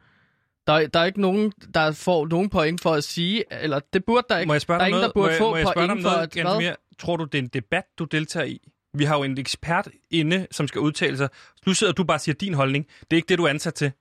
Der, 0.66 0.86
der 0.86 1.00
er 1.00 1.04
ikke 1.04 1.20
nogen, 1.20 1.52
der 1.74 1.92
får 1.92 2.26
nogen 2.26 2.48
point 2.50 2.80
for 2.82 2.92
at 2.92 3.04
sige, 3.04 3.44
eller 3.62 3.80
det 3.92 4.04
burde 4.04 4.26
der 4.28 4.38
ikke. 4.38 4.46
må 4.48 4.54
jeg 4.54 4.60
spørge 4.60 4.78
der 4.78 4.84
er 4.84 4.88
ingen, 4.88 5.00
noget? 5.00 5.14
der 5.14 5.20
burde 5.20 5.26
må 5.26 5.30
jeg, 5.30 5.38
få 5.38 5.50
må 5.50 5.56
jeg 5.56 5.66
spørge 5.66 5.86
dig 5.86 5.92
om 5.92 5.96
point 5.96 6.02
for, 6.06 6.42
noget, 6.42 6.56
at 6.56 6.62
hvad? 6.62 6.74
Tror 6.98 7.16
du, 7.16 7.24
det 7.24 7.34
er 7.38 7.42
en 7.42 7.48
debat, 7.48 7.84
du 7.98 8.04
deltager 8.04 8.46
i? 8.46 8.60
Vi 8.94 9.04
har 9.04 9.16
jo 9.16 9.22
en 9.22 9.38
ekspert 9.38 9.88
inde, 10.10 10.46
som 10.50 10.68
skal 10.68 10.80
udtale 10.80 11.16
sig. 11.16 11.28
Nu 11.66 11.74
sidder 11.74 11.92
du 11.92 12.04
bare 12.04 12.16
og 12.16 12.20
siger 12.20 12.34
din 12.34 12.54
holdning. 12.54 12.86
Det 13.00 13.06
er 13.10 13.16
ikke 13.16 13.28
det, 13.28 13.38
du 13.38 13.44
er 13.44 13.48
ansat 13.48 13.74
til. 13.74 13.92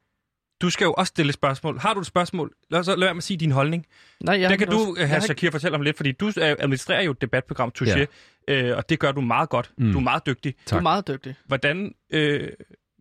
Du 0.62 0.70
skal 0.70 0.86
jo 0.86 0.94
også 0.94 1.10
stille 1.10 1.34
spørgsmål. 1.34 1.80
Har 1.80 1.94
du 1.94 2.00
et 2.00 2.06
spørgsmål? 2.06 2.52
Lad 2.70 2.80
os 2.80 2.88
lad 2.88 2.98
være 3.00 3.14
med 3.14 3.18
at 3.20 3.24
sige 3.24 3.38
din 3.38 3.52
holdning. 3.52 3.86
Nej, 4.24 4.40
jeg 4.42 4.50
det 4.50 4.60
kan 4.60 4.68
du, 4.68 4.78
noget- 4.78 5.08
have 5.08 5.22
Shakir, 5.22 5.52
fortælle 5.52 5.76
om 5.76 5.82
lidt, 5.82 5.98
fordi 5.98 6.12
du 6.12 6.28
øh, 6.28 6.34
administrerer 6.38 7.02
jo 7.02 7.12
et 7.12 7.22
debatprogram, 7.22 7.72
Touché, 7.82 8.06
Ja. 8.48 8.70
øh, 8.70 8.78
og 8.78 8.90
det 8.90 9.00
gør 9.00 9.12
du 9.12 9.22
meget 9.22 9.50
godt. 9.50 9.72
Mm. 9.78 9.92
Du 9.92 9.98
er 9.98 10.02
meget 10.04 10.26
dygtig. 10.26 10.50
ikke- 10.50 10.60
Du 10.70 10.76
er 10.76 10.78
Tak. 10.78 10.84
meget 10.84 11.08
dygtig. 11.08 11.36
Hvordan, 11.46 11.94
øh, 12.10 12.50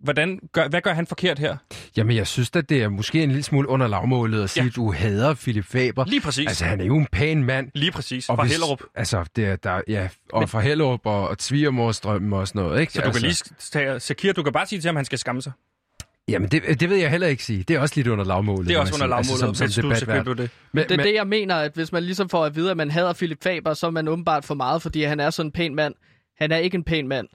hvordan 0.05 0.41
gør, 0.53 0.69
hvad 0.69 0.81
gør 0.81 0.93
han 0.95 1.07
forkert 1.07 1.39
her? 1.39 1.57
Jamen, 1.97 2.17
jeg 2.17 2.27
synes 2.27 2.51
at 2.57 2.69
det 2.69 2.83
er 2.83 2.89
måske 2.89 3.23
en 3.23 3.29
lille 3.29 3.43
smule 3.43 3.69
under 3.69 3.87
lavmålet 3.89 4.43
at 4.43 4.51
sige, 4.51 4.63
Ja. 4.65 4.69
at 4.69 4.77
du 4.77 4.93
hader 4.93 5.35
Philip 5.35 5.65
Faber. 5.65 6.05
Lige 6.07 6.21
præcis. 6.21 6.47
Altså, 6.49 6.65
han 6.65 6.81
er 6.81 6.85
jo 6.85 6.97
en 6.97 7.07
pæn 7.13 7.45
mand. 7.45 7.71
Lige 7.75 7.93
præcis. 7.93 8.29
Og 8.29 8.37
Fra 8.37 8.43
hvis- 8.43 8.53
Hellerup. 8.53 8.83
Altså, 8.95 9.25
det 9.37 9.45
er 9.45 9.57
der, 9.57 9.81
ja, 9.89 10.09
og 10.33 10.41
Men- 10.41 10.49
fra 10.49 10.61
Hellerup 10.61 11.01
og, 11.07 11.29
og 11.29 11.37
Svigermorstrømmen 11.39 12.33
og 12.33 12.49
sådan 12.49 12.63
noget, 12.63 12.81
ikke? 12.81 12.93
Så 12.93 13.01
du 13.01 13.07
altså, 13.07 13.21
kan 13.21 13.29
lige 13.29 13.55
tage 13.73 14.01
Shakir, 14.01 14.33
du 14.33 14.43
kan 14.43 14.53
bare 14.53 14.67
sige 14.67 14.81
til 14.81 14.89
ham, 14.89 14.97
at 14.97 14.99
han 14.99 15.05
skal 15.05 15.19
skamme 15.19 15.43
sig. 15.43 15.53
Jamen, 16.29 16.49
det, 16.49 16.81
det 16.81 16.91
ved 16.91 16.97
jeg 16.97 17.11
heller 17.11 17.27
ikke 17.27 17.45
sige. 17.45 17.63
Det 17.63 17.77
er 17.77 17.81
også 17.81 17.93
lidt 17.97 18.07
under 18.07 18.25
lavmålet. 18.25 18.69
Det 18.69 18.75
er 18.77 18.81
også 18.81 18.95
under 18.95 19.05
sige. 19.05 19.09
lavmålet, 19.09 19.29
altså, 19.29 19.39
som, 19.57 19.67
hvis 19.67 19.75
som 19.75 19.83
du 19.83 19.89
debatvært. 19.89 19.99
selvfølgelig 19.99 20.43
det. 20.43 20.51
Men, 20.73 20.85
Det 20.89 20.99
er 21.01 21.03
det, 21.03 21.15
jeg 21.15 21.27
mener, 21.27 21.55
at 21.57 21.73
hvis 21.75 21.93
man 21.93 22.03
ligesom 22.03 22.29
får 22.29 22.45
at 22.45 22.57
vide, 22.57 22.71
at 22.71 22.77
man 22.77 22.91
hader 22.91 23.13
Philip 23.13 23.43
Faber, 23.43 23.75
så 23.75 23.87
er 23.87 23.91
man 23.91 24.09
åbenbart 24.09 24.45
for 24.45 24.55
meget, 24.55 24.83
fordi 24.83 25.03
han 25.03 25.21
er 25.21 25.31
sådan 25.31 25.47
en 25.49 25.53
pæn 25.53 25.75
mand. 25.75 25.95
Han 26.39 26.53
er 26.53 26.57
ikke 26.57 26.75
en 26.75 26.85
pæn 26.85 27.09
mand. 27.09 27.29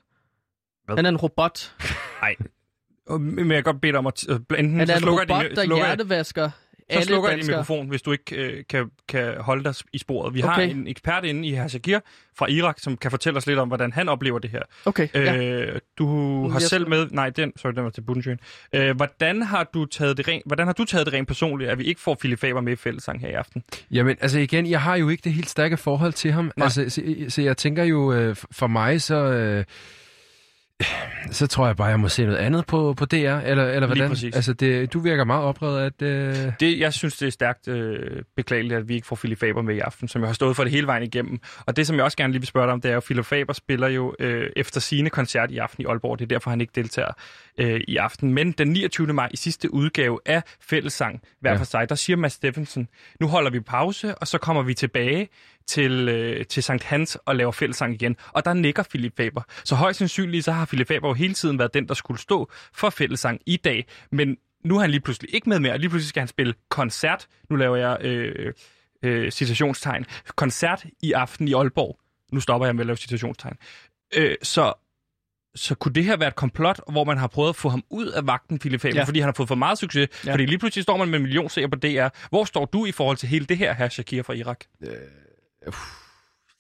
Hvad? 0.86 0.96
Han 0.96 1.06
er 1.06 1.10
en 1.10 1.18
robot. 1.18 1.76
Nej. 2.22 2.36
Men 3.18 3.52
jeg 3.52 3.56
kan 3.56 3.64
godt 3.64 3.82
bede 3.82 3.92
dig 3.92 4.00
om 4.00 4.08
at 4.08 4.26
øh, 4.30 4.36
enten 4.60 4.88
så 4.88 4.94
er 4.94 4.96
en 4.96 5.02
slukker 5.02 5.22
robot, 5.24 5.46
din, 5.46 5.56
der 5.56 5.64
slukker, 5.64 5.86
hjertevasker 5.86 6.50
så 6.92 6.94
alle 6.96 7.06
slukker 7.06 7.30
jeg 7.30 7.38
din 7.38 7.48
mikrofon, 7.48 7.88
hvis 7.88 8.02
du 8.02 8.12
ikke 8.12 8.36
øh, 8.36 8.64
kan, 8.70 8.90
kan 9.08 9.34
holde 9.40 9.64
dig 9.64 9.74
i 9.94 9.98
sporet. 9.98 10.34
Vi 10.34 10.40
har 10.42 10.54
Okay. 10.54 10.70
en 10.70 10.88
ekspert 10.88 11.26
inde 11.26 11.48
i 11.48 11.60
Shakir 11.68 12.00
fra 12.38 12.48
Irak, 12.50 12.80
som 12.80 12.98
kan 12.98 13.12
fortælle 13.12 13.38
os 13.38 13.48
lidt 13.48 13.60
om, 13.60 13.68
hvordan 13.68 13.94
han 13.94 14.10
oplever 14.10 14.40
det 14.40 14.50
her. 14.50 14.62
Okay, 14.86 15.08
ja. 15.14 15.36
Øh, 15.38 15.80
du 15.98 16.48
har 16.50 16.60
selv 16.60 16.90
med... 16.90 17.08
Nej, 17.12 17.30
den, 17.30 17.54
sorry, 17.58 17.74
den 17.74 17.84
var 17.84 17.90
til 17.90 18.02
Budensjøen. 18.02 18.40
Øh, 18.74 18.96
hvordan, 18.96 19.42
har 19.42 19.70
du 19.74 19.86
taget 19.86 20.18
det 20.18 20.28
rent, 20.28 20.44
hvordan 20.46 20.68
har 20.68 20.74
du 20.74 20.86
taget 20.86 21.06
det 21.06 21.14
rent 21.14 21.28
personligt, 21.28 21.70
at 21.72 21.80
vi 21.80 21.84
ikke 21.84 22.02
får 22.02 22.16
Philip 22.16 22.40
Faber 22.40 22.62
med 22.62 22.74
i 22.74 22.76
fællesang 22.76 23.22
her 23.22 23.30
i 23.30 23.34
aften? 23.34 23.64
Jamen, 23.92 24.18
altså 24.22 24.40
igen, 24.40 24.70
jeg 24.70 24.82
har 24.82 24.96
jo 24.96 25.10
ikke 25.10 25.22
det 25.24 25.34
helt 25.34 25.50
stærke 25.50 25.78
forhold 25.78 26.14
til 26.14 26.32
ham. 26.32 26.52
Nej. 26.58 26.66
Altså, 26.66 26.90
så, 26.90 27.02
så 27.30 27.42
jeg 27.42 27.58
tænker 27.58 27.84
jo, 27.84 28.14
øh, 28.14 28.36
for 28.52 28.68
mig, 28.68 29.02
så... 29.02 29.16
Øh, 29.16 29.66
så 31.32 31.48
tror 31.48 31.66
jeg 31.68 31.76
bare, 31.76 31.88
jeg 31.88 32.00
må 32.00 32.08
se 32.10 32.24
noget 32.26 32.38
andet 32.38 32.66
på, 32.66 32.94
på 32.98 33.06
DR, 33.06 33.16
eller, 33.16 33.66
eller 33.66 33.86
hvordan? 33.88 34.12
Altså, 34.12 34.54
det, 34.54 34.94
du 34.94 35.00
virker 35.00 35.24
meget 35.24 35.44
oprevet, 35.44 35.82
at... 35.82 36.02
Øh, 36.02 36.36
Det, 36.60 36.80
jeg 36.80 36.94
synes, 36.94 37.18
det 37.18 37.28
er 37.28 37.32
stærkt 37.32 37.68
øh, 37.68 38.22
beklageligt, 38.36 38.74
at 38.74 38.88
vi 38.90 38.96
ikke 38.96 39.08
får 39.08 39.16
Philip 39.16 39.40
Faber 39.40 39.62
med 39.62 39.76
i 39.76 39.80
aften, 39.80 40.08
som 40.08 40.22
jeg 40.22 40.30
har 40.30 40.34
stået 40.34 40.56
for 40.56 40.64
det 40.64 40.72
hele 40.72 40.88
vejen 40.88 41.04
igennem. 41.04 41.40
Og 41.66 41.76
det, 41.78 41.88
som 41.88 41.96
jeg 41.96 42.04
også 42.04 42.18
gerne 42.18 42.34
lige 42.34 42.42
vil 42.42 42.48
spørge 42.48 42.66
dig 42.68 42.74
om, 42.74 42.82
det 42.82 42.90
er 42.90 42.94
jo, 42.94 42.98
at 42.98 43.04
Philip 43.04 43.26
Faber 43.26 43.54
spiller 43.54 43.88
jo 43.88 44.16
øh, 44.20 44.50
efter 44.56 44.80
sine 44.80 45.10
koncert 45.10 45.52
i 45.52 45.58
aften 45.58 45.82
i 45.84 45.86
Aalborg. 45.86 46.20
Det 46.20 46.26
er 46.26 46.28
derfor, 46.30 46.50
han 46.50 46.62
ikke 46.62 46.74
deltager 46.76 47.12
øh, 47.58 47.82
i 47.88 47.98
aften. 47.98 48.34
Men 48.34 48.52
den 48.52 48.68
29. 48.68 49.08
maj 49.14 49.30
i 49.32 49.38
sidste 49.38 49.74
udgave 49.74 50.20
af 50.26 50.44
Fællesang, 50.70 51.22
hver 51.42 51.52
Ja. 51.52 51.58
for 51.58 51.64
sig, 51.66 51.90
der 51.90 51.96
siger 51.96 52.18
Mads 52.18 52.34
Steffensen, 52.34 52.88
nu 53.20 53.28
holder 53.28 53.52
vi 53.52 53.60
pause, 53.60 54.16
og 54.16 54.28
så 54.28 54.38
kommer 54.38 54.64
vi 54.64 54.74
tilbage 54.74 55.28
til, 55.70 56.10
øh, 56.10 56.46
til 56.46 56.64
Sankt 56.64 56.84
Hans 56.84 57.18
og 57.26 57.36
laver 57.36 57.52
fællesang 57.52 57.94
igen. 57.94 58.18
Og 58.28 58.46
der 58.46 58.54
nikker 58.54 58.84
Philip 58.84 59.18
Faber. 59.18 59.42
Så 59.64 59.76
højst 59.76 60.00
sandsynligt, 60.00 60.46
så 60.46 60.52
har 60.52 60.66
Philip 60.66 60.88
Faber 60.88 61.08
jo 61.08 61.14
hele 61.14 61.34
tiden 61.34 61.60
været 61.60 61.74
den, 61.74 61.88
der 61.88 61.94
skulle 61.94 62.20
stå 62.20 62.52
for 62.74 62.90
fællesang 62.90 63.42
i 63.46 63.58
dag. 63.58 63.86
Men 64.12 64.38
nu 64.66 64.76
er 64.76 64.82
han 64.82 64.90
lige 64.90 65.02
pludselig 65.02 65.36
ikke 65.36 65.50
med 65.50 65.60
mere, 65.60 65.74
og 65.74 65.80
lige 65.80 65.90
pludselig 65.90 66.10
skal 66.10 66.22
han 66.22 66.28
spille 66.28 66.54
koncert. 66.70 67.28
Nu 67.50 67.56
laver 67.56 67.76
jeg 67.76 67.98
øh, 68.02 68.54
øh, 69.04 69.32
citationstegn. 69.32 70.06
Koncert 70.36 70.86
i 71.02 71.12
aften 71.12 71.48
i 71.48 71.54
Aalborg. 71.54 72.00
Nu 72.34 72.40
stopper 72.40 72.68
jeg 72.68 72.76
med 72.76 72.82
at 72.82 72.88
lave 72.88 72.98
citationstegn. 72.98 73.56
Øh, 74.16 74.36
så, 74.44 74.74
så 75.56 75.76
kunne 75.76 75.94
det 75.94 76.04
her 76.04 76.18
være 76.18 76.28
et 76.28 76.36
komplot, 76.36 76.80
hvor 76.92 77.04
man 77.04 77.18
har 77.18 77.28
prøvet 77.28 77.50
at 77.50 77.56
få 77.56 77.70
ham 77.70 77.84
ud 77.90 78.08
af 78.08 78.28
vagten, 78.28 78.60
Philip 78.60 78.82
Faber, 78.82 78.96
ja. 78.96 79.04
Fordi 79.04 79.20
han 79.20 79.28
har 79.28 79.34
fået 79.34 79.48
for 79.48 79.56
meget 79.56 79.78
succes. 79.78 80.10
Ja. 80.26 80.34
Fordi 80.34 80.46
lige 80.46 80.58
pludselig 80.58 80.84
står 80.84 80.98
man 80.98 81.10
med 81.10 81.20
en 81.20 81.24
million 81.24 81.50
seere 81.50 81.70
på 81.70 81.76
DR. 81.76 82.08
Hvor 82.30 82.46
står 82.46 82.66
du 82.66 82.86
i 82.86 82.92
forhold 82.92 83.18
til 83.18 83.30
hele 83.30 83.46
det 83.46 83.58
her, 83.58 83.74
her 83.74 83.90
Shakir 83.90 84.24
fra 84.24 84.34
Irak? 84.34 84.60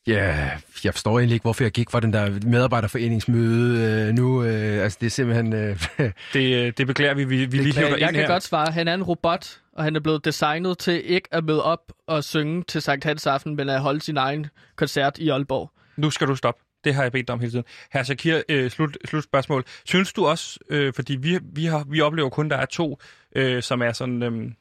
Ja, 0.07 0.49
jeg 0.83 0.93
forstår 0.93 1.19
egentlig 1.19 1.33
ikke, 1.33 1.43
hvorfor 1.43 1.63
jeg 1.63 1.71
gik 1.71 1.89
fra 1.89 1.99
den 1.99 2.13
der 2.13 2.39
medarbejderforeningsmøde 2.47 4.07
øh, 4.07 4.13
nu. 4.15 4.43
Øh, 4.43 4.83
altså, 4.83 4.97
det 5.01 5.05
er 5.05 5.11
simpelthen... 5.11 5.53
Øh, 5.53 5.79
Det, 6.33 6.65
øh, 6.65 6.73
det 6.77 6.87
beklager 6.87 7.13
vi. 7.13 7.23
Vi, 7.23 7.45
vi 7.45 7.57
lige 7.57 7.75
hiver 7.75 7.97
Jeg 7.97 8.09
kan 8.13 8.15
her. 8.15 8.27
godt 8.27 8.43
svare, 8.43 8.71
han 8.71 8.87
er 8.87 8.93
en 8.93 9.03
robot, 9.03 9.59
og 9.73 9.83
han 9.83 9.95
er 9.95 9.99
blevet 9.99 10.25
designet 10.25 10.77
til 10.77 11.11
ikke 11.11 11.27
at 11.31 11.43
møde 11.43 11.63
op 11.63 11.91
og 12.07 12.23
synge 12.23 12.63
til 12.63 12.81
Sankt 12.81 13.03
Hans 13.05 13.27
Aften, 13.27 13.55
men 13.55 13.69
at 13.69 13.81
holde 13.81 14.01
sin 14.01 14.17
egen 14.17 14.47
koncert 14.75 15.17
i 15.17 15.29
Aalborg. 15.29 15.71
Nu 15.97 16.09
skal 16.09 16.27
du 16.27 16.35
stoppe. 16.35 16.61
Det 16.83 16.93
har 16.93 17.03
jeg 17.03 17.11
bedt 17.11 17.27
dig 17.27 17.33
om 17.33 17.39
hele 17.39 17.51
tiden. 17.51 17.65
Herr 17.91 18.03
Shakir, 18.03 18.41
øh, 18.49 18.71
slut, 18.71 18.97
slut 19.05 19.23
spørgsmål. 19.23 19.63
Synes 19.85 20.13
du 20.13 20.25
også, 20.25 20.59
øh, 20.69 20.93
fordi 20.93 21.15
vi, 21.15 21.39
vi, 21.53 21.65
har, 21.65 21.85
vi 21.89 22.01
oplever 22.01 22.29
kun, 22.29 22.49
der 22.49 22.57
er 22.57 22.65
to, 22.65 22.99
øh, 23.35 23.63
som 23.63 23.81
er 23.81 23.91
sådan, 23.93 24.23
øh, 24.23 24.51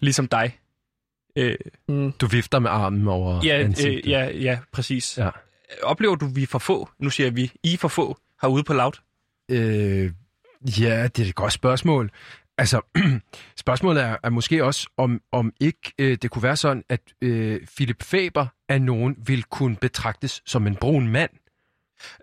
ligesom 0.00 0.28
dig. 0.28 0.58
Øh, 1.36 1.56
Mm. 1.88 2.12
du 2.12 2.26
vifter 2.26 2.58
med 2.58 2.70
armen 2.70 3.08
over 3.08 3.40
ja, 3.44 3.58
ansigtet. 3.58 4.04
øh, 4.04 4.10
ja, 4.10 4.30
ja, 4.30 4.58
præcis. 4.72 5.18
Ja. 5.18 5.30
Oplever 5.82 6.14
du, 6.14 6.26
vi 6.26 6.42
er 6.42 6.46
for 6.46 6.58
få? 6.58 6.88
Nu 6.98 7.10
siger 7.10 7.26
jeg 7.26 7.36
vi. 7.36 7.52
I 7.64 7.72
er 7.74 7.78
for 7.78 7.88
få 7.88 8.18
herude 8.42 8.64
på 8.64 8.72
Loud. 8.74 8.92
Øh, 9.50 10.12
ja, 10.80 11.08
det 11.08 11.24
er 11.24 11.28
et 11.28 11.34
godt 11.34 11.52
spørgsmål. 11.52 12.10
Altså, 12.58 12.80
spørgsmålet 13.64 14.02
er, 14.02 14.16
er 14.22 14.30
måske 14.30 14.64
også, 14.64 14.88
om, 14.96 15.20
om 15.32 15.52
ikke 15.60 15.92
øh, 15.98 16.18
det 16.22 16.30
kunne 16.30 16.42
være 16.42 16.56
sådan, 16.56 16.84
at 16.88 17.00
øh, 17.22 17.60
Philip 17.76 18.02
Faber 18.02 18.46
af 18.68 18.82
nogen 18.82 19.16
vil 19.26 19.42
kunne 19.42 19.76
betragtes 19.76 20.42
som 20.46 20.66
en 20.66 20.76
brun 20.76 21.08
mand, 21.08 21.30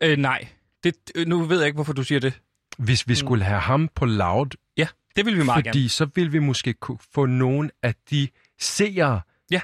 Øh, 0.04 0.18
nej. 0.18 0.48
Det, 0.84 0.96
øh, 1.16 1.28
nu 1.28 1.44
ved 1.44 1.58
jeg 1.58 1.66
ikke, 1.68 1.76
hvorfor 1.76 1.94
du 1.94 2.04
siger 2.04 2.20
det. 2.20 2.42
hvis 2.78 3.08
vi 3.08 3.16
skulle 3.16 3.44
have 3.44 3.60
ham 3.60 3.90
på 3.96 4.06
loud, 4.06 4.48
Ja, 4.78 4.88
det 5.16 5.26
vil 5.26 5.38
vi 5.38 5.44
meget 5.44 5.66
fordi 5.66 5.80
gerne. 5.80 5.90
så 5.90 6.08
vil 6.16 6.34
vi 6.34 6.40
måske 6.40 6.74
kunne 6.74 6.98
få 7.14 7.26
nogle 7.26 7.70
af 7.84 7.94
de 8.12 8.28
seere, 8.60 9.22
Ja. 9.52 9.62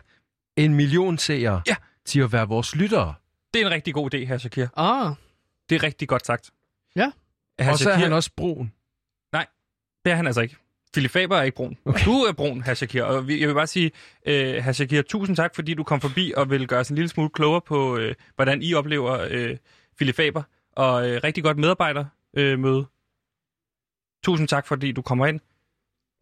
en 0.55 0.73
million 0.73 1.17
seere, 1.17 1.61
Ja. 1.67 1.75
til 2.05 2.19
at 2.19 2.31
være 2.31 2.47
vores 2.47 2.75
lyttere. 2.75 3.13
Det 3.53 3.61
er 3.61 3.65
en 3.65 3.71
rigtig 3.71 3.93
god 3.93 4.13
idé, 4.13 4.17
herr 4.17 4.37
Shakir. 4.37 4.67
Ah, 4.77 5.15
Det 5.69 5.75
er 5.75 5.83
rigtig 5.83 6.07
godt 6.07 6.25
sagt. 6.25 6.51
Ja. 6.95 7.11
Herr 7.59 7.71
Og 7.71 7.77
så 7.77 7.89
er 7.89 7.95
han 7.95 8.13
også 8.13 8.31
brun. 8.37 8.73
Det 10.05 10.11
er 10.11 10.15
han 10.15 10.27
altså 10.27 10.41
ikke. 10.41 10.55
Philip 10.93 11.11
Faber 11.11 11.37
er 11.37 11.43
ikke 11.43 11.55
brun. 11.55 11.77
Okay. 11.85 12.05
Du 12.05 12.11
er 12.11 12.31
brun, 12.31 12.61
herr 12.63 12.73
Shakir. 12.73 13.03
Og 13.03 13.15
jeg 13.39 13.47
vil 13.47 13.53
bare 13.53 13.67
sige, 13.67 13.91
øh, 14.25 14.55
herr 14.55 14.71
Shakir, 14.71 15.01
tusind 15.01 15.35
tak, 15.35 15.55
fordi 15.55 15.73
du 15.73 15.83
kom 15.83 16.01
forbi 16.01 16.33
og 16.37 16.49
vil 16.49 16.67
gøre 16.67 16.79
os 16.79 16.89
en 16.89 16.95
lille 16.95 17.09
smule 17.09 17.29
klogere 17.29 17.61
på, 17.61 17.97
øh, 17.97 18.15
hvordan 18.35 18.61
I 18.61 18.73
oplever 18.73 19.27
øh, 19.29 19.57
Philip 19.97 20.15
Faber. 20.15 20.43
Og 20.71 21.09
øh, 21.09 21.21
rigtig 21.23 21.43
godt 21.43 21.57
medarbejdermøde. 21.57 22.09
Øh, 22.37 22.59
møde. 22.59 22.85
tusind 24.23 24.47
tak, 24.47 24.67
fordi 24.67 24.91
du 24.91 25.01
kommer 25.01 25.25
ind. 25.27 25.39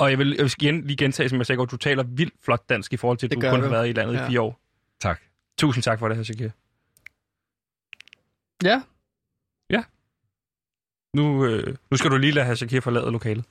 Og 0.01 0.09
jeg 0.09 0.17
vil, 0.19 0.29
jeg 0.37 0.43
vil 0.43 0.53
igen, 0.61 0.81
lige 0.81 0.97
gentage, 0.97 1.29
som 1.29 1.37
jeg 1.37 1.45
sagde, 1.45 1.61
at 1.61 1.71
du 1.71 1.77
taler 1.77 2.03
vildt 2.03 2.33
flot 2.43 2.69
dansk 2.69 2.93
i 2.93 2.97
forhold 2.97 3.17
til, 3.17 3.27
at 3.27 3.31
Det 3.31 3.41
du 3.41 3.49
kun 3.49 3.59
du. 3.59 3.65
har 3.65 3.71
været 3.71 3.89
i 3.89 3.91
landet 3.93 4.13
Ja. 4.13 4.23
i 4.25 4.27
fire 4.27 4.41
år. 4.41 4.59
Tak. 4.99 5.21
Tusind 5.57 5.83
tak 5.83 5.99
for 5.99 6.07
det, 6.07 6.25
Shakir. 6.25 6.49
ja. 8.63 8.81
Nu, 11.15 11.45
øh, 11.45 11.75
nu 11.91 11.97
skal 11.97 12.11
du 12.11 12.17
lige 12.17 12.31
lade 12.33 12.55
Shakir 12.55 12.79
forlade 12.81 13.11
lokalet. 13.11 13.45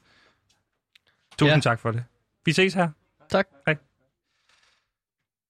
Tusind 1.39 1.55
Ja. 1.57 1.61
tak 1.61 1.81
for 1.81 1.91
det. 1.91 2.05
Vi 2.45 2.53
ses 2.53 2.75
her. 2.75 2.89
Tak. 3.29 3.49
Hej. 3.67 3.77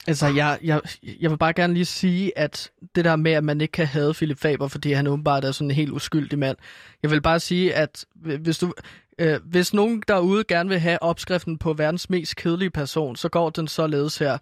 Altså, 0.07 0.27
jeg, 0.27 0.59
jeg, 0.63 0.81
jeg 1.21 1.31
vil 1.31 1.37
bare 1.37 1.53
gerne 1.53 1.75
lige 1.75 1.85
sige, 1.85 2.39
at 2.39 2.71
det 2.95 3.05
der 3.05 3.17
med, 3.17 3.33
at 3.33 3.45
man 3.45 3.61
ikke 3.61 3.73
kan 3.73 3.87
have 3.87 4.15
Philip 4.15 4.39
Faber, 4.39 4.69
fordi 4.69 4.93
han 4.93 5.07
åbenbart 5.07 5.45
er 5.45 5.53
sådan 5.53 5.71
en 5.71 5.75
helt 5.77 5.91
uskyldig 5.93 6.39
mand. 6.39 6.57
Jeg 7.03 7.11
vil 7.11 7.21
bare 7.23 7.41
sige, 7.41 7.75
at 7.75 8.05
hvis, 8.15 8.59
du, 8.59 8.75
øh, 9.21 9.41
hvis 9.45 9.75
nogen 9.75 10.03
derude 10.09 10.45
gerne 10.45 10.69
vil 10.69 10.79
have 10.79 11.03
opskriften 11.03 11.59
på 11.59 11.73
verdens 11.73 12.11
mest 12.11 12.37
kedelige 12.37 12.71
person, 12.71 13.17
så 13.17 13.29
går 13.29 13.51
den 13.51 13.69
således 13.69 14.19
her. 14.19 14.39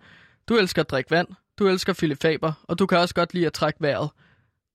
Du 0.49 0.57
elsker 0.57 0.83
at 0.83 0.91
drikke 0.91 1.11
vand, 1.11 1.29
du 1.59 1.69
elsker 1.69 1.93
Philip 1.93 2.23
Faber, 2.23 2.53
og 2.63 2.79
du 2.79 2.87
kan 2.87 2.99
også 2.99 3.15
godt 3.15 3.35
lide 3.35 3.47
at 3.47 3.53
trække 3.53 3.81
vejret. 3.83 4.11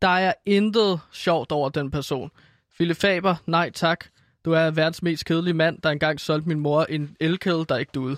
Der 0.02 0.08
er 0.08 0.34
intet 0.46 1.00
sjovt 1.12 1.52
over 1.52 1.70
den 1.70 1.92
person. 1.92 2.32
Philip 2.76 2.98
Faber, 2.98 3.36
nej 3.46 3.72
tak. 3.72 4.06
Du 4.46 4.52
er 4.52 4.72
verdens 4.72 5.04
mest 5.04 5.26
kedelige 5.26 5.54
mand, 5.54 5.82
der 5.82 5.90
engang 5.90 6.20
solgte 6.20 6.48
min 6.48 6.60
mor 6.60 6.84
en 6.84 7.16
elkedel, 7.20 7.66
der 7.70 7.78
ikke 7.78 7.92
duede. 7.96 8.18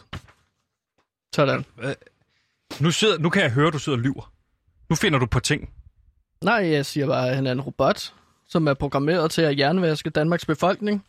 Sådan. 1.36 1.66
Nu, 2.80 2.92
sidder, 2.92 3.18
nu 3.18 3.30
kan 3.30 3.42
jeg 3.42 3.52
høre, 3.52 3.68
at 3.68 3.74
du 3.74 3.80
sidder 3.80 3.98
og 3.98 4.04
lyver. 4.04 4.32
Nu 4.90 4.96
finder 4.96 5.20
du 5.20 5.26
på 5.26 5.40
ting. 5.40 5.70
Nej, 6.44 6.70
jeg 6.72 6.86
siger 6.86 7.08
bare, 7.08 7.30
at 7.30 7.36
han 7.36 7.48
er 7.48 7.52
en 7.52 7.62
robot, 7.62 8.14
som 8.48 8.68
er 8.68 8.74
programmeret 8.74 9.32
til 9.32 9.42
at 9.42 9.60
jernvaske 9.60 10.10
Danmarks 10.10 10.46
befolkning. 10.46 11.06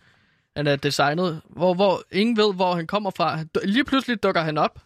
Han 0.57 0.67
er 0.67 0.77
designet, 0.77 1.41
hvor, 1.51 1.75
hvor 1.75 2.03
ingen 2.13 2.37
ved, 2.37 2.55
hvor 2.55 2.75
han 2.75 2.87
kommer 2.87 3.11
fra. 3.11 3.39
Lige 3.65 3.85
pludselig 3.85 4.23
dukker 4.23 4.41
han 4.41 4.59
op. 4.59 4.79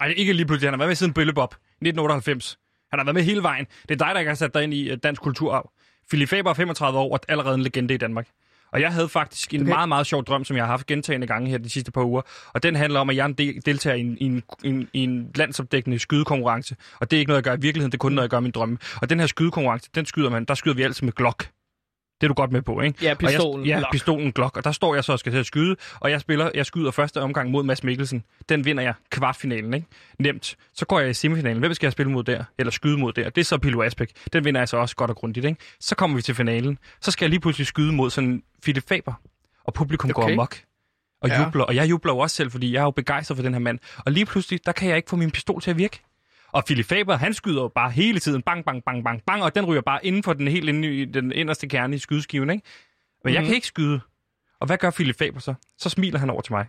Nej, 0.00 0.14
ikke 0.16 0.32
lige 0.32 0.46
pludselig. 0.46 0.66
Han 0.66 0.72
har 0.74 0.78
været 0.78 0.88
med 0.88 0.96
siden 0.96 1.12
Bølle 1.12 1.32
Bob, 1.32 1.54
1998. 1.54 2.58
Han 2.90 2.98
har 2.98 3.04
været 3.04 3.14
med 3.14 3.22
hele 3.22 3.42
vejen. 3.42 3.66
Det 3.88 3.90
er 4.00 4.04
dig, 4.04 4.10
der 4.14 4.18
ikke 4.18 4.28
har 4.28 4.34
sat 4.36 4.54
dig 4.54 4.62
ind 4.62 4.74
i 4.74 4.90
øh, 4.90 4.98
dansk 5.02 5.22
kulturarv. 5.22 5.70
Philip 6.08 6.28
Faber 6.28 6.50
er 6.50 6.54
35 6.54 6.98
år 6.98 7.12
og 7.12 7.20
allerede 7.28 7.54
en 7.54 7.62
legende 7.62 7.94
i 7.94 7.96
Danmark. 7.96 8.26
Og 8.72 8.80
jeg 8.80 8.92
havde 8.92 9.08
faktisk 9.08 9.54
en 9.54 9.60
Okay. 9.60 9.68
meget, 9.68 9.88
meget 9.88 10.06
sjov 10.06 10.24
drøm, 10.24 10.44
som 10.44 10.56
jeg 10.56 10.64
har 10.64 10.70
haft 10.70 10.86
gentagende 10.86 11.26
gange 11.26 11.50
her 11.50 11.58
de 11.58 11.70
sidste 11.70 11.92
par 11.92 12.04
uger. 12.04 12.22
Og 12.54 12.62
den 12.62 12.76
handler 12.76 13.00
om, 13.00 13.10
at 13.10 13.16
jeg 13.16 13.22
er 13.22 13.26
en 13.26 13.32
del, 13.32 13.66
deltager 13.66 13.96
i 13.96 14.00
en, 14.00 14.18
i, 14.20 14.24
en, 14.24 14.42
en, 14.64 14.88
i 14.92 15.04
en 15.04 15.30
landsopdækkende 15.34 15.98
skydekonkurrence. 15.98 16.76
Og 17.00 17.10
det 17.10 17.16
er 17.16 17.18
ikke 17.20 17.28
noget, 17.28 17.36
jeg 17.36 17.44
gør 17.44 17.56
i 17.56 17.60
virkeligheden, 17.60 17.92
det 17.92 17.96
er 17.96 17.98
kun 17.98 18.12
noget, 18.12 18.24
jeg 18.24 18.30
gør 18.30 18.38
i 18.38 18.42
min 18.42 18.50
drømme. 18.50 18.78
Og 19.02 19.10
den 19.10 19.20
her 19.20 19.26
skydekonkurrence, 19.26 19.90
den 19.94 20.06
skyder 20.06 20.30
man, 20.30 20.44
der 20.44 20.54
skyder 20.54 20.76
vi 20.76 20.82
altid 20.82 21.04
med 21.04 21.12
Glock. 21.12 21.48
Det 22.20 22.26
er 22.26 22.28
du 22.28 22.34
godt 22.34 22.52
med 22.52 22.62
på, 22.62 22.80
ikke? 22.80 22.98
Ja, 23.04 23.10
Og 23.10 23.18
pistolen. 23.18 23.66
Jeg, 23.66 23.70
ja, 23.74 23.78
Glock. 23.78 23.92
pistolen 23.92 24.32
Glock. 24.32 24.56
Og 24.56 24.64
der 24.64 24.72
står 24.72 24.94
jeg 24.94 25.04
så 25.04 25.12
og 25.12 25.18
skal 25.18 25.32
til 25.32 25.38
at 25.38 25.46
skyde, 25.46 25.76
og 26.00 26.10
jeg 26.10 26.20
spiller, 26.20 26.50
jeg 26.54 26.66
skyder 26.66 26.90
første 26.90 27.20
omgang 27.20 27.50
mod 27.50 27.62
Mads 27.62 27.84
Mikkelsen. 27.84 28.24
Den 28.48 28.64
vinder 28.64 28.82
jeg 28.82 28.94
kvartfinalen, 29.10 29.74
ikke? 29.74 29.86
Nemt. 30.18 30.56
Så 30.74 30.86
går 30.86 31.00
jeg 31.00 31.10
i 31.10 31.14
semifinalen. 31.14 31.58
Hvem 31.58 31.74
skal 31.74 31.86
jeg 31.86 31.92
spille 31.92 32.12
mod 32.12 32.24
der? 32.24 32.44
Eller 32.58 32.70
skyde 32.70 32.98
mod 32.98 33.12
der? 33.12 33.30
Det 33.30 33.40
er 33.40 33.44
så 33.44 33.58
Pilo 33.58 33.82
Asbæk. 33.82 34.10
Den 34.32 34.44
vinder 34.44 34.60
jeg 34.60 34.68
så 34.68 34.76
også 34.76 34.96
godt 34.96 35.10
og 35.10 35.16
grundigt, 35.16 35.46
ikke? 35.46 35.60
Så 35.80 35.94
kommer 35.94 36.16
vi 36.16 36.22
til 36.22 36.34
finalen. 36.34 36.78
Så 37.00 37.10
skal 37.10 37.24
jeg 37.24 37.30
lige 37.30 37.40
pludselig 37.40 37.66
skyde 37.66 37.92
mod 37.92 38.10
sådan 38.10 38.42
Philip 38.62 38.88
Faber. 38.88 39.12
Og 39.64 39.74
publikum 39.74 40.10
okay. 40.10 40.22
går 40.22 40.32
amok. 40.32 40.56
Og 41.22 41.28
Ja. 41.28 41.44
jubler. 41.44 41.64
Og 41.64 41.74
jeg 41.76 41.90
jubler 41.90 42.12
jo 42.12 42.18
også 42.18 42.36
selv, 42.36 42.50
fordi 42.50 42.72
jeg 42.72 42.78
er 42.80 42.84
jo 42.84 42.90
begejstret 42.90 43.36
for 43.36 43.42
den 43.42 43.52
her 43.52 43.60
mand. 43.60 43.78
Og 44.06 44.12
lige 44.12 44.26
pludselig, 44.26 44.60
der 44.66 44.72
kan 44.72 44.88
jeg 44.88 44.96
ikke 44.96 45.10
få 45.10 45.16
min 45.16 45.30
pistol 45.30 45.60
til 45.60 45.70
at 45.70 45.78
virke. 45.78 46.00
Og 46.56 46.64
Philip 46.64 46.86
Faber, 46.86 47.16
han 47.16 47.34
skyder 47.34 47.62
jo 47.62 47.68
bare 47.68 47.90
hele 47.90 48.20
tiden. 48.20 48.42
Bang, 48.42 48.64
bang, 48.64 48.84
bang, 48.84 49.04
bang, 49.04 49.22
bang. 49.26 49.42
Og 49.42 49.54
den 49.54 49.64
ryger 49.66 49.80
bare 49.80 50.06
inden 50.06 50.22
for 50.22 50.32
den 50.32 50.48
helt 50.48 50.68
inde 50.68 50.96
i 50.96 51.04
den 51.04 51.32
inderste 51.32 51.68
kerne 51.68 51.96
i 51.96 51.98
skydeskiven, 51.98 52.50
ikke? 52.50 52.62
Men 53.24 53.34
jeg 53.34 53.40
Mhm. 53.42 53.46
kan 53.48 53.54
ikke 53.54 53.66
skyde. 53.66 54.00
Og 54.60 54.66
hvad 54.66 54.78
gør 54.78 54.90
Philip 54.90 55.18
Faber 55.18 55.40
så? 55.40 55.54
Så 55.78 55.88
smiler 55.88 56.18
han 56.18 56.30
over 56.30 56.40
til 56.40 56.52
mig. 56.52 56.66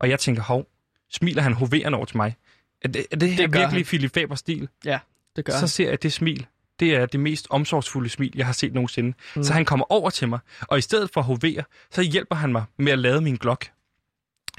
Og 0.00 0.08
jeg 0.10 0.20
tænker, 0.20 0.42
hov, 0.42 0.66
smiler 1.12 1.42
han 1.42 1.52
hoverende 1.52 1.96
over 1.96 2.06
til 2.06 2.16
mig? 2.16 2.36
Er 2.82 2.88
det, 2.88 3.06
er 3.12 3.16
det 3.16 3.30
her 3.30 3.36
Det 3.46 3.52
virkelig 3.54 3.78
han. 3.80 3.84
Philip 3.84 4.14
Fabers 4.14 4.38
stil? 4.38 4.68
Det 5.36 5.44
gør 5.44 5.52
Så 5.52 5.58
han. 5.58 5.68
ser 5.68 5.88
jeg 5.88 6.02
det 6.02 6.12
smil. 6.12 6.46
Det 6.80 6.94
er 6.94 7.06
det 7.06 7.20
mest 7.20 7.46
omsorgsfulde 7.50 8.08
smil, 8.08 8.32
jeg 8.34 8.46
har 8.46 8.52
set 8.52 8.74
nogensinde. 8.74 9.12
Mm. 9.36 9.42
Så 9.42 9.52
han 9.52 9.64
kommer 9.64 9.92
over 9.92 10.10
til 10.10 10.28
mig, 10.28 10.38
og 10.60 10.78
i 10.78 10.80
stedet 10.80 11.10
for 11.10 11.20
at 11.20 11.24
hovere, 11.26 11.62
så 11.90 12.02
hjælper 12.02 12.36
han 12.36 12.52
mig 12.52 12.64
med 12.78 12.92
at 12.92 12.98
lade 12.98 13.20
min 13.20 13.36
glok. 13.36 13.66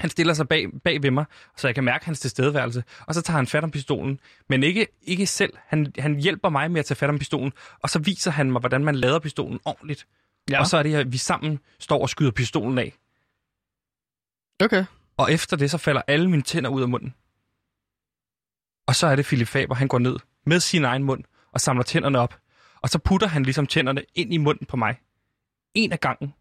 Han 0.00 0.10
stiller 0.10 0.34
sig 0.34 0.48
bag, 0.48 0.66
bag 0.84 1.02
ved 1.02 1.10
mig, 1.10 1.24
så 1.56 1.68
jeg 1.68 1.74
kan 1.74 1.84
mærke 1.84 2.04
hans 2.04 2.20
tilstedeværelse, 2.20 2.84
og 3.06 3.14
så 3.14 3.22
tager 3.22 3.36
han 3.36 3.46
fat 3.46 3.64
om 3.64 3.70
pistolen. 3.70 4.20
Men 4.48 4.62
ikke, 4.62 4.86
ikke 5.02 5.26
selv. 5.26 5.52
Han, 5.66 5.92
han 5.98 6.16
hjælper 6.16 6.48
mig 6.48 6.70
med 6.70 6.78
at 6.78 6.86
tage 6.86 6.96
fat 6.96 7.08
om 7.08 7.18
pistolen, 7.18 7.52
og 7.82 7.90
så 7.90 7.98
viser 7.98 8.30
han 8.30 8.52
mig, 8.52 8.60
hvordan 8.60 8.84
man 8.84 8.94
lader 8.94 9.18
pistolen 9.18 9.60
ordentligt. 9.64 10.06
Ja. 10.50 10.60
Og 10.60 10.66
så 10.66 10.76
er 10.76 10.82
det, 10.82 10.94
at 10.94 11.12
vi 11.12 11.18
sammen 11.18 11.58
står 11.78 12.02
og 12.02 12.08
skyder 12.08 12.30
pistolen 12.30 12.78
af. 12.78 12.94
Okay. 14.64 14.84
Og 15.16 15.32
efter 15.32 15.56
det, 15.56 15.70
så 15.70 15.78
falder 15.78 16.02
alle 16.06 16.30
mine 16.30 16.42
tænder 16.42 16.70
ud 16.70 16.82
af 16.82 16.88
munden. 16.88 17.14
Og 18.86 18.94
så 18.94 19.06
er 19.06 19.16
det 19.16 19.24
Philip 19.24 19.48
Faber, 19.48 19.74
han 19.74 19.88
går 19.88 19.98
ned 19.98 20.16
med 20.46 20.60
sin 20.60 20.84
egen 20.84 21.02
mund 21.02 21.24
og 21.52 21.60
samler 21.60 21.82
tænderne 21.82 22.18
op. 22.18 22.38
Og 22.82 22.88
så 22.88 22.98
putter 22.98 23.26
han 23.26 23.42
ligesom 23.42 23.66
tænderne 23.66 24.02
ind 24.14 24.34
i 24.34 24.36
munden 24.36 24.66
på 24.66 24.76
mig. 24.76 24.96
En 25.74 25.92
af 25.92 26.00
gangen. 26.00 26.34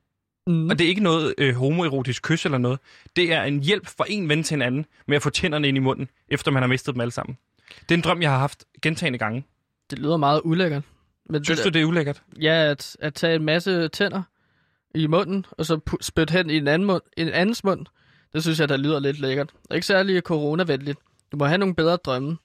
Mm. 0.47 0.69
Og 0.69 0.79
det 0.79 0.85
er 0.85 0.89
ikke 0.89 1.03
noget 1.03 1.35
øh, 1.37 1.55
homoerotisk 1.55 2.23
kys 2.23 2.45
eller 2.45 2.57
noget. 2.57 2.79
Det 3.15 3.33
er 3.33 3.43
en 3.43 3.63
hjælp 3.63 3.87
fra 3.87 4.05
en 4.07 4.29
ven 4.29 4.43
til 4.43 4.55
en 4.55 4.61
anden 4.61 4.85
med 5.07 5.15
at 5.15 5.21
få 5.21 5.29
tænderne 5.29 5.67
ind 5.67 5.77
i 5.77 5.79
munden, 5.79 6.09
efter 6.29 6.51
man 6.51 6.63
har 6.63 6.67
mistet 6.67 6.93
dem 6.93 7.01
alle 7.01 7.11
sammen. 7.11 7.37
Det 7.81 7.91
er 7.91 7.95
en 7.95 8.01
drøm, 8.01 8.21
jeg 8.21 8.31
har 8.31 8.37
haft 8.37 8.65
gentagende 8.81 9.19
gange. 9.19 9.45
Det 9.89 9.99
lyder 9.99 10.17
meget 10.17 10.41
ulækkert. 10.43 10.83
Men 11.29 11.45
Synes 11.45 11.59
det, 11.59 11.73
du, 11.73 11.77
det 11.77 11.81
er 11.81 11.85
ulækkert? 11.85 12.23
Ja, 12.41 12.71
at, 12.71 12.97
at 12.99 13.13
tage 13.13 13.35
en 13.35 13.43
masse 13.43 13.87
tænder 13.87 14.21
i 14.95 15.07
munden, 15.07 15.45
og 15.51 15.65
så 15.65 15.79
spytte 16.01 16.31
hen 16.31 16.49
i 16.49 16.57
en, 16.57 16.67
anden 16.67 16.85
mund, 16.85 17.01
en 17.17 17.29
andens 17.29 17.63
mund, 17.63 17.85
det 18.33 18.43
synes 18.43 18.59
jeg, 18.59 18.69
der 18.69 18.77
lyder 18.77 18.99
lidt 18.99 19.19
lækkert. 19.19 19.51
Og 19.69 19.75
ikke 19.75 19.87
særlig 19.87 20.21
coronavenligt. 20.21 20.99
Du 21.31 21.37
må 21.37 21.45
have 21.45 21.57
nogle 21.57 21.75
bedre 21.75 21.95
drømme. 21.95 22.37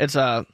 Altså, 0.00 0.44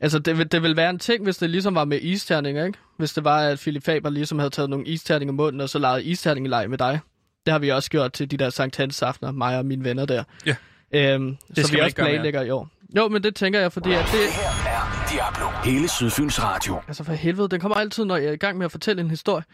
altså 0.00 0.18
det, 0.18 0.38
vil, 0.38 0.52
det 0.52 0.62
vil 0.62 0.76
være 0.76 0.90
en 0.90 0.98
ting, 0.98 1.24
hvis 1.24 1.36
det 1.36 1.50
ligesom 1.50 1.74
var 1.74 1.84
med 1.84 2.00
isterninger, 2.00 2.64
ikke? 2.64 2.78
Hvis 2.96 3.12
det 3.12 3.24
var, 3.24 3.40
at 3.40 3.58
Philip 3.58 3.84
Faber 3.84 4.10
ligesom 4.10 4.38
havde 4.38 4.50
taget 4.50 4.70
nogle 4.70 4.86
isterninger 4.86 5.32
i 5.32 5.36
munden, 5.36 5.60
og 5.60 5.68
så 5.68 5.78
leget 5.78 6.04
isterningeleg 6.04 6.70
med 6.70 6.78
dig. 6.78 7.00
Det 7.46 7.52
har 7.52 7.58
vi 7.58 7.68
også 7.68 7.90
gjort 7.90 8.12
til 8.12 8.30
de 8.30 8.36
der 8.36 8.50
Sankt 8.50 8.76
Hans 8.76 9.02
aftener, 9.02 9.32
mig 9.32 9.58
og 9.58 9.66
mine 9.66 9.84
venner 9.84 10.06
der. 10.06 10.24
Ja. 10.46 10.54
Øhm, 10.94 11.36
skal 11.52 11.64
så 11.64 11.72
vi 11.72 11.80
også 11.80 11.96
planlægger 11.96 12.42
i 12.42 12.50
år. 12.50 12.68
Jo, 12.96 13.08
men 13.08 13.22
det 13.22 13.34
tænker 13.34 13.60
jeg, 13.60 13.72
fordi 13.72 13.92
at 13.92 14.04
det, 14.04 14.12
Det 14.12 14.20
her 14.20 14.72
er 14.72 15.08
Diablo. 15.12 15.70
Hele 15.70 15.88
Sydfyns 15.88 16.42
Radio. 16.42 16.80
Altså 16.88 17.04
for 17.04 17.12
helvede, 17.12 17.48
den 17.48 17.60
kommer 17.60 17.76
altid, 17.76 18.04
når 18.04 18.16
jeg 18.16 18.26
er 18.26 18.32
i 18.32 18.36
gang 18.36 18.58
med 18.58 18.64
at 18.64 18.70
fortælle 18.72 19.02
en 19.02 19.10
historie. 19.10 19.44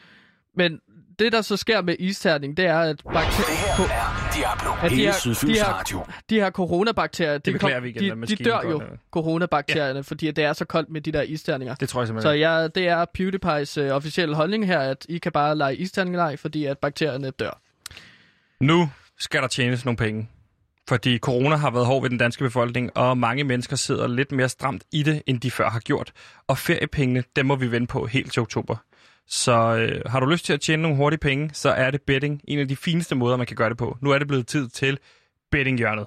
Men 0.56 0.80
det, 1.18 1.32
der 1.32 1.42
så 1.42 1.56
sker 1.56 1.82
med 1.82 1.96
isterning, 1.98 2.56
det 2.56 2.66
er, 2.66 2.78
at 2.78 2.96
Det 2.96 3.04
bakterier, 3.04 3.76
her 3.76 3.84
er 3.84 4.19
Diablo. 4.36 4.70
At 4.82 4.90
de 4.90 4.96
Hele 4.96 5.08
er- 5.08 5.12
Sydfyns 5.12 5.52
de 5.58 5.58
er- 5.60 5.64
Radio. 5.64 6.04
de 6.30 6.34
her 6.40 6.50
coronabakterier, 6.50 7.38
de, 7.38 7.52
beklager 7.52 7.80
vi 7.80 7.88
igen, 7.88 8.22
de, 8.22 8.26
de 8.26 8.44
dør 8.44 8.60
jo, 8.70 8.78
ned. 8.78 8.86
coronabakterierne, 9.10 9.96
ja. 9.96 10.00
fordi 10.00 10.30
det 10.30 10.44
er 10.44 10.52
så 10.52 10.64
koldt 10.64 10.90
med 10.90 11.00
de 11.00 11.12
der 11.12 11.22
isterninger. 11.22 11.74
Det 11.74 11.88
tror 11.88 12.00
jeg 12.00 12.06
Så 12.06 12.08
simpelthen. 12.14 12.38
ja, 12.40 12.68
det 12.68 12.88
er 12.88 13.04
PewDiePie's 13.18 13.80
øh, 13.80 13.96
officielle 13.96 14.34
holdning 14.36 14.66
her, 14.66 14.78
at 14.80 15.06
I 15.08 15.18
kan 15.18 15.32
bare 15.32 15.56
lege 15.56 15.76
isterningeleg, 15.76 16.38
fordi 16.38 16.64
at 16.64 16.78
bakterierne 16.78 17.30
dør. 17.30 17.60
Nu 18.60 18.90
skal 19.18 19.42
der 19.42 19.48
tjenes 19.48 19.84
nogle 19.84 19.96
penge. 19.96 20.28
Fordi 20.88 21.18
corona 21.18 21.56
har 21.56 21.70
været 21.70 21.86
hård 21.86 22.02
ved 22.02 22.10
den 22.10 22.18
danske 22.18 22.44
befolkning, 22.44 22.96
og 22.96 23.18
mange 23.18 23.44
mennesker 23.44 23.76
sidder 23.76 24.06
lidt 24.08 24.32
mere 24.32 24.48
stramt 24.48 24.82
i 24.92 25.02
det, 25.02 25.22
end 25.26 25.40
de 25.40 25.50
før 25.50 25.70
har 25.70 25.80
gjort. 25.80 26.12
Og 26.48 26.58
feriepengene, 26.58 27.24
dem 27.36 27.46
må 27.46 27.56
vi 27.56 27.70
vente 27.70 27.86
på 27.86 28.06
helt 28.06 28.32
til 28.32 28.42
oktober. 28.42 28.76
Så 29.30 29.76
øh, 29.76 30.02
har 30.06 30.20
du 30.20 30.26
lyst 30.26 30.44
til 30.44 30.52
at 30.52 30.60
tjene 30.60 30.82
nogle 30.82 30.96
hurtige 30.96 31.20
penge, 31.20 31.50
så 31.52 31.68
er 31.70 31.90
det 31.90 32.02
betting 32.02 32.40
en 32.48 32.58
af 32.58 32.68
de 32.68 32.76
fineste 32.76 33.14
måder, 33.14 33.36
man 33.36 33.46
kan 33.46 33.56
gøre 33.56 33.68
det 33.68 33.78
på. 33.78 33.96
Nu 34.00 34.10
er 34.10 34.18
det 34.18 34.28
blevet 34.28 34.46
tid 34.46 34.68
til 34.68 34.98
bettinghjørnet. 35.50 36.06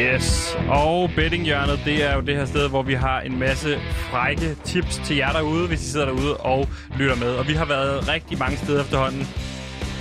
Yes, 0.00 0.47
og 0.68 1.10
bettinghjørnet, 1.16 1.80
det 1.84 2.04
er 2.04 2.14
jo 2.14 2.20
det 2.20 2.36
her 2.36 2.44
sted, 2.44 2.68
hvor 2.68 2.82
vi 2.82 2.94
har 2.94 3.20
en 3.20 3.38
masse 3.38 3.78
frække 4.10 4.54
tips 4.64 5.00
til 5.04 5.16
jer 5.16 5.32
derude, 5.32 5.68
hvis 5.68 5.82
I 5.82 5.90
sidder 5.90 6.06
derude 6.06 6.36
og 6.36 6.68
lytter 6.98 7.16
med. 7.16 7.28
Og 7.34 7.48
vi 7.48 7.52
har 7.52 7.64
været 7.64 8.08
rigtig 8.08 8.38
mange 8.38 8.56
steder 8.56 8.80
efterhånden. 8.80 9.26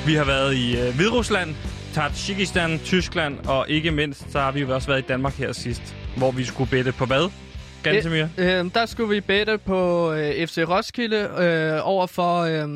Vi 0.06 0.14
har 0.14 0.26
været 0.26 0.56
i 0.56 0.80
øh, 0.80 0.96
Hviderusland, 0.96 1.56
Tajikistan, 1.94 2.80
Tyskland, 2.80 3.48
og 3.48 3.70
ikke 3.70 3.92
mindst, 3.92 4.32
så 4.32 4.40
har 4.40 4.52
vi 4.52 4.60
jo 4.60 4.76
også 4.76 4.88
været 4.88 5.00
i 5.00 5.06
Danmark 5.08 5.34
her 5.34 5.52
sidst, 5.52 5.96
hvor 6.18 6.32
vi 6.32 6.44
skulle 6.44 6.70
bette 6.70 6.92
på 6.92 7.06
hvad? 7.06 7.32
Gantemir? 7.84 8.28
Øh, 8.38 8.60
øh 8.60 8.66
der 8.74 8.86
skulle 8.86 9.10
vi 9.16 9.22
bette 9.22 9.58
på 9.58 10.12
øh, 10.14 10.48
FC 10.48 10.58
Roskilde 10.70 11.30
øh, 11.38 11.88
over 11.88 12.08
for 12.08 12.40
øh, 12.40 12.70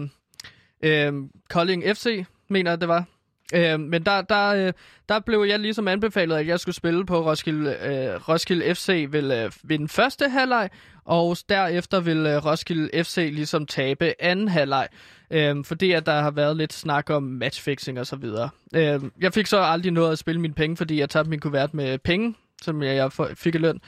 øh, 0.83 1.13
Kolding 1.49 1.83
FC, 1.95 2.25
mener 2.49 2.71
jeg, 2.71 2.81
det 2.81 2.87
var. 2.87 3.05
Øh, 3.53 3.79
men 3.79 4.03
der, 4.03 4.21
der, 4.21 4.47
øh, 4.47 4.73
der 5.09 5.19
blev 5.19 5.45
jeg 5.49 5.59
ligesom 5.59 5.87
anbefalet, 5.87 6.35
at 6.35 6.47
jeg 6.47 6.59
skulle 6.59 6.75
spille 6.75 7.05
på 7.05 7.25
Roskilde, 7.29 7.69
øh, 7.71 8.29
Roskilde 8.29 8.75
FC 8.75 9.05
vil 9.09 9.31
øh, 9.31 9.51
vinde 9.63 9.87
første 9.87 10.29
halvleg, 10.29 10.69
og 11.05 11.37
derefter 11.49 11.99
vil 11.99 12.17
øh, 12.17 12.45
Roskilde 12.45 13.03
FC 13.03 13.29
ligesom 13.33 13.65
tabe 13.65 14.13
anden 14.23 14.47
halvleg. 14.47 14.87
Øh, 15.31 15.65
fordi 15.65 15.91
at 15.91 16.05
der 16.05 16.21
har 16.21 16.31
været 16.31 16.57
lidt 16.57 16.73
snak 16.73 17.09
om 17.09 17.23
matchfixing 17.23 17.99
og 17.99 18.07
så 18.07 18.15
videre. 18.15 18.49
Øh, 18.75 18.99
jeg 19.21 19.33
fik 19.33 19.47
så 19.47 19.59
aldrig 19.59 19.91
noget 19.91 20.11
at 20.11 20.17
spille 20.17 20.41
mine 20.41 20.53
penge, 20.53 20.77
fordi 20.77 20.99
jeg 20.99 21.09
tabte 21.09 21.29
min 21.29 21.39
kuvert 21.39 21.73
med 21.73 21.97
penge, 21.97 22.35
som 22.61 22.83
jeg, 22.83 22.95
jeg 22.95 23.11
fik 23.37 23.55
i 23.55 23.57
løn. 23.57 23.79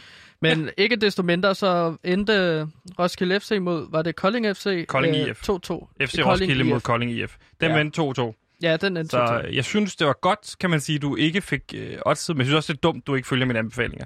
Men 0.42 0.64
ja. 0.66 0.70
ikke 0.78 0.96
desto 0.96 1.24
mindre, 1.24 1.56
så 1.56 1.96
endte 2.04 2.68
Roskilde 3.00 3.40
FC 3.40 3.58
mod, 3.62 3.88
var 3.92 4.02
det 4.02 4.16
Kolding 4.16 4.56
FC? 4.58 4.86
Kolding 4.88 5.16
Øh, 5.16 5.22
IF. 5.30 5.50
2-2. 5.50 5.50
FC 5.50 5.68
Kolding 5.70 6.26
Roskilde 6.28 6.64
mod 6.64 6.78
IF. 6.78 6.84
Kolding 6.84 7.12
IF. 7.12 7.36
Den 7.62 7.72
Ja. 7.72 7.78
vendte 7.78 8.02
2-2. 8.02 8.43
Ja, 8.64 8.78
den 8.78 8.98
endte 8.98 9.12
Så 9.12 9.26
2-2. 9.26 9.56
jeg 9.56 9.66
synes, 9.66 9.96
det 9.96 10.08
var 10.08 10.18
godt, 10.22 10.56
kan 10.60 10.70
man 10.70 10.80
sige, 10.82 11.00
du 11.00 11.16
ikke 11.16 11.42
fik 11.42 11.62
øh, 11.76 11.98
oddset, 12.06 12.36
men 12.36 12.40
jeg 12.40 12.46
synes 12.46 12.58
også, 12.58 12.74
det 12.74 12.78
er 12.78 12.82
dumt, 12.82 13.08
du 13.08 13.16
ikke 13.16 13.28
følger 13.28 13.46
mine 13.46 13.60
anbefalinger. 13.60 14.06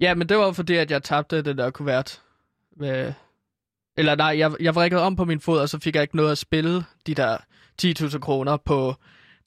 Ja, 0.00 0.14
men 0.14 0.28
det 0.28 0.36
var 0.38 0.44
jo 0.44 0.52
fordi, 0.52 0.74
at 0.76 0.90
jeg 0.90 1.02
tabte 1.02 1.42
det 1.42 1.58
der 1.58 1.70
kuvert. 1.70 2.22
Med... 2.76 3.12
Eller 3.96 4.14
nej, 4.14 4.38
jeg, 4.38 4.52
jeg 4.60 4.74
vrikkede 4.74 5.02
om 5.02 5.16
på 5.16 5.24
min 5.24 5.40
fod, 5.40 5.60
og 5.60 5.68
så 5.68 5.78
fik 5.80 5.94
jeg 5.94 6.02
ikke 6.02 6.16
noget 6.16 6.30
at 6.32 6.38
spille 6.38 6.84
de 7.06 7.14
der 7.14 7.36
10.000 7.82 8.18
kroner 8.18 8.56
på 8.56 8.94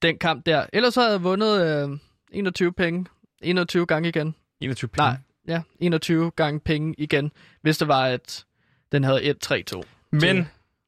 den 0.02 0.18
kamp 0.18 0.46
der. 0.46 0.66
Ellers 0.74 0.94
så 0.94 1.02
havde 1.02 1.14
jeg 1.14 1.24
vundet 1.24 1.84
øh, 1.92 1.98
21 2.32 2.74
penge. 2.74 3.06
21 3.42 3.86
gange 3.86 4.10
igen. 4.10 4.36
21 4.62 4.90
penge. 4.90 5.08
Nej, 5.08 5.18
ja, 5.48 5.62
21 5.80 6.32
gange 6.32 6.60
penge 6.60 6.96
igen, 6.98 7.32
hvis 7.62 7.78
det 7.78 7.88
var, 7.88 8.06
at 8.06 8.46
den 8.92 9.04
havde 9.04 9.36
1-3-2. 9.46 9.82
Men 10.12 10.22
til 10.22 10.46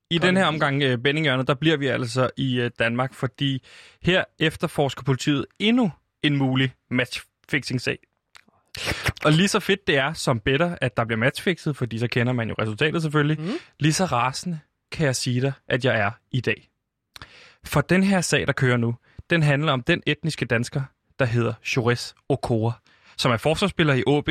i 0.10 0.18
den 0.18 0.38
her 0.38 0.46
omgang 0.46 1.02
Benninghjørnet, 1.04 1.48
der 1.48 1.54
bliver 1.54 1.78
vi 1.78 1.88
altså 1.88 2.30
i 2.38 2.62
uh, 2.62 2.70
Danmark, 2.80 3.14
fordi 3.14 3.64
her 4.02 4.24
efterforsker 4.40 5.04
politiet 5.04 5.46
endnu 5.60 5.92
en 6.24 6.38
mulig 6.38 6.74
matchfixing-sag. 6.92 7.98
Og 9.26 9.32
lige 9.32 9.48
så 9.48 9.60
fedt 9.60 9.88
det 9.88 9.98
er 9.98 10.14
som 10.14 10.40
better, 10.40 10.76
at 10.82 10.98
der 10.98 11.06
bliver 11.06 11.20
matchfixet, 11.20 11.78
fordi 11.78 12.00
så 12.00 12.08
kender 12.08 12.34
man 12.34 12.50
jo 12.50 12.56
resultatet 12.60 13.02
selvfølgelig, 13.02 13.40
Mm. 13.42 13.52
lige 13.80 13.94
så 13.94 14.06
rasende 14.06 14.60
kan 14.92 15.06
jeg 15.06 15.16
sige 15.16 15.42
dig, 15.42 15.52
at 15.68 15.86
jeg 15.86 16.00
er 16.00 16.12
i 16.32 16.42
dag. 16.42 16.70
For 17.64 17.82
den 17.82 18.04
her 18.04 18.22
sag, 18.22 18.48
der 18.48 18.54
kører 18.54 18.78
nu, 18.78 18.96
den 19.30 19.44
handler 19.44 19.72
om 19.72 19.82
den 19.84 20.04
etniske 20.06 20.46
dansker, 20.46 20.82
der 21.20 21.26
hedder 21.26 21.54
Jores 21.76 22.16
Okora, 22.30 22.72
som 23.18 23.32
er 23.32 23.38
forsvarsspiller 23.38 23.94
i 23.94 24.04
OB. 24.08 24.30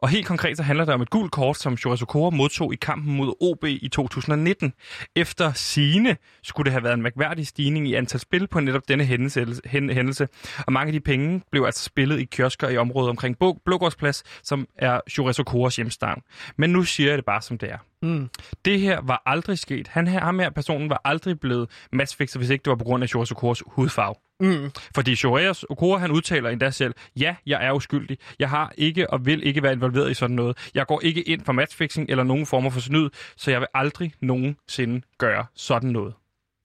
Og 0.00 0.08
helt 0.08 0.26
konkret 0.26 0.56
så 0.56 0.62
handler 0.62 0.84
det 0.84 0.94
om 0.94 1.02
et 1.02 1.10
gult 1.10 1.32
kort, 1.32 1.58
som 1.58 1.74
Jores 1.74 2.02
Okora 2.02 2.30
modtog 2.30 2.72
i 2.72 2.76
kampen 2.76 3.16
mod 3.16 3.34
OB 3.40 3.64
i 3.64 3.88
2019. 3.88 4.72
Efter 5.16 5.52
sine 5.52 6.16
skulle 6.42 6.64
det 6.64 6.72
have 6.72 6.82
været 6.84 6.94
en 6.94 7.02
mærkværdig 7.02 7.46
stigning 7.46 7.88
i 7.88 7.94
antal 7.94 8.20
spil 8.20 8.46
på 8.46 8.60
netop 8.60 8.82
denne 8.88 9.04
hændelse. 9.04 10.28
Og 10.66 10.72
mange 10.72 10.86
af 10.86 10.92
de 10.92 11.00
penge 11.00 11.42
blev 11.52 11.64
altså 11.64 11.84
spillet 11.84 12.20
i 12.20 12.24
kiosker 12.24 12.68
i 12.68 12.76
området 12.76 13.10
omkring 13.10 13.36
Blå- 13.38 13.62
Blågårdsplads, 13.64 14.22
som 14.42 14.66
er 14.78 15.00
Jores 15.18 15.38
Okoras 15.38 15.76
hjemstavn. 15.76 16.22
Men 16.56 16.70
nu 16.70 16.82
siger 16.82 17.08
jeg 17.08 17.16
det 17.18 17.24
bare 17.24 17.42
som 17.42 17.58
det 17.58 17.72
er. 17.72 17.78
Mm. 18.02 18.28
Det 18.64 18.80
her 18.80 19.00
var 19.02 19.22
aldrig 19.26 19.58
sket. 19.58 19.88
Han 19.88 20.06
her, 20.06 20.20
ham 20.20 20.38
her 20.38 20.50
personen 20.50 20.90
var 20.90 21.00
aldrig 21.04 21.40
blevet 21.40 21.70
matchfixer, 21.92 22.38
hvis 22.38 22.50
ikke 22.50 22.62
det 22.62 22.70
var 22.70 22.76
på 22.76 22.84
grund 22.84 23.04
af 23.04 23.14
Joris 23.14 23.30
Okoras 23.30 23.62
hudfarve. 23.66 24.14
Mm. 24.40 24.70
Fordi 24.94 25.16
Joris 25.24 25.64
Okora, 25.70 25.98
han 25.98 26.10
udtaler 26.10 26.50
endda 26.50 26.70
selv, 26.70 26.94
ja, 27.16 27.36
jeg 27.46 27.66
er 27.66 27.72
uskyldig. 27.72 28.18
Jeg 28.38 28.50
har 28.50 28.72
ikke 28.78 29.10
og 29.10 29.26
vil 29.26 29.46
ikke 29.46 29.62
være 29.62 29.72
involveret 29.72 30.10
i 30.10 30.14
sådan 30.14 30.36
noget. 30.36 30.70
Jeg 30.74 30.86
går 30.86 31.00
ikke 31.00 31.22
ind 31.22 31.44
for 31.44 31.52
matchfixing 31.52 32.10
eller 32.10 32.24
nogen 32.24 32.46
former 32.46 32.70
for 32.70 32.80
snyd, 32.80 33.10
så 33.36 33.50
jeg 33.50 33.60
vil 33.60 33.68
aldrig 33.74 34.12
nogensinde 34.20 35.02
gøre 35.18 35.46
sådan 35.54 35.90
noget. 35.90 36.14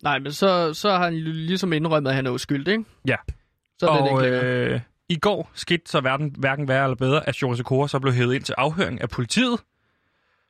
Nej, 0.03 0.19
men 0.19 0.31
så, 0.33 0.73
så 0.73 0.89
har 0.89 1.03
han 1.03 1.13
ligesom 1.13 1.73
indrømmet, 1.73 2.09
at 2.09 2.15
han 2.15 2.25
er 2.25 2.31
uskyldig, 2.31 2.71
ikke? 2.71 2.85
Ja. 3.07 3.15
Så 3.79 3.87
er 3.87 4.01
det 4.01 4.11
og 4.11 4.21
længere. 4.21 4.43
øh, 4.43 4.79
i 5.09 5.15
går 5.15 5.51
skete 5.53 5.81
så 5.85 6.01
hverken, 6.01 6.35
hverken 6.37 6.67
værre 6.67 6.83
eller 6.83 6.95
bedre, 6.95 7.27
at 7.29 7.41
Joris 7.41 7.59
Okora 7.59 7.87
så 7.87 7.99
blev 7.99 8.13
hævet 8.13 8.33
ind 8.35 8.43
til 8.43 8.55
afhøring 8.57 9.01
af 9.01 9.09
politiet. 9.09 9.59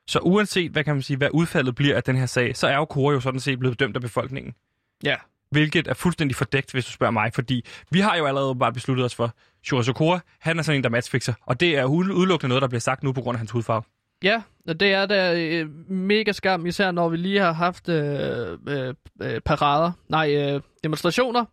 Så 0.06 0.18
uanset, 0.18 0.70
hvad 0.72 0.84
kan 0.84 0.94
man 0.94 1.02
sige, 1.02 1.16
hvad 1.16 1.28
udfaldet 1.32 1.74
bliver 1.74 1.96
af 1.96 2.02
den 2.02 2.16
her 2.16 2.26
sag, 2.26 2.56
så 2.56 2.66
er 2.66 2.78
Okora 2.78 3.12
jo 3.14 3.20
sådan 3.20 3.40
set 3.40 3.58
blevet 3.58 3.80
dømt 3.80 3.96
af 3.96 4.02
befolkningen. 4.02 4.54
Ja. 5.04 5.16
Hvilket 5.50 5.88
er 5.88 5.94
fuldstændig 5.94 6.36
fordækt, 6.36 6.72
hvis 6.72 6.84
du 6.84 6.92
spørger 6.92 7.10
mig, 7.10 7.30
fordi 7.34 7.64
vi 7.90 8.00
har 8.00 8.16
jo 8.16 8.26
allerede 8.26 8.54
bare 8.54 8.72
besluttet 8.72 9.04
os 9.04 9.14
for, 9.14 9.34
Shura 9.64 9.90
Okora, 9.90 10.20
han 10.40 10.58
er 10.58 10.62
sådan 10.62 10.78
en, 10.78 10.84
der 10.84 10.90
matchfixer, 10.90 11.34
og 11.46 11.60
det 11.60 11.78
er 11.78 11.84
udelukkende 11.84 12.48
noget, 12.48 12.62
der 12.62 12.68
bliver 12.68 12.80
sagt 12.80 13.02
nu 13.02 13.12
på 13.12 13.20
grund 13.20 13.34
af 13.34 13.38
hans 13.38 13.50
hudfarve. 13.50 13.82
Ja, 14.24 14.42
og 14.68 14.80
det 14.80 14.92
er 14.92 15.06
da 15.06 15.34
øh, 15.34 15.90
mega 15.90 16.32
skam, 16.32 16.66
især 16.66 16.90
når 16.90 17.08
vi 17.08 17.16
lige 17.16 17.40
har 17.40 17.52
haft 17.52 17.88
øh, 17.88 18.58
øh, 18.68 18.94
øh 19.22 19.40
parader, 19.40 19.92
nej, 20.08 20.34
øh, 20.34 20.60
demonstrationer, 20.84 21.44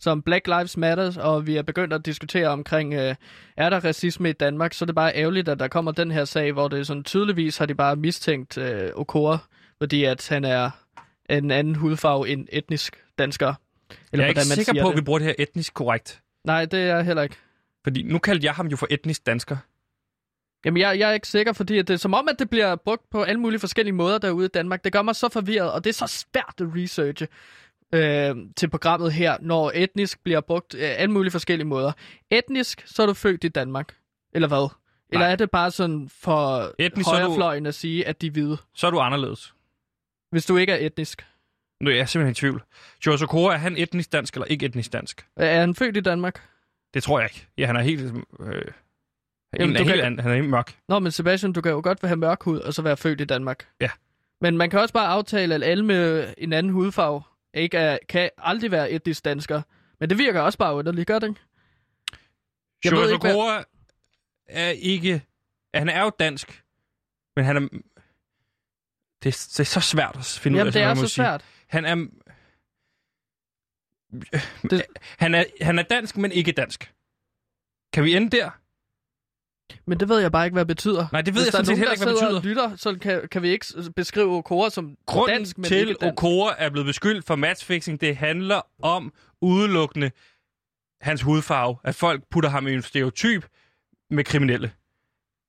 som 0.00 0.22
Black 0.22 0.46
Lives 0.46 0.76
Matter, 0.76 1.20
og 1.20 1.46
vi 1.46 1.56
er 1.56 1.62
begyndt 1.62 1.92
at 1.92 2.06
diskutere 2.06 2.48
omkring, 2.48 2.94
øh, 2.94 3.14
er 3.56 3.70
der 3.70 3.84
racisme 3.84 4.30
i 4.30 4.32
Danmark, 4.32 4.72
så 4.72 4.84
er 4.84 4.86
det 4.86 4.94
bare 4.94 5.14
ærgerligt, 5.14 5.48
at 5.48 5.58
der 5.58 5.68
kommer 5.68 5.92
den 5.92 6.10
her 6.10 6.24
sag, 6.24 6.52
hvor 6.52 6.68
det 6.68 6.86
sådan 6.86 7.04
tydeligvis 7.04 7.58
har 7.58 7.66
de 7.66 7.74
bare 7.74 7.96
mistænkt 7.96 8.58
øh, 8.58 8.90
Okora, 8.94 9.38
fordi 9.78 10.04
at 10.04 10.28
han 10.28 10.44
er 10.44 10.70
en 11.30 11.50
anden 11.50 11.74
hudfarve 11.74 12.28
end 12.28 12.48
etnisk 12.52 12.96
dansker. 13.18 13.54
Eller 14.12 14.24
jeg 14.24 14.24
er 14.24 14.28
ikke 14.28 14.38
man 14.38 14.64
sikker 14.64 14.82
på, 14.82 14.88
at 14.90 14.96
vi 14.96 15.00
bruger 15.00 15.18
det 15.18 15.26
her 15.26 15.34
etnisk 15.38 15.74
korrekt. 15.74 16.20
Nej, 16.44 16.64
det 16.64 16.80
er 16.80 16.84
jeg 16.96 17.04
heller 17.04 17.22
ikke. 17.22 17.36
Fordi 17.84 18.02
nu 18.02 18.18
kaldte 18.18 18.44
jeg 18.46 18.54
ham 18.54 18.66
jo 18.66 18.76
for 18.76 18.86
etnisk 18.90 19.26
dansker. 19.26 19.56
Jamen, 20.64 20.80
jeg, 20.80 20.98
jeg 20.98 21.10
er 21.10 21.14
ikke 21.14 21.28
sikker, 21.28 21.52
fordi 21.52 21.78
at 21.78 21.88
det 21.88 21.94
er 21.94 21.98
som 21.98 22.14
om, 22.14 22.28
at 22.28 22.38
det 22.38 22.50
bliver 22.50 22.76
brugt 22.76 23.10
på 23.10 23.22
alle 23.22 23.40
mulige 23.40 23.60
forskellige 23.60 23.92
måder 23.94 24.18
derude 24.18 24.44
i 24.44 24.48
Danmark. 24.48 24.84
Det 24.84 24.92
gør 24.92 25.02
mig 25.02 25.16
så 25.16 25.28
forvirret, 25.28 25.72
og 25.72 25.84
det 25.84 25.90
er 25.90 25.94
så 25.94 26.06
svært 26.06 26.54
at 26.60 26.66
researche 26.76 27.28
øh, 27.94 28.36
til 28.56 28.70
programmet 28.70 29.12
her, 29.12 29.36
når 29.40 29.72
etnisk 29.74 30.22
bliver 30.24 30.40
brugt 30.40 30.74
øh, 30.74 30.80
alle 30.82 31.12
mulige 31.12 31.30
forskellige 31.32 31.66
måder. 31.66 31.92
Etnisk, 32.30 32.82
så 32.86 33.02
er 33.02 33.06
du 33.06 33.14
født 33.14 33.44
i 33.44 33.48
Danmark. 33.48 33.94
Eller 34.32 34.48
hvad? 34.48 34.68
Eller 35.12 35.24
Nej. 35.26 35.32
er 35.32 35.36
det 35.36 35.50
bare 35.50 35.70
sådan 35.70 36.08
for 36.08 36.72
Etnisk, 36.78 37.08
er 37.08 37.12
du- 37.12 37.18
højrefløjen 37.18 37.66
at 37.66 37.74
sige, 37.74 38.06
at 38.06 38.20
de 38.20 38.26
er 38.26 38.30
hvide? 38.30 38.56
Så 38.74 38.86
er 38.86 38.90
du 38.90 38.98
anderledes. 39.00 39.54
Hvis 40.36 40.46
du 40.46 40.56
ikke 40.56 40.72
er 40.72 40.86
etnisk. 40.86 41.26
Nu 41.80 41.90
er 41.90 41.94
jeg 41.94 42.08
simpelthen 42.08 42.30
i 42.32 42.34
tvivl. 42.34 42.62
Joris 43.06 43.22
Okora, 43.22 43.54
er 43.54 43.58
han 43.58 43.76
etnisk 43.76 44.12
dansk 44.12 44.34
eller 44.34 44.44
ikke 44.46 44.66
etnisk 44.66 44.92
dansk? 44.92 45.26
Er 45.36 45.60
han 45.60 45.74
født 45.74 45.96
i 45.96 46.00
Danmark? 46.00 46.42
Det 46.94 47.02
tror 47.02 47.20
jeg 47.20 47.30
ikke. 47.34 47.46
Ja, 47.58 47.66
han 47.66 47.76
er 47.76 47.80
helt... 47.80 48.02
Øh, 48.02 48.12
Jamen, 48.12 48.64
Jamen, 49.58 49.76
du 49.76 49.82
helt, 49.82 49.94
kan- 49.94 50.04
an, 50.04 50.18
han 50.18 50.30
er 50.30 50.34
helt 50.34 50.48
mørk. 50.48 50.76
Nå, 50.88 50.98
men 50.98 51.12
Sebastian, 51.12 51.52
du 51.52 51.60
kan 51.60 51.72
jo 51.72 51.80
godt 51.84 51.98
have 52.02 52.16
mørk 52.16 52.42
hud, 52.42 52.58
og 52.60 52.74
så 52.74 52.82
være 52.82 52.96
født 52.96 53.20
i 53.20 53.24
Danmark. 53.24 53.68
Ja. 53.80 53.90
Men 54.40 54.56
man 54.56 54.70
kan 54.70 54.80
også 54.80 54.94
bare 54.94 55.06
aftale, 55.08 55.54
at 55.54 55.62
alle 55.62 55.84
med 55.84 56.34
en 56.38 56.52
anden 56.52 56.72
hudfarve 56.72 57.22
ikke 57.54 57.76
er, 57.78 57.98
kan 58.08 58.30
aldrig 58.38 58.70
være 58.70 58.90
etnisk 58.90 59.24
dansker. 59.24 59.62
Men 60.00 60.10
det 60.10 60.18
virker 60.18 60.40
også 60.40 60.58
bare 60.58 60.74
underligt, 60.74 61.06
gør 61.06 61.18
det 61.18 61.28
ikke? 61.28 61.40
Jeg 62.84 62.92
Joris 62.92 63.10
ikke, 63.12 63.26
hvad- 63.26 63.64
er 64.48 64.68
ikke... 64.68 65.22
Han 65.74 65.88
er 65.88 66.02
jo 66.02 66.10
dansk, 66.18 66.62
men 67.36 67.44
han 67.44 67.56
er... 67.56 67.68
Det, 69.22 69.28
er- 69.28 69.48
det 69.52 69.60
er 69.60 69.64
så 69.64 69.80
svært 69.80 70.16
at 70.16 70.24
finde 70.42 70.54
ud 70.54 70.58
Jamen, 70.58 70.66
af, 70.66 70.72
det 70.72 70.82
hvad 70.82 70.90
er 70.90 70.94
så 70.94 71.00
sige. 71.00 71.08
svært. 71.10 71.44
Han 71.68 71.84
er... 71.84 71.94
Det- 74.70 74.86
Han, 75.18 75.34
er, 75.34 75.44
han 75.60 75.78
er 75.78 75.82
dansk, 75.82 76.16
men 76.16 76.32
ikke 76.32 76.52
dansk. 76.52 76.92
Kan 77.92 78.04
vi 78.04 78.16
ende 78.16 78.36
der? 78.36 78.50
Men 79.90 80.00
det 80.00 80.08
ved 80.08 80.18
jeg 80.20 80.32
bare 80.32 80.44
ikke, 80.46 80.52
hvad 80.54 80.64
det 80.64 80.76
betyder. 80.76 81.06
Nej, 81.12 81.20
det 81.22 81.34
ved 81.34 81.40
Hvis 81.40 81.46
jeg 81.46 81.52
sådan 81.52 81.66
set 81.66 81.78
heller 81.78 81.92
ikke, 81.92 82.04
hvad 82.04 82.16
sidder 82.16 82.40
betyder. 82.40 82.48
lytter, 82.48 82.76
så 82.76 82.98
kan, 82.98 83.28
kan 83.28 83.42
vi 83.42 83.48
ikke 83.48 83.66
beskrive 83.96 84.36
Okora 84.36 84.70
som 84.70 84.96
Grunden 85.06 85.36
dansk, 85.36 85.58
men 85.58 85.64
til, 85.64 85.76
ikke 85.78 85.94
dansk. 86.00 86.12
Okora 86.12 86.54
er 86.58 86.70
blevet 86.70 86.86
beskyldt 86.86 87.26
for 87.26 87.36
matchfixing, 87.36 88.00
det 88.00 88.16
handler 88.16 88.60
om 88.82 89.12
udelukkende 89.40 90.10
hans 91.00 91.22
hudfarve. 91.22 91.76
At 91.84 91.94
folk 91.94 92.24
putter 92.30 92.50
ham 92.50 92.66
i 92.66 92.72
en 92.72 92.82
stereotyp 92.82 93.46
med 94.10 94.24
kriminelle. 94.24 94.72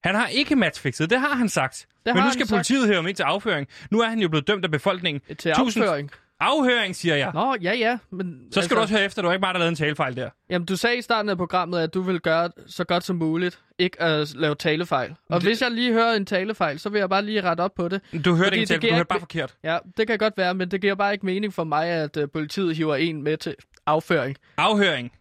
Han 0.04 0.16
har 0.16 0.28
ikke 0.28 0.56
matchfixet, 0.56 1.10
det 1.10 1.20
har 1.20 1.36
han 1.36 1.50
sagt. 1.50 1.88
Det 2.08 2.16
Men 2.16 2.24
nu 2.24 2.30
skal 2.32 2.40
han 2.40 2.48
sagt. 2.48 2.50
politiet 2.58 2.86
hæve 2.88 2.96
ham 2.96 3.08
ind 3.08 3.16
til 3.16 3.24
afføring. 3.24 3.68
Nu 3.92 4.02
er 4.02 4.08
han 4.08 4.20
jo 4.20 4.30
blevet 4.30 4.48
dømt 4.48 4.66
af 4.66 4.72
befolkningen. 4.72 5.22
Til 5.38 5.54
Tusind- 5.54 5.84
afføring. 5.84 6.12
Afhøring, 6.40 6.96
siger 6.96 7.16
jeg. 7.16 7.32
Nå, 7.34 7.56
ja, 7.62 7.74
ja. 7.74 7.98
Men, 8.12 8.40
Så 8.52 8.62
skal 8.62 8.78
du 8.78 8.82
også 8.82 8.94
høre 8.94 9.06
efter, 9.06 9.22
du 9.22 9.28
har 9.28 9.34
ikke 9.34 9.42
bare 9.42 9.54
der 9.54 9.60
lavet 9.60 9.70
en 9.70 9.76
talefejl 9.76 10.16
der. 10.16 10.30
Jamen, 10.50 10.66
du 10.66 10.76
sagde 10.76 10.98
i 10.98 11.02
starten 11.02 11.30
af 11.30 11.38
programmet, 11.38 11.80
at 11.80 11.94
du 11.94 12.02
vil 12.02 12.20
gøre 12.20 12.50
så 12.68 12.84
godt 12.84 13.04
som 13.04 13.16
muligt. 13.16 13.60
Ikke 13.80 14.02
at 14.02 14.34
lave 14.36 14.56
talefejl. 14.56 15.16
Og 15.30 15.42
Det- 15.42 15.50
hvis 15.50 15.62
jeg 15.62 15.72
lige 15.72 15.94
hører 15.94 16.14
en 16.14 16.26
talefejl, 16.26 16.80
så 16.80 16.90
vil 16.90 17.00
jeg 17.00 17.10
bare 17.10 17.22
lige 17.22 17.42
rette 17.42 17.62
op 17.62 17.72
på 17.76 17.88
det. 17.88 18.02
Du 18.26 18.36
hørte 18.36 18.56
ikke 18.58 18.62
det 18.62 18.68
tale, 18.68 18.82
du 18.82 18.88
hørte 18.88 19.00
ikke- 19.02 19.10
bare 19.10 19.20
forkert. 19.20 19.56
Ja, 19.64 19.78
det 19.98 20.08
kan 20.08 20.18
godt 20.18 20.34
være, 20.38 20.54
men 20.54 20.72
det 20.72 20.82
giver 20.82 20.96
bare 20.96 21.14
ikke 21.14 21.26
mening 21.26 21.54
for 21.54 21.64
mig, 21.64 21.88
at 21.88 22.18
uh, 22.18 22.24
politiet 22.34 22.76
hiver 22.76 22.96
en 22.96 23.24
med 23.24 23.38
til 23.38 23.56
afføring. 23.86 24.38
Afhøring. 24.58 25.12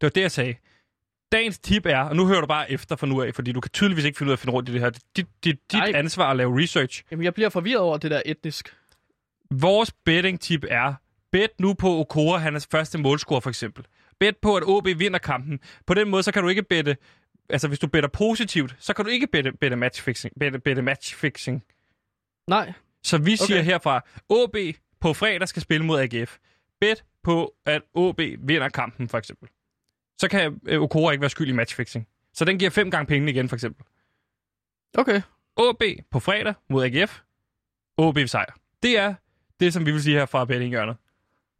Det 0.00 0.02
var 0.02 0.08
det, 0.10 0.20
jeg 0.20 0.30
sagde. 0.30 0.54
Dagens 1.32 1.58
tip 1.58 1.86
er, 1.86 1.98
og 1.98 2.16
nu 2.16 2.26
hører 2.26 2.40
du 2.40 2.46
bare 2.46 2.70
efter 2.72 2.96
fra 2.96 3.06
nu 3.06 3.22
af, 3.22 3.34
fordi 3.34 3.52
du 3.52 3.60
kan 3.60 3.70
tydeligvis 3.70 4.04
ikke 4.04 4.18
finde 4.18 4.28
ud 4.28 4.32
af 4.32 4.36
at 4.36 4.38
finde 4.38 4.52
rundt 4.52 4.68
i 4.68 4.72
det 4.72 4.80
her. 4.80 4.90
Det 4.90 4.98
er 4.98 5.06
dit, 5.16 5.26
dit, 5.44 5.72
dit 5.72 5.82
ansvar 5.94 6.30
at 6.30 6.36
lave 6.36 6.62
research. 6.62 7.02
Jamen, 7.10 7.24
jeg 7.24 7.34
bliver 7.34 7.48
forvirret 7.48 7.80
over 7.80 7.96
det 7.98 8.10
der 8.10 8.22
etnisk. 8.26 8.76
Vores 9.50 9.92
betting-tip 10.04 10.64
er, 10.68 10.94
bet 11.32 11.50
nu 11.60 11.74
på 11.74 11.98
Okora, 11.98 12.38
han 12.38 12.56
er 12.56 12.66
første 12.70 12.98
målscorer 12.98 13.40
for 13.40 13.50
eksempel. 13.50 13.84
Bet 14.20 14.36
på, 14.36 14.56
at 14.56 14.62
OB 14.66 14.86
vinder 14.96 15.18
kampen. 15.18 15.60
På 15.86 15.94
den 15.94 16.08
måde, 16.08 16.22
så 16.22 16.32
kan 16.32 16.42
du 16.42 16.48
ikke 16.48 16.62
bette, 16.62 16.96
altså 17.48 17.68
hvis 17.68 17.78
du 17.78 17.86
better 17.86 18.08
positivt, 18.08 18.76
så 18.78 18.92
kan 18.92 19.04
du 19.04 19.10
ikke 19.10 19.26
bette, 19.26 19.52
bette 19.52 19.76
matchfixing. 19.76 20.34
Bette, 20.40 20.58
bette 20.58 20.82
matchfixing. 20.82 21.64
Nej. 22.48 22.72
Så 23.02 23.18
vi 23.18 23.36
siger 23.36 23.56
Okay. 23.58 23.64
herfra, 23.64 24.00
OB 24.28 24.56
på 25.00 25.12
fredag 25.12 25.48
skal 25.48 25.62
spille 25.62 25.86
mod 25.86 26.00
AGF. 26.00 26.36
Bet 26.80 27.04
på, 27.24 27.54
at 27.66 27.82
OB 27.94 28.20
vinder 28.38 28.68
kampen, 28.68 29.08
for 29.08 29.18
eksempel. 29.18 29.48
Så 30.20 30.28
kan 30.28 30.60
øh, 30.66 30.80
Okora 30.82 31.12
ikke 31.12 31.20
være 31.20 31.30
skyld 31.30 31.48
i 31.48 31.52
matchfixing. 31.52 32.08
Så 32.34 32.44
den 32.44 32.58
giver 32.58 32.70
fem 32.70 32.90
gange 32.90 33.06
pengene 33.06 33.30
igen, 33.30 33.48
for 33.48 33.56
eksempel. 33.56 33.84
Okay. 34.98 35.20
OB 35.56 35.82
på 36.10 36.20
fredag 36.20 36.54
mod 36.70 36.84
AGF. 36.84 37.20
OB 37.96 38.18
sejr. 38.26 38.54
Det 38.82 38.98
er 38.98 39.14
det, 39.60 39.72
som 39.72 39.86
vi 39.86 39.92
vil 39.92 40.02
sige 40.02 40.16
her 40.18 40.26
fra 40.26 40.44
bettinghjørnet. 40.44 40.96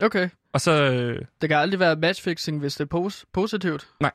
Okay. 0.03 0.29
Og 0.53 0.61
så, 0.61 0.73
øh, 0.93 1.25
Det 1.41 1.49
kan 1.49 1.59
aldrig 1.59 1.81
være 1.81 1.97
matchfixing, 1.97 2.59
hvis 2.61 2.75
det 2.77 2.93
er 2.93 2.99
pos- 2.99 3.25
positivt. 3.33 3.89
det 4.01 4.11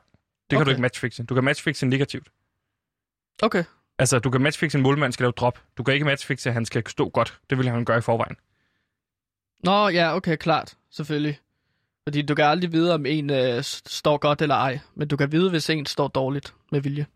kan 0.50 0.56
Okay. 0.56 0.64
du 0.64 0.70
ikke 0.70 0.82
matchfixe. 0.82 1.22
Du 1.24 1.34
kan 1.34 1.44
matchfixe 1.44 1.86
negativt. 1.86 2.28
Okay. 3.42 3.64
Altså, 3.98 4.18
du 4.18 4.30
kan 4.30 4.40
matchfixe 4.42 4.78
en 4.78 4.82
målmand 4.82 5.12
skal 5.12 5.24
lave 5.24 5.32
drop. 5.32 5.62
Du 5.78 5.82
kan 5.82 5.94
ikke 5.94 6.06
matchfixe, 6.06 6.48
at 6.50 6.54
han 6.54 6.64
skal 6.64 6.86
stå 6.88 7.08
godt. 7.08 7.40
Det 7.50 7.58
vil 7.58 7.68
han 7.68 7.84
gøre 7.84 7.98
i 7.98 8.00
forvejen. 8.00 8.36
Nå, 9.64 9.88
ja, 9.88 10.16
okay, 10.16 10.36
klart. 10.36 10.76
Selvfølgelig. 10.90 11.38
Fordi 12.08 12.22
du 12.22 12.34
kan 12.34 12.44
aldrig 12.44 12.72
vide, 12.72 12.94
om 12.94 13.06
en 13.06 13.30
øh, 13.30 13.62
står 13.86 14.16
godt 14.18 14.42
eller 14.42 14.54
ej. 14.54 14.78
Men 14.96 15.08
du 15.08 15.16
kan 15.16 15.32
vide, 15.32 15.50
hvis 15.50 15.70
en 15.70 15.86
står 15.86 16.08
dårligt 16.08 16.54
med 16.72 16.80
vilje. 16.80 17.06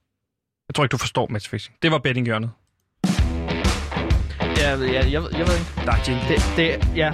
Jeg 0.68 0.74
tror 0.74 0.84
ikke, 0.84 0.92
du 0.92 0.96
forstår 0.98 1.26
matchfixing. 1.30 1.74
Det 1.82 1.90
var 1.90 1.98
bettinghjørnet. 1.98 2.50
Ja, 4.56 4.70
ja 4.70 4.92
jeg, 4.92 5.12
jeg, 5.12 5.12
jeg 5.12 5.22
ved 5.46 5.54
ikke. 5.54 5.70
Der 5.84 5.92
er 5.92 5.96
jingle. 6.08 6.28
Det, 6.28 6.42
det, 6.56 6.96
ja. 6.96 7.12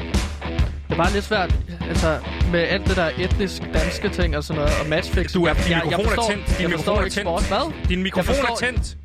Det 0.88 0.92
er 0.92 0.96
bare 0.96 1.12
lidt 1.12 1.24
svært, 1.24 1.54
altså, 1.88 2.18
med 2.52 2.60
alt 2.60 2.86
det 2.88 2.96
der 2.96 3.10
etnisk 3.18 3.62
danske 3.74 4.08
ting 4.08 4.36
og 4.36 4.44
sådan 4.44 4.62
noget, 4.62 4.80
og 4.80 4.88
matchfix. 4.88 5.32
Du 5.32 5.44
er- 5.44 5.52
din 5.54 5.62
jeg, 5.62 5.70
jeg 5.70 5.82
mikrofon 5.84 6.04
er 6.06 6.08
forstår, 6.08 6.30
tændt. 6.30 6.46
Din 6.46 6.60
jeg 6.62 6.70
mikrofon 6.70 7.04
er 7.04 7.08
tændt. 7.08 7.14
sport. 7.28 7.48
Hvad? 7.48 7.88
Din 7.88 8.02
mikrofon 8.02 8.34
er 8.34 8.56
tændt. 8.60 8.96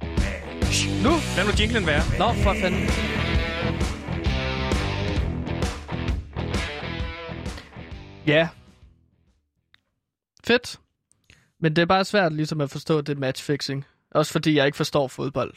Nu? 1.04 1.10
Lad 1.38 1.46
nu 1.46 1.52
jinglen 1.60 1.88
være. 1.88 2.02
Nå, 2.20 2.34
for 2.44 2.54
fanden. 2.62 2.82
Ja. 8.28 8.48
Fedt. 10.52 10.80
Men 11.60 11.76
det 11.76 11.82
er 11.82 11.86
bare 11.86 12.06
svært 12.06 12.34
ligesom 12.34 12.62
at 12.62 12.70
forstå 12.70 13.02
det 13.02 13.18
matchfixing. 13.18 13.86
Også 14.12 14.32
fordi 14.32 14.56
jeg 14.56 14.66
ikke 14.66 14.76
forstår 14.76 15.08
fodbold. 15.08 15.54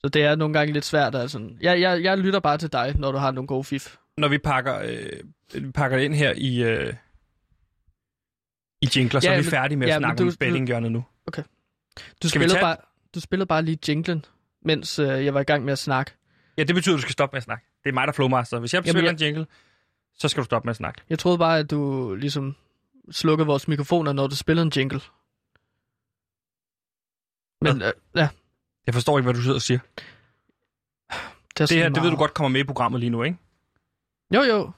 Så 0.00 0.08
det 0.08 0.22
er 0.22 0.34
nogle 0.36 0.54
gange 0.54 0.72
lidt 0.72 0.84
svært. 0.84 1.14
Altså. 1.14 1.50
Jeg, 1.60 1.80
jeg, 1.80 2.02
jeg 2.02 2.18
lytter 2.18 2.40
bare 2.40 2.58
til 2.58 2.72
dig, 2.72 2.94
når 2.98 3.12
du 3.12 3.18
har 3.18 3.30
nogle 3.30 3.46
gode 3.48 3.64
fif. 3.64 3.96
når 4.18 4.28
vi 4.28 4.38
pakker, 4.38 4.78
øh, 4.84 5.62
vi 5.64 5.70
pakker 5.70 5.96
det 5.96 6.04
ind 6.04 6.14
her 6.14 6.32
i, 6.36 6.62
øh, 6.62 6.94
i 8.82 8.88
jingler, 8.96 9.20
så 9.20 9.28
Ja, 9.28 9.32
er 9.32 9.36
vi 9.38 9.42
men- 9.44 9.50
færdige 9.50 9.78
med 9.78 9.86
at 9.86 9.92
ja, 9.92 9.98
snakke 9.98 10.18
du- 10.22 10.28
om 10.28 10.34
bettinghjørnet 10.40 10.92
nu. 10.92 11.04
Du 11.26 11.32
Skal 12.28 12.40
spillede, 12.40 12.60
bare, 12.60 12.76
du 13.14 13.20
spillede 13.20 13.46
bare 13.46 13.62
lige 13.62 13.78
jinglen, 13.88 14.24
mens 14.62 14.98
øh, 14.98 15.24
jeg 15.24 15.34
var 15.34 15.40
i 15.40 15.44
gang 15.44 15.64
med 15.64 15.72
at 15.72 15.78
snakke. 15.78 16.12
Ja, 16.58 16.64
det 16.64 16.74
betyder, 16.74 16.94
at 16.94 16.98
du 16.98 17.02
skal 17.02 17.12
stoppe 17.12 17.34
med 17.34 17.38
at 17.38 17.44
snakke. 17.44 17.64
Det 17.84 17.88
er 17.90 17.94
mig, 17.94 18.02
der 18.06 18.12
er 18.12 18.14
flowmaster. 18.14 18.58
Hvis 18.58 18.74
jeg 18.74 18.78
Jamen, 18.86 18.92
spiller 18.94 19.10
jeg- 19.10 19.14
en 19.14 19.34
jingle, 19.34 19.46
så 20.18 20.28
skal 20.28 20.40
du 20.40 20.44
stoppe 20.44 20.66
med 20.66 20.70
at 20.70 20.76
snakke. 20.76 21.00
Jeg 21.10 21.18
troede 21.18 21.38
bare, 21.38 21.58
at 21.58 21.70
du 21.70 22.14
ligesom 22.14 22.56
slukkede 23.10 23.46
vores 23.46 23.68
mikrofoner, 23.68 24.12
når 24.12 24.26
du 24.26 24.36
spillede 24.36 24.66
en 24.66 24.72
jingle. 24.76 25.00
Men 27.60 27.82
øh, 27.82 27.92
ja, 28.16 28.28
Jeg 28.86 28.94
forstår 28.94 29.18
ikke, 29.18 29.24
hvad 29.26 29.34
du 29.34 29.40
sidder 29.42 29.54
og 29.56 29.62
siger. 29.62 29.78
det, 31.58 31.60
er 31.60 31.66
Det 31.66 31.76
her, 31.76 31.84
så 31.84 31.88
det 31.88 31.94
ved 31.94 31.94
du 31.94 32.02
meget. 32.02 32.18
godt 32.18 32.34
kommer 32.34 32.48
med 32.48 32.60
i 32.60 32.64
programmet 32.64 33.00
lige 33.00 33.10
nu, 33.10 33.22
ikke? 33.22 33.38
Jo, 34.34 34.42
jo. 34.42 34.70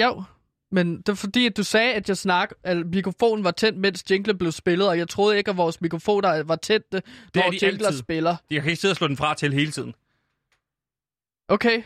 Jo, 0.00 0.22
men 0.70 0.96
det 0.98 1.08
er 1.08 1.14
fordi, 1.14 1.46
at 1.46 1.56
du 1.56 1.62
sagde, 1.62 1.94
at 1.94 2.08
jeg 2.08 2.16
snak, 2.16 2.50
at 2.62 2.86
mikrofonen 2.86 3.44
var 3.44 3.50
tændt, 3.50 3.78
mens 3.78 4.04
jinglen 4.10 4.38
blev 4.38 4.52
spillet, 4.52 4.88
og 4.88 4.98
jeg 4.98 5.08
troede 5.08 5.38
ikke, 5.38 5.50
at 5.50 5.56
vores 5.56 5.80
mikrofoner 5.80 6.42
var 6.42 6.56
tændte, 6.56 7.02
når 7.34 7.42
er 7.42 7.50
de 7.50 7.58
jingler 7.62 7.86
altid. 7.86 8.00
spiller. 8.00 8.36
Jeg 8.50 8.62
kan 8.62 8.70
ikke 8.70 8.80
sidde 8.80 8.92
og 8.92 8.96
slå 8.96 9.08
den 9.08 9.16
fra 9.16 9.34
til 9.34 9.52
hele 9.52 9.72
tiden. 9.72 9.94
Okay. 11.48 11.82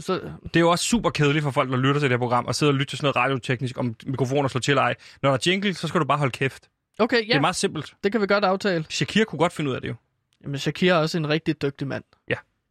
Så, 0.00 0.20
Det 0.44 0.56
er 0.56 0.60
jo 0.60 0.70
også 0.70 0.84
super 0.84 1.10
kedeligt 1.10 1.42
for 1.42 1.50
folk, 1.50 1.70
der 1.70 1.76
lytter 1.76 1.94
til 1.94 2.02
det 2.02 2.10
her 2.10 2.18
program, 2.18 2.46
og 2.46 2.54
sidder 2.54 2.72
og 2.72 2.74
lytter 2.78 2.90
til 2.90 2.98
sådan 2.98 3.06
noget 3.06 3.16
radioteknisk, 3.16 3.78
om 3.78 3.96
mikrofoner 4.06 4.48
slår 4.48 4.60
til 4.60 4.72
eller 4.72 4.82
ej. 4.82 4.94
Når 5.22 5.30
der 5.30 5.34
er 5.38 5.42
jingle, 5.50 5.74
så 5.74 5.88
skal 5.88 6.00
du 6.00 6.04
bare 6.06 6.18
holde 6.18 6.32
kæft. 6.32 6.68
okay, 6.98 7.16
Det 7.22 7.28
ja, 7.28 7.36
er 7.36 7.40
meget 7.40 7.56
simpelt. 7.56 7.94
det 8.04 8.12
kan 8.12 8.20
vi 8.20 8.26
godt 8.26 8.44
aftale. 8.44 8.84
Shakira 8.88 9.24
kunne 9.24 9.38
godt 9.38 9.52
finde 9.52 9.70
ud 9.70 9.74
af 9.74 9.80
det 9.80 9.88
jo. 9.88 9.94
Jamen, 10.42 10.58
Shakira 10.58 10.94
er 10.94 10.98
også 11.00 11.18
en 11.18 11.28
rigtig 11.28 11.62
dygtig 11.62 11.86
mand. 11.88 12.04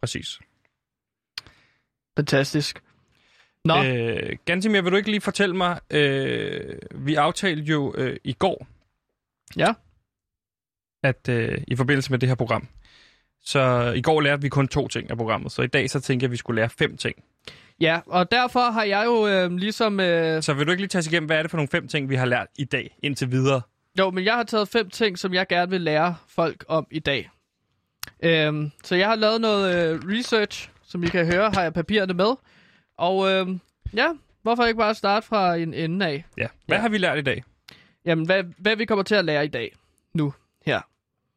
Præcis. 0.01 0.39
Fantastisk. 2.17 2.83
Nå, 3.65 3.83
Øh, 3.83 4.37
Gantimir, 4.45 4.81
vil 4.81 4.91
du 4.91 4.97
ikke 4.97 5.09
lige 5.11 5.21
fortælle 5.21 5.55
mig, 5.55 5.79
øh, 5.91 6.75
vi 6.95 7.15
aftalte 7.15 7.63
jo 7.63 7.93
øh, 7.97 8.17
i 8.23 8.33
går, 8.33 8.67
Ja. 9.57 9.73
at 11.03 11.29
øh, 11.29 11.61
i 11.67 11.75
forbindelse 11.75 12.11
med 12.11 12.19
det 12.19 12.29
her 12.29 12.35
program, 12.35 12.67
så 13.43 13.91
i 13.95 14.01
går 14.01 14.21
lærte 14.21 14.41
vi 14.41 14.49
kun 14.49 14.67
to 14.67 14.87
ting 14.87 15.09
af 15.11 15.17
programmet, 15.17 15.51
så 15.51 15.61
i 15.61 15.67
dag 15.67 15.89
så 15.89 15.99
tænker 15.99 16.23
jeg, 16.25 16.27
at 16.27 16.31
vi 16.31 16.37
skulle 16.37 16.55
lære 16.61 16.69
fem 16.69 16.97
ting. 16.97 17.15
ja, 17.79 17.99
og 18.05 18.31
derfor 18.31 18.71
har 18.71 18.83
jeg 18.83 19.05
jo 19.05 19.27
øh, 19.27 19.51
ligesom... 19.51 19.99
Øh, 19.99 20.43
Så 20.43 20.53
vil 20.53 20.65
du 20.65 20.71
ikke 20.71 20.81
lige 20.81 20.87
tage 20.89 20.99
os 20.99 21.07
igennem, 21.07 21.27
hvad 21.27 21.37
er 21.37 21.41
det 21.41 21.51
for 21.51 21.57
nogle 21.57 21.67
fem 21.67 21.87
ting, 21.87 22.09
vi 22.09 22.15
har 22.15 22.25
lært 22.25 22.47
i 22.57 22.63
dag 22.65 22.97
indtil 23.03 23.31
videre? 23.31 23.61
jo, 23.99 24.09
men 24.11 24.25
jeg 24.25 24.33
har 24.35 24.43
taget 24.43 24.67
fem 24.69 24.89
ting, 24.89 25.19
som 25.19 25.33
jeg 25.33 25.47
gerne 25.47 25.69
vil 25.69 25.81
lære 25.81 26.15
folk 26.27 26.65
om 26.67 26.87
i 26.91 26.99
dag. 26.99 27.29
Øhm, 28.23 28.71
så 28.83 28.95
jeg 28.95 29.07
har 29.07 29.15
lavet 29.15 29.41
noget 29.41 29.75
øh, 29.93 29.99
research, 30.05 30.69
som 30.87 31.03
I 31.03 31.07
kan 31.07 31.25
høre, 31.25 31.51
har 31.53 31.61
jeg 31.63 31.73
papirerne 31.73 32.13
med. 32.13 32.35
Og 32.97 33.31
øh, 33.31 33.47
ja, 33.93 34.07
hvorfor 34.41 34.65
ikke 34.65 34.77
bare 34.77 34.95
starte 34.95 35.27
fra 35.27 35.55
en 35.55 35.73
ende 35.73 36.05
af? 36.05 36.25
Ja. 36.37 36.47
Hvad 36.67 36.77
Ja. 36.77 36.81
har 36.81 36.89
vi 36.89 36.97
lært 36.97 37.17
i 37.17 37.21
dag? 37.21 37.43
Jamen, 38.05 38.25
hvad, 38.25 38.43
hvad 38.57 38.75
vi 38.75 38.85
kommer 38.85 39.03
til 39.03 39.15
at 39.15 39.25
lære 39.25 39.45
i 39.45 39.47
dag, 39.47 39.75
nu, 40.13 40.33
her. 40.65 40.81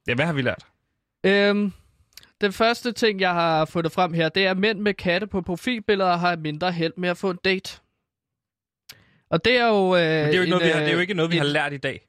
Ja, 0.09 0.15
hvad 0.15 0.27
har 0.27 0.33
vi 0.33 0.43
lært? 0.43 0.67
Øhm, 1.25 1.73
den 2.41 2.53
første 2.53 2.93
ting, 2.93 3.20
jeg 3.20 3.32
har 3.32 3.64
fundet 3.64 3.93
frem 3.93 4.12
her, 4.12 4.28
det 4.28 4.47
er, 4.47 4.51
at 4.51 4.59
mænd 4.59 4.78
med 4.80 4.95
katte 4.95 5.26
på 5.26 5.43
profilbilleder 5.43 6.16
har 6.16 6.37
mindre 6.37 6.72
held 6.72 6.93
med 6.97 7.09
at 7.09 7.16
få 7.16 7.30
en 7.30 7.39
date. 7.45 7.80
Og 9.30 9.45
det 9.45 9.57
er 9.59 9.66
jo... 9.68 9.97
Øh, 9.97 10.01
Men 10.01 10.01
det 10.01 10.32
er 10.32 10.37
jo 10.37 10.41
ikke, 10.43 10.51
noget, 10.51 10.64
vi 10.64 10.70
har, 10.70 10.78
det 10.80 10.89
er 10.89 10.93
jo 10.93 10.97
øh, 10.97 11.01
ikke 11.03 11.14
noget, 11.14 11.30
vi 11.30 11.37
et- 11.37 11.41
har 11.43 11.49
lært 11.49 11.72
i 11.72 11.76
dag. 11.76 12.03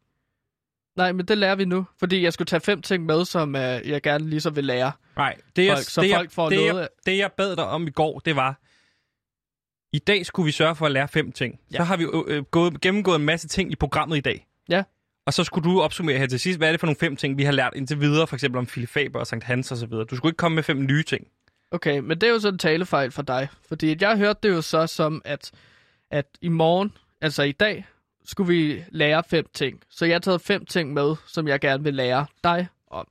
Nej, 0.97 1.11
men 1.11 1.25
det 1.25 1.38
lærer 1.38 1.55
vi 1.55 1.65
nu, 1.65 1.86
fordi 1.99 2.23
jeg 2.23 2.34
skulle 2.34 2.45
tage 2.45 2.59
fem 2.59 2.82
ting 2.82 3.05
med, 3.05 3.25
som 3.25 3.55
øh, 3.55 3.89
jeg 3.89 4.01
gerne 4.01 4.30
lige 4.30 4.41
så 4.41 4.49
vil 4.49 4.65
lære. 4.65 4.91
Nej, 5.17 5.36
det 5.55 5.65
jeg, 5.65 5.73
Folk- 5.78 5.86
så 5.89 6.01
det, 6.01 6.13
folk 6.15 6.32
får 6.32 6.49
det, 6.49 6.57
noget 6.57 6.80
jeg, 6.82 6.88
det 7.05 7.17
jeg 7.17 7.32
bad 7.32 7.55
dig 7.55 7.65
om 7.65 7.88
i 7.88 7.89
går, 7.91 8.19
det 8.19 8.36
var, 8.36 8.59
i 9.93 9.99
dag 9.99 10.25
skulle 10.25 10.45
vi 10.45 10.51
sørge 10.51 10.75
for 10.75 10.86
at 10.86 10.91
lære 10.91 11.07
fem 11.07 11.32
ting. 11.32 11.59
Ja. 11.71 11.78
Så 11.78 11.84
har 11.84 11.97
vi 11.97 12.03
jo, 12.03 12.25
øh, 12.28 12.43
gået, 12.43 12.82
gennemgået 12.82 13.15
en 13.19 13.25
masse 13.25 13.47
ting 13.47 13.71
i 13.71 13.75
programmet 13.75 14.17
i 14.17 14.21
dag. 14.21 14.47
Og 15.28 15.34
så 15.34 15.43
skulle 15.43 15.69
du 15.69 15.82
opsummere 15.82 16.17
her 16.17 16.28
til 16.28 16.39
sidst, 16.39 16.59
hvad 16.59 16.67
er 16.67 16.71
det 16.71 16.80
for 16.80 16.88
nogle 16.88 16.99
fem 16.99 17.15
ting, 17.15 17.38
vi 17.38 17.43
har 17.43 17.51
lært 17.51 17.73
indtil 17.75 18.01
videre, 18.01 18.28
for 18.28 18.36
eksempel 18.36 18.59
om 18.59 18.65
Philip 18.65 18.89
Faber 18.89 19.19
og 19.19 19.28
Sankt 19.28 19.45
Hans 19.45 19.71
og 19.71 19.78
så 19.78 19.86
videre. 19.86 20.05
Du 20.05 20.15
skulle 20.15 20.30
ikke 20.30 20.38
komme 20.38 20.55
med 20.55 20.63
fem 20.63 20.86
nye 20.86 21.03
ting. 21.03 21.28
Okay, 21.71 21.99
men 21.99 22.21
det 22.21 22.28
er 22.28 22.32
jo 22.32 22.39
så 22.39 22.47
en 22.47 22.57
talefejl 22.57 23.11
for 23.11 23.21
dig. 23.21 23.47
Fordi 23.67 23.97
jeg 24.01 24.17
hørte 24.17 24.39
det 24.43 24.49
jo 24.49 24.61
så 24.61 24.88
som, 24.88 25.21
at, 25.25 25.51
at 26.11 26.25
i 26.41 26.49
morgen, 26.49 26.93
altså 27.21 27.43
i 27.43 27.51
dag, 27.51 27.86
skulle 28.25 28.53
vi 28.53 28.84
lære 28.89 29.23
fem 29.30 29.45
ting. 29.53 29.82
Så 29.89 30.05
jeg 30.05 30.13
har 30.13 30.19
taget 30.19 30.41
fem 30.41 30.65
ting 30.65 30.93
med, 30.93 31.15
som 31.25 31.47
jeg 31.47 31.59
gerne 31.59 31.84
vil 31.84 31.93
lære 31.93 32.25
dig 32.43 32.67
om. 32.88 33.07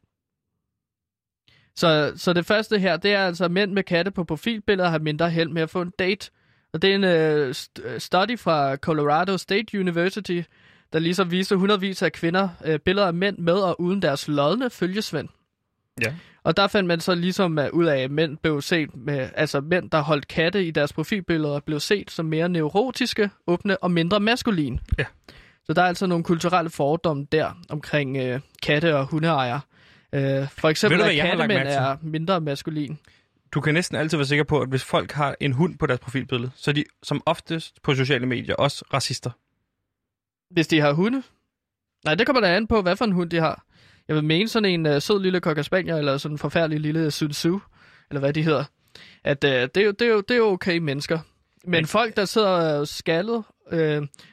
Så, 1.77 2.13
så 2.17 2.33
det 2.33 2.47
første 2.47 2.79
her, 2.79 2.97
det 2.97 3.13
er 3.13 3.27
altså, 3.27 3.45
at 3.45 3.51
mænd 3.51 3.73
med 3.73 3.83
katte 3.83 4.11
på 4.11 4.25
profilbilleder 4.25 4.89
har 4.89 4.99
mindre 4.99 5.31
held 5.31 5.49
med 5.49 5.63
at 5.63 5.71
få 5.71 5.83
en 5.83 5.93
date. 5.99 6.31
Og 6.73 6.83
det 6.83 6.91
er 6.91 6.95
en 6.95 7.49
uh, 7.49 7.99
study 7.99 8.39
fra 8.39 8.77
Colorado 8.77 9.37
State 9.37 9.81
University, 9.81 10.41
der 10.93 10.99
ligesom 10.99 11.31
viser 11.31 11.57
hundredvis 11.57 12.03
af 12.03 12.13
kvinder 12.13 12.49
uh, 12.69 12.77
billeder 12.85 13.07
af 13.07 13.15
mænd 13.15 13.39
med 13.39 13.55
og 13.55 13.81
uden 13.81 14.03
deres 14.03 14.29
lodne 14.29 14.71
følgesvend. 14.71 15.29
Ja. 16.05 16.15
Og 16.43 16.57
der 16.57 16.67
fandt 16.67 16.87
man 16.87 17.01
så 17.01 17.15
ligesom 17.15 17.59
ud 17.73 17.85
af, 17.85 17.99
at 17.99 18.11
mænd 18.11 18.37
blev 18.37 18.63
set 18.63 18.97
med, 18.97 19.29
altså 19.35 19.61
mænd, 19.61 19.91
der 19.91 20.01
holdt 20.01 20.29
katte 20.29 20.65
i 20.65 20.71
deres 20.71 20.93
profilbilleder, 20.93 21.61
blev 21.61 21.81
set 21.81 22.11
som 22.11 22.27
mere 22.27 22.49
neurotiske, 22.49 23.31
åbne 23.47 23.77
og 23.83 23.91
mindre 23.91 24.21
maskuline. 24.21 24.79
Ja. 24.99 25.05
Så 25.65 25.73
der 25.73 25.83
er 25.83 25.87
altså 25.87 26.07
nogle 26.07 26.25
kulturelle 26.25 26.71
fordomme 26.71 27.27
der 27.33 27.63
omkring 27.69 28.17
øh, 28.17 28.41
katte 28.63 28.97
og 28.97 29.07
hundeejere. 29.07 29.61
Øh, 30.13 30.49
for 30.49 30.69
eksempel, 30.69 30.99
Ved 30.99 31.05
du, 31.05 31.11
at 31.11 31.17
kattemænd 31.17 31.69
er 31.69 31.97
mindre 32.03 32.41
maskulin. 32.41 32.99
Du 33.53 33.61
kan 33.61 33.75
næsten 33.75 33.97
altid 33.97 34.19
være 34.19 34.27
sikker 34.27 34.45
på, 34.45 34.61
at 34.61 34.69
hvis 34.69 34.85
folk 34.85 35.13
har 35.13 35.37
en 35.41 35.53
hund 35.53 35.79
på 35.79 35.87
deres 35.87 36.01
profilbillede, 36.01 36.51
så 36.57 36.71
er 36.71 36.73
de 36.73 36.85
som 37.03 37.23
oftest 37.27 37.83
på 37.83 37.95
sociale 37.95 38.27
medier 38.27 38.55
også 38.55 38.85
racister. 38.95 39.31
Hvis 40.51 40.67
de 40.69 40.81
har 40.81 40.93
hunde. 40.93 41.23
Nej, 42.05 42.15
det 42.15 42.27
kommer 42.27 42.41
da 42.41 42.57
an 42.57 42.67
på, 42.67 42.83
hvad 42.83 42.97
for 42.97 43.05
en 43.05 43.13
hund 43.13 43.31
de 43.31 43.37
har. 43.41 43.65
Jeg 44.09 44.17
vil 44.17 44.25
mene 44.25 44.49
sådan 44.49 44.71
en 44.81 44.95
uh, 44.97 45.03
sød 45.03 45.21
lille 45.23 45.41
cocker 45.41 45.63
spaniel, 45.63 45.99
eller 45.99 46.19
sådan 46.19 46.35
en 46.35 46.39
forfærdelig 46.39 46.81
lille 46.81 47.11
Sun 47.11 47.31
Tzu, 47.33 47.59
eller 48.11 48.21
hvad 48.21 48.33
de 48.33 48.43
hedder. 48.43 48.65
At 49.25 49.45
uh, 49.45 49.51
det, 49.51 49.77
er 49.77 49.81
jo, 49.85 49.91
det, 49.91 50.03
er 50.03 50.13
jo, 50.13 50.21
det 50.21 50.31
er 50.31 50.39
jo 50.39 50.47
okay 50.47 50.79
mennesker. 50.79 51.19
Men 51.65 51.71
Men- 51.71 51.87
folk, 51.87 52.17
der 52.17 52.25
sidder 52.25 52.81
uh, 52.81 52.87
skaldet 52.87 53.45
uh, 53.73 53.79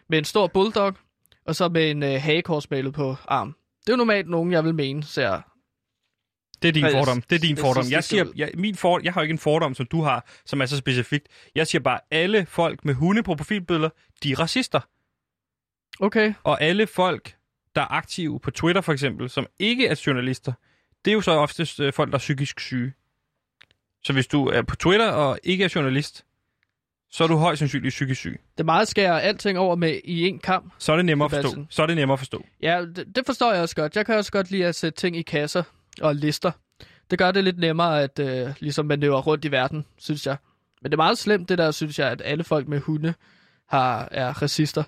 med 0.09 0.17
en 0.17 0.23
stor 0.23 0.47
bulldog, 0.47 0.93
og 1.45 1.55
så 1.55 1.69
med 1.69 1.91
en 1.91 2.03
uh, 2.03 2.09
hagekorsmalet 2.09 2.93
på 2.93 3.15
arm. 3.27 3.55
Det 3.81 3.89
er 3.89 3.93
jo 3.93 3.97
normalt 3.97 4.29
nogen, 4.29 4.51
jeg 4.51 4.63
vil 4.65 4.75
mene, 4.75 5.03
ser 5.03 5.41
Det 6.61 6.67
er 6.67 6.71
din 6.71 6.83
Hvad- 6.83 6.91
fordom. 6.93 7.21
Det 7.21 7.35
er 7.35 7.39
din 7.39 7.57
fordom. 7.57 7.83
Jeg, 7.91 8.03
siger, 8.03 8.25
jeg, 8.35 8.51
min 8.57 8.75
for, 8.75 8.99
jeg 9.03 9.13
har 9.13 9.21
jo 9.21 9.23
ikke 9.23 9.31
en 9.33 9.39
fordom, 9.39 9.75
som 9.75 9.85
du 9.85 10.01
har, 10.01 10.29
som 10.45 10.61
er 10.61 10.65
så 10.65 10.77
specifikt. 10.77 11.27
Jeg 11.55 11.67
siger 11.67 11.81
bare, 11.81 11.99
alle 12.11 12.45
folk 12.45 12.85
med 12.85 12.93
hunde 12.93 13.23
på 13.23 13.35
profilbilleder, 13.35 13.89
de 14.23 14.31
er 14.31 14.39
racister. 14.39 14.79
Okay. 15.99 16.33
Og 16.43 16.61
alle 16.61 16.87
folk, 16.87 17.35
der 17.75 17.81
er 17.81 17.91
aktive 17.91 18.39
på 18.39 18.51
Twitter 18.51 18.81
for 18.81 18.93
eksempel, 18.93 19.29
som 19.29 19.47
ikke 19.59 19.87
er 19.87 20.01
journalister, 20.07 20.53
det 21.05 21.11
er 21.11 21.15
jo 21.15 21.21
så 21.21 21.31
oftest 21.31 21.79
øh, 21.79 21.93
folk, 21.93 22.09
der 22.09 22.15
er 22.15 22.19
psykisk 22.19 22.59
syge. 22.59 22.93
Så 24.03 24.13
hvis 24.13 24.27
du 24.27 24.47
er 24.47 24.61
på 24.61 24.75
Twitter 24.75 25.11
og 25.11 25.39
ikke 25.43 25.63
er 25.63 25.71
journalist, 25.75 26.25
så 27.11 27.23
er 27.23 27.27
du 27.27 27.37
højst 27.37 27.59
sandsynligt 27.59 27.91
psykisk 27.91 28.19
syg. 28.19 28.41
Det 28.57 28.65
meget 28.65 28.87
skærer 28.87 29.19
alting 29.19 29.59
over 29.59 29.75
med 29.75 29.99
i 30.03 30.27
en 30.27 30.39
kamp. 30.39 30.73
Så 30.77 30.91
er 30.91 30.95
det 30.95 31.05
nemmere 31.05 31.25
at 31.25 31.43
forstå. 31.43 31.65
Så 31.69 31.81
er 31.81 31.87
det 31.87 31.95
nemmere 31.95 32.13
at 32.13 32.19
forstå. 32.19 32.45
Ja, 32.61 32.85
det, 32.95 33.15
det 33.15 33.25
forstår 33.25 33.53
jeg 33.53 33.61
også 33.61 33.75
godt. 33.75 33.95
Jeg 33.95 34.05
kan 34.05 34.15
også 34.15 34.31
godt 34.31 34.51
lide 34.51 34.65
at 34.65 34.75
sætte 34.75 34.99
ting 34.99 35.17
i 35.17 35.21
kasser 35.21 35.63
og 36.01 36.15
lister. 36.15 36.51
Det 37.11 37.19
gør 37.19 37.31
det 37.31 37.43
lidt 37.43 37.59
nemmere 37.59 38.03
at 38.03 38.19
øh, 38.19 38.53
ligesom 38.59 38.85
manøvrere 38.85 39.21
rundt 39.21 39.45
i 39.45 39.51
verden, 39.51 39.85
synes 39.97 40.27
jeg. 40.27 40.37
Men 40.81 40.91
det 40.91 40.93
er 40.93 41.03
meget 41.03 41.17
slemt, 41.17 41.49
det 41.49 41.57
der, 41.57 41.71
synes 41.71 41.99
jeg, 41.99 42.11
at 42.11 42.21
alle 42.25 42.43
folk 42.43 42.67
med 42.67 42.79
hunde 42.79 43.13
har, 43.69 44.07
er 44.11 44.41
racister. 44.41 44.83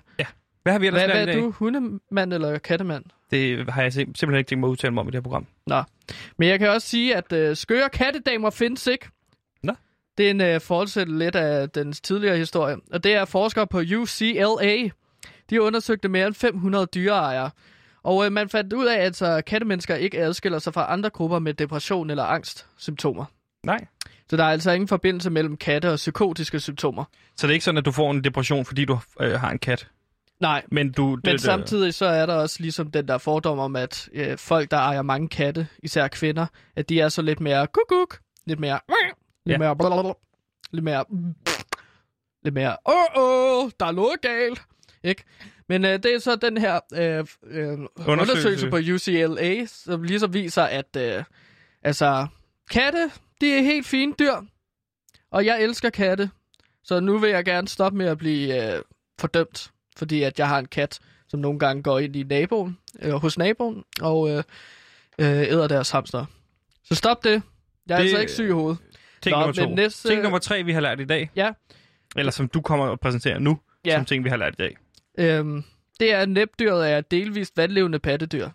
Hvad 0.66 0.72
har 0.72 0.78
vi 0.80 0.86
ellers 0.86 1.02
Hvad, 1.02 1.14
hvad 1.14 1.22
er 1.22 1.26
dag? 1.26 1.42
du? 1.42 1.50
Hundemand 1.50 2.32
eller 2.32 2.58
kattemand? 2.58 3.04
Det 3.30 3.70
har 3.70 3.82
jeg 3.82 3.92
sim- 3.92 3.94
simpelthen 3.94 4.34
ikke 4.34 4.48
tænkt 4.48 4.60
mig 4.60 4.66
at 4.68 4.70
udtale 4.70 4.94
mig 4.94 5.00
om 5.00 5.08
i 5.08 5.10
det 5.10 5.14
her 5.16 5.22
program. 5.22 5.46
Men 6.38 6.48
jeg 6.48 6.58
kan 6.58 6.70
også 6.70 6.88
sige, 6.88 7.16
at 7.16 7.32
øh, 7.32 7.56
skøre 7.56 7.88
kattedamer 7.88 8.50
findes 8.50 8.86
ikke. 8.86 9.08
Nå. 9.62 9.72
Det 10.18 10.26
er 10.26 10.30
en 10.30 10.40
øh, 10.40 10.60
fortsættelse 10.60 11.18
lidt 11.18 11.36
af 11.36 11.70
den 11.70 11.92
tidligere 11.92 12.36
historie. 12.36 12.76
Og 12.92 13.04
det 13.04 13.14
er 13.14 13.24
forskere 13.24 13.66
på 13.66 13.78
UCLA. 13.78 14.88
De 15.50 15.62
undersøgte 15.62 16.08
mere 16.08 16.26
end 16.26 16.34
500 16.34 16.86
dyreejere. 16.94 17.50
Og 18.02 18.26
øh, 18.26 18.32
man 18.32 18.48
fandt 18.48 18.72
ud 18.72 18.86
af, 18.86 18.94
at 18.96 19.00
altså, 19.04 19.42
kattemennesker 19.46 19.94
ikke 19.94 20.18
adskiller 20.18 20.58
sig 20.58 20.74
fra 20.74 20.92
andre 20.92 21.10
grupper 21.10 21.38
med 21.38 21.54
depression 21.54 22.10
eller 22.10 22.24
angstsymptomer. 22.24 23.24
Nej. 23.66 23.86
Så 24.30 24.36
der 24.36 24.44
er 24.44 24.48
altså 24.50 24.70
ingen 24.70 24.88
forbindelse 24.88 25.30
mellem 25.30 25.56
katte 25.56 25.90
og 25.90 25.96
psykotiske 25.96 26.60
symptomer. 26.60 27.04
Så 27.36 27.46
det 27.46 27.52
er 27.52 27.54
ikke 27.54 27.64
sådan, 27.64 27.78
at 27.78 27.84
du 27.84 27.92
får 27.92 28.10
en 28.10 28.24
depression, 28.24 28.64
fordi 28.64 28.84
du 28.84 28.98
øh, 29.20 29.32
har 29.32 29.50
en 29.50 29.58
kat. 29.58 29.88
Nej, 30.40 30.62
Men, 30.70 30.92
du, 30.92 31.06
men 31.06 31.20
det, 31.24 31.40
samtidig 31.40 31.94
så 31.94 32.06
er 32.06 32.26
der 32.26 32.34
også 32.34 32.56
ligesom 32.60 32.90
den 32.90 33.08
der 33.08 33.18
fordom 33.18 33.58
om, 33.58 33.76
at 33.76 34.08
øh, 34.12 34.38
folk, 34.38 34.70
der 34.70 34.76
ejer 34.76 35.02
mange 35.02 35.28
katte, 35.28 35.68
især 35.82 36.08
kvinder, 36.08 36.46
at 36.76 36.88
de 36.88 37.00
er 37.00 37.08
så 37.08 37.22
lidt 37.22 37.40
mere 37.40 37.66
kukuk, 37.66 38.18
lidt 38.46 38.60
mere, 38.60 38.80
lidt 39.46 39.52
Ja. 39.54 39.58
mere, 39.58 39.76
blablabla, 39.76 40.12
lidt 40.72 40.84
mere, 40.84 41.04
lidt 42.44 42.54
mere, 42.54 42.76
åh, 42.86 43.22
åh, 43.22 43.70
der 43.80 43.86
er 43.86 43.92
noget 43.92 44.20
galt, 44.22 44.62
ikke? 45.02 45.24
Men 45.68 45.84
øh, 45.84 45.92
det 46.02 46.14
er 46.14 46.18
så 46.18 46.36
den 46.36 46.58
her 46.58 46.80
øh, 46.94 47.26
øh, 47.46 47.78
undersøgelse 48.06 48.70
på 48.70 48.76
UCLA, 48.76 49.66
som 49.66 50.02
ligesom 50.02 50.34
viser, 50.34 50.62
at 50.62 50.96
øh, 50.96 51.24
altså, 51.82 52.26
katte, 52.70 53.10
de 53.40 53.58
er 53.58 53.62
helt 53.62 53.86
fine 53.86 54.14
dyr, 54.18 54.34
og 55.30 55.46
jeg 55.46 55.62
elsker 55.62 55.90
katte. 55.90 56.30
Så 56.84 57.00
nu 57.00 57.18
vil 57.18 57.30
jeg 57.30 57.44
gerne 57.44 57.68
stoppe 57.68 57.98
med 57.98 58.06
at 58.06 58.18
blive 58.18 58.74
øh, 58.76 58.82
fordømt, 59.20 59.70
fordi 59.96 60.22
at 60.22 60.38
jeg 60.38 60.48
har 60.48 60.58
en 60.58 60.66
kat, 60.66 60.98
som 61.28 61.40
nogle 61.40 61.58
gange 61.58 61.82
går 61.82 61.98
ind 61.98 62.16
i 62.16 62.22
naboen, 62.22 62.78
øh, 63.02 63.12
hos 63.12 63.38
naboen 63.38 63.84
og 64.00 64.30
øh, 64.30 64.42
øh, 65.18 65.26
æder 65.28 65.68
deres 65.68 65.90
hamster. 65.90 66.24
Så 66.84 66.94
stop 66.94 67.24
det. 67.24 67.42
Jeg 67.88 67.94
er 67.94 67.98
Det- 67.98 68.04
altså 68.04 68.18
ikke 68.18 68.32
syg 68.32 68.48
i 68.48 68.50
hovedet. 68.52 68.78
Ting 69.22 69.36
Nå, 69.36 69.40
nummer 69.40 69.52
to. 69.52 69.74
næste- 69.74 70.08
Ting 70.08 70.22
nummer 70.22 70.38
tre, 70.38 70.62
vi 70.62 70.72
har 70.72 70.80
lært 70.80 71.00
i 71.00 71.04
dag. 71.04 71.30
Ja. 71.36 71.50
Eller 72.16 72.32
som 72.32 72.48
du 72.48 72.60
kommer 72.60 72.86
og 72.86 73.00
præsenterer 73.00 73.38
nu, 73.38 73.58
Ja. 73.86 73.96
som 73.96 74.04
ting, 74.04 74.24
vi 74.24 74.28
har 74.28 74.36
lært 74.36 74.52
i 74.52 74.56
dag. 74.56 74.76
Øhm, 75.18 75.64
det 76.00 76.12
er, 76.12 76.18
at 76.18 76.28
næbdyret 76.28 76.90
er 76.92 76.98
et 76.98 77.10
delvist 77.10 77.56
vandlevende 77.56 77.98
pattedyr. 77.98 78.48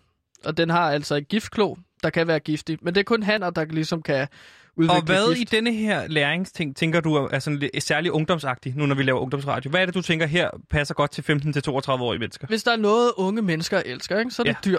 Og 0.44 0.56
den 0.56 0.70
har 0.70 0.90
altså 0.90 1.14
en 1.14 1.24
giftklo, 1.24 1.74
der 2.02 2.10
kan 2.10 2.26
være 2.26 2.40
giftig. 2.40 2.78
Men 2.82 2.94
det 2.94 3.00
er 3.00 3.04
kun 3.04 3.22
hanner, 3.22 3.50
der 3.50 3.64
ligesom 3.64 4.02
kan 4.02 4.28
udvikle 4.76 4.96
Og 4.96 5.02
hvad 5.02 5.32
i 5.32 5.38
gift. 5.38 5.52
denne 5.52 5.72
her 5.72 6.08
læringsting, 6.08 6.76
tænker 6.76 7.00
du 7.00 7.14
er 7.14 7.38
sådan 7.38 7.58
lidt 7.58 7.82
særlig 7.82 8.12
ungdomsagtig, 8.12 8.76
nu 8.76 8.86
når 8.86 8.94
vi 8.94 9.02
laver 9.02 9.20
ungdomsradio? 9.20 9.70
Hvad 9.70 9.80
er 9.80 9.86
det, 9.86 9.94
du 9.94 10.02
tænker 10.02 10.26
her 10.26 10.50
passer 10.70 10.94
godt 10.94 11.10
til 11.10 11.22
15-32-årige 11.22 12.18
mennesker? 12.18 12.46
Hvis 12.46 12.62
der 12.62 12.72
er 12.72 12.76
noget, 12.76 13.12
unge 13.16 13.42
mennesker 13.42 13.82
elsker, 13.86 14.18
ikke, 14.18 14.30
så 14.30 14.42
er 14.42 14.44
det 14.44 14.50
Ja. 14.66 14.70
dyr. 14.70 14.78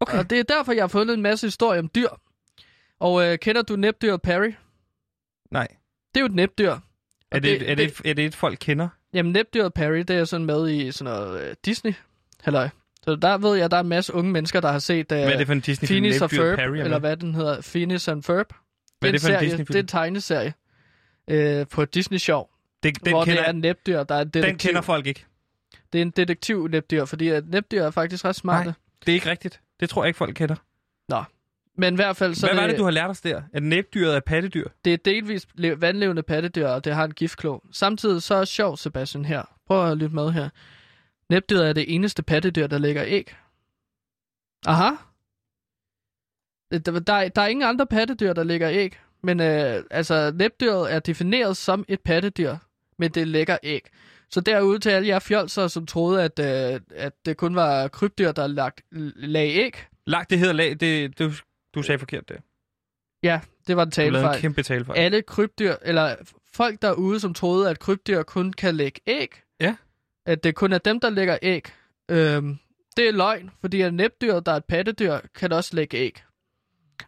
Okay. 0.00 0.18
Og 0.18 0.30
det 0.30 0.38
er 0.38 0.42
derfor, 0.42 0.72
jeg 0.72 0.82
har 0.82 0.88
fundet 0.88 1.14
en 1.14 1.22
masse 1.22 1.46
historier 1.46 1.80
om 1.82 1.90
dyr. 1.94 2.08
Og 3.00 3.24
øh, 3.26 3.38
kender 3.38 3.62
du 3.62 3.76
næbdyret 3.76 4.22
Perry? 4.22 4.52
Nej. 5.50 5.66
Det 6.14 6.20
er 6.20 6.20
jo 6.20 6.26
et 6.26 6.34
næbdyr. 6.34 6.70
Og 6.70 6.80
Er 7.30 7.38
det, 7.38 7.70
er, 7.70 7.74
det, 7.74 7.84
et, 7.86 8.00
er 8.04 8.14
det 8.14 8.24
et, 8.26 8.34
folk 8.34 8.58
kender? 8.60 8.88
Jamen, 9.14 9.32
næbdyret 9.32 9.74
Perry, 9.74 9.98
det 9.98 10.10
er 10.10 10.24
sådan 10.24 10.46
med 10.46 10.70
i 10.70 10.92
sådan 10.92 11.12
noget 11.14 11.42
øh, 11.42 11.54
Disney. 11.64 11.94
Halløj. 12.42 12.68
Så 13.02 13.16
der 13.16 13.38
ved 13.38 13.56
jeg, 13.56 13.70
der 13.70 13.76
er 13.76 13.80
en 13.80 13.88
masse 13.88 14.14
unge 14.14 14.32
mennesker, 14.32 14.60
der 14.60 14.72
har 14.72 14.78
set 14.78 15.12
øh, 15.12 15.18
Hvad 15.18 15.32
er 15.32 15.36
det 15.36 15.46
for 15.46 15.52
en 15.52 15.60
Disney-film? 15.60 16.02
Phineas 16.02 16.22
og 16.22 16.30
Ferb, 16.30 16.58
Perry, 16.58 16.76
eller 16.76 16.88
hvad? 16.88 17.00
hvad 17.00 17.16
den 17.16 17.34
hedder, 17.34 17.60
Phineas 17.62 18.08
and 18.08 18.22
Ferb. 18.22 18.52
Er 19.06 19.12
det 19.12 19.20
serie, 19.20 19.52
er 19.76 19.78
en 19.80 19.86
tegneserie 19.86 20.54
øh, 21.28 21.66
på 21.66 21.84
Disney 21.84 22.18
Show, 22.18 22.42
Det, 22.82 23.04
den, 23.04 23.12
hvor 23.12 23.24
kender, 23.24 23.40
det 23.40 23.46
er 23.46 23.50
en 23.52 23.60
næbdyr, 23.60 24.02
der 24.02 24.14
er 24.14 24.24
detektiv. 24.24 24.42
den 24.42 24.58
kender 24.58 24.80
folk 24.80 25.06
ikke. 25.06 25.24
Det 25.92 25.98
er 25.98 26.02
en 26.02 26.10
detektiv 26.10 26.68
næbdyr, 26.68 27.04
fordi 27.04 27.28
at 27.28 27.48
næbdyr 27.48 27.82
er 27.82 27.90
faktisk 27.90 28.24
ret 28.24 28.36
smarte. 28.36 28.64
Nej. 28.64 28.74
Det 29.06 29.12
er 29.12 29.14
ikke 29.14 29.30
rigtigt. 29.30 29.60
Det 29.80 29.90
tror 29.90 30.04
jeg 30.04 30.08
ikke, 30.08 30.18
folk 30.18 30.34
kender. 30.34 30.54
Men 31.76 31.94
i 31.94 31.96
hvert 31.96 32.16
fald, 32.16 32.34
så 32.34 32.46
Hvad 32.46 32.56
var 32.56 32.66
det, 32.66 32.78
du 32.78 32.84
har 32.84 32.90
lært 32.90 33.10
os 33.10 33.20
der? 33.20 33.42
At 33.52 33.62
næbdyret 33.62 34.16
er 34.16 34.20
pattedyr? 34.20 34.68
det 34.84 34.92
er 34.92 34.96
delvist 34.96 35.48
le- 35.54 35.80
vandlevende 35.80 36.22
pattedyr, 36.22 36.66
og 36.66 36.84
det 36.84 36.94
har 36.94 37.04
en 37.04 37.12
giftklo. 37.14 37.58
Samtidig 37.72 38.22
så 38.22 38.34
er 38.34 38.38
det 38.38 38.48
sjovt, 38.48 38.78
Sebastian, 38.78 39.24
her. 39.24 39.42
Prøv 39.66 39.90
at 39.90 39.96
lytte 39.98 40.14
med 40.14 40.30
her. 40.32 40.48
Næbdyret 41.30 41.68
er 41.68 41.72
det 41.72 41.94
eneste 41.94 42.22
pattedyr, 42.22 42.66
der 42.66 42.78
lægger 42.78 43.04
æg. 43.06 43.36
Aha. 44.66 44.90
Der, 46.70 46.78
der, 46.78 47.28
der 47.28 47.42
er 47.42 47.46
ingen 47.46 47.68
andre 47.68 47.86
pattedyr, 47.86 48.32
der 48.32 48.44
lægger 48.44 48.70
æg. 48.70 48.98
Men 49.22 49.40
øh, 49.40 49.82
altså, 49.90 50.32
næbdyret 50.34 50.92
er 50.92 50.98
defineret 50.98 51.56
som 51.56 51.84
et 51.88 52.00
pattedyr, 52.00 52.56
men 52.98 53.10
det 53.10 53.28
lægger 53.28 53.58
æg. 53.62 53.88
Så 54.30 54.40
derude 54.40 54.78
til 54.78 54.90
alle 54.90 55.08
jer 55.08 55.18
fjolser, 55.18 55.68
som 55.68 55.86
troede, 55.86 56.22
at, 56.22 56.38
øh, 56.38 56.80
at 56.96 57.12
det 57.26 57.36
kun 57.36 57.54
var 57.54 57.88
krybdyr, 57.88 58.32
der 58.32 58.46
lagt, 58.46 58.82
lagde 59.16 59.52
æg. 59.54 59.86
Lagt 60.06 60.30
det 60.30 60.38
hedder 60.38 60.52
lag, 60.52 60.76
det, 60.80 61.18
du, 61.18 61.30
du 61.74 61.82
sagde 61.82 61.98
forkert 61.98 62.28
det. 62.28 62.36
Ja, 63.22 63.40
det 63.66 63.76
var 63.76 63.82
en 63.82 63.90
Du 63.90 64.00
lavede 64.00 64.08
en 64.08 64.12
talefejl. 64.14 64.40
kæmpe 64.40 64.62
talefejl. 64.62 64.98
alle 64.98 65.22
krybdyr, 65.22 65.74
eller 65.82 66.16
folk 66.54 66.82
derude, 66.82 67.20
som 67.20 67.34
troede, 67.34 67.70
at 67.70 67.78
krybdyr 67.78 68.22
kun 68.22 68.52
kan 68.52 68.74
lægge 68.74 69.00
æg. 69.06 69.42
Ja. 69.60 69.76
At 70.26 70.44
det 70.44 70.54
kun 70.54 70.72
er 70.72 70.78
dem, 70.78 71.00
der 71.00 71.10
lægger 71.10 71.38
æg. 71.42 71.72
Øhm, 72.10 72.58
det 72.96 73.08
er 73.08 73.12
løgn, 73.12 73.50
fordi 73.60 73.80
at 73.80 73.94
næbdyr, 73.94 74.40
der 74.40 74.52
er 74.52 74.56
et 74.56 74.64
pattedyr, 74.64 75.18
kan 75.34 75.52
også 75.52 75.76
lægge 75.76 75.96
æg. 75.96 76.22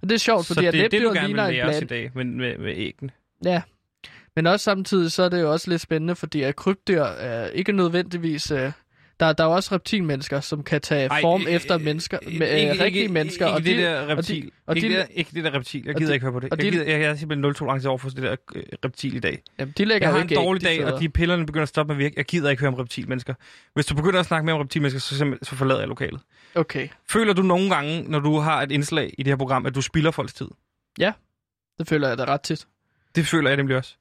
Og 0.02 0.08
det 0.08 0.12
er 0.14 0.18
sjovt, 0.18 0.46
Så 0.46 0.54
fordi 0.54 0.66
det 0.66 0.74
at 0.74 0.84
er 0.84 0.88
det, 0.88 1.02
du 1.02 1.12
gerne 1.12 1.26
vil 1.28 1.36
lære 1.36 1.68
os 1.68 1.82
i 1.82 1.84
dag 1.84 2.10
med, 2.14 2.24
med, 2.24 2.58
med 2.58 2.72
æggene. 2.76 3.10
Ja. 3.44 3.62
Men 4.36 4.46
også 4.46 4.64
samtidig, 4.64 5.12
så 5.12 5.22
er 5.22 5.28
det 5.28 5.40
jo 5.40 5.52
også 5.52 5.70
lidt 5.70 5.82
spændende, 5.82 6.16
fordi 6.16 6.42
at 6.42 6.56
krybdyr 6.56 7.02
er 7.02 7.48
ikke 7.48 7.72
nødvendigvis... 7.72 8.50
Øh, 8.50 8.72
der, 9.20 9.32
der 9.32 9.44
er 9.44 9.48
jo 9.48 9.54
også 9.54 9.74
reptilmennesker, 9.74 10.40
som 10.40 10.62
kan 10.62 10.80
tage 10.80 11.06
Ej, 11.08 11.20
form 11.20 11.42
øh, 11.46 11.52
efter 11.52 11.74
øh, 11.78 11.84
mennesker, 11.84 12.18
øh, 12.26 12.38
med, 12.38 12.48
ikke- 12.56 12.70
rigtige 12.84 13.02
ikke- 13.02 13.12
mennesker. 13.14 13.46
Ikke 13.46 13.56
og 13.56 13.64
det 13.64 13.76
de, 13.76 13.82
der 13.82 14.06
reptil. 14.16 14.50
og 14.66 14.76
ikke, 14.76 14.88
de- 14.88 14.92
det 14.92 14.98
der, 15.00 15.06
ikke 15.14 15.30
det 15.34 15.44
der 15.44 15.54
reptil. 15.54 15.82
Jeg 15.86 15.94
gider 15.94 16.08
de- 16.10 16.14
ikke 16.14 16.24
høre 16.24 16.32
på 16.32 16.40
det. 16.40 16.52
og 16.52 16.58
Jeg, 16.58 16.64
de- 16.66 16.70
gider, 16.70 16.84
jeg, 16.90 17.00
jeg 17.00 17.10
er 17.10 17.14
simpelthen 17.14 17.42
nul 17.42 17.54
tolerance 17.54 17.88
over 17.88 17.98
for 17.98 18.08
det 18.10 18.22
der 18.22 18.36
reptil 18.84 19.16
i 19.16 19.18
dag. 19.18 19.42
jamen, 19.58 19.74
de 19.78 19.84
lægger 19.84 20.08
Jeg 20.08 20.14
har 20.16 20.22
en 20.22 20.28
dårlig 20.28 20.62
dag, 20.64 20.84
og 20.84 21.00
de 21.00 21.08
pillerne 21.08 21.46
begynder 21.46 21.62
at 21.62 21.68
stoppe 21.68 21.88
med 21.94 21.96
at 21.96 21.98
virke. 22.04 22.14
Jeg 22.16 22.24
gider 22.24 22.50
ikke 22.50 22.60
høre 22.60 22.68
om 22.68 22.74
reptilmennesker. 22.74 23.34
Hvis 23.74 23.86
du 23.86 23.94
begynder 23.94 24.20
at 24.20 24.26
snakke 24.26 24.44
mere 24.46 24.54
om 24.54 24.60
reptilmennesker, 24.60 25.00
så, 25.00 25.36
så 25.42 25.54
forlader 25.56 25.80
jeg 25.80 25.88
lokalet. 25.88 26.20
Okay, 26.54 26.88
Føler 27.08 27.32
du 27.32 27.42
nogle 27.42 27.70
gange, 27.74 28.02
når 28.08 28.18
du 28.18 28.38
har 28.38 28.62
et 28.62 28.72
indslag 28.72 29.14
i 29.18 29.22
det 29.22 29.30
her 29.30 29.36
program, 29.36 29.66
at 29.66 29.74
du 29.74 29.80
spilder 29.80 30.10
folks 30.10 30.34
tid? 30.34 30.46
det 31.78 31.88
føler 31.88 32.08
jeg 32.08 32.18
da 32.18 32.24
ret 32.24 32.40
tit. 32.40 32.66
Det 33.14 33.26
føler 33.26 33.50
jeg 33.50 33.56
nemlig 33.56 33.76
også. 33.76 33.94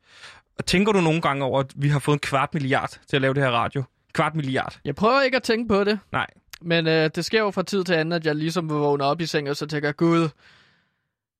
Og 0.57 0.65
tænker 0.65 0.91
du 0.91 1.01
nogle 1.01 1.21
gange 1.21 1.43
over, 1.45 1.59
at 1.59 1.71
vi 1.75 1.89
har 1.89 1.99
fået 1.99 2.15
en 2.15 2.19
kvart 2.19 2.53
milliard 2.53 2.99
til 3.09 3.15
at 3.15 3.21
lave 3.21 3.33
det 3.33 3.43
her 3.43 3.49
radio? 3.49 3.83
Kvart 4.15 4.35
milliard. 4.35 4.79
Jeg 4.85 4.95
prøver 4.95 5.21
ikke 5.21 5.37
at 5.37 5.43
tænke 5.43 5.67
på 5.67 5.83
det. 5.83 5.99
Nej. 6.11 6.27
Men 6.61 6.87
øh, 6.87 7.09
det 7.15 7.25
sker 7.25 7.39
jo 7.39 7.51
fra 7.51 7.63
tid 7.63 7.83
til 7.83 7.93
anden, 7.93 8.11
at 8.11 8.25
jeg 8.25 8.35
ligesom 8.35 8.69
vågner 8.69 9.05
op 9.05 9.21
i 9.21 9.25
sengen, 9.25 9.51
og 9.51 9.55
så 9.57 9.65
tænker 9.65 9.91
gud, 9.91 10.29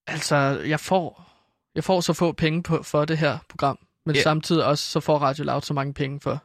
altså, 0.07 0.35
jeg 0.65 0.79
får, 0.79 1.31
jeg 1.75 1.83
får 1.83 2.01
så 2.01 2.13
få 2.13 2.31
penge 2.31 2.63
på, 2.63 2.83
for 2.83 3.05
det 3.05 3.17
her 3.17 3.37
program. 3.49 3.77
Men 4.05 4.15
yeah. 4.15 4.23
samtidig 4.23 4.65
også, 4.65 4.83
så 4.89 4.99
får 4.99 5.17
Radio 5.17 5.43
Loud 5.43 5.61
så 5.61 5.73
mange 5.73 5.93
penge 5.93 6.19
for 6.19 6.43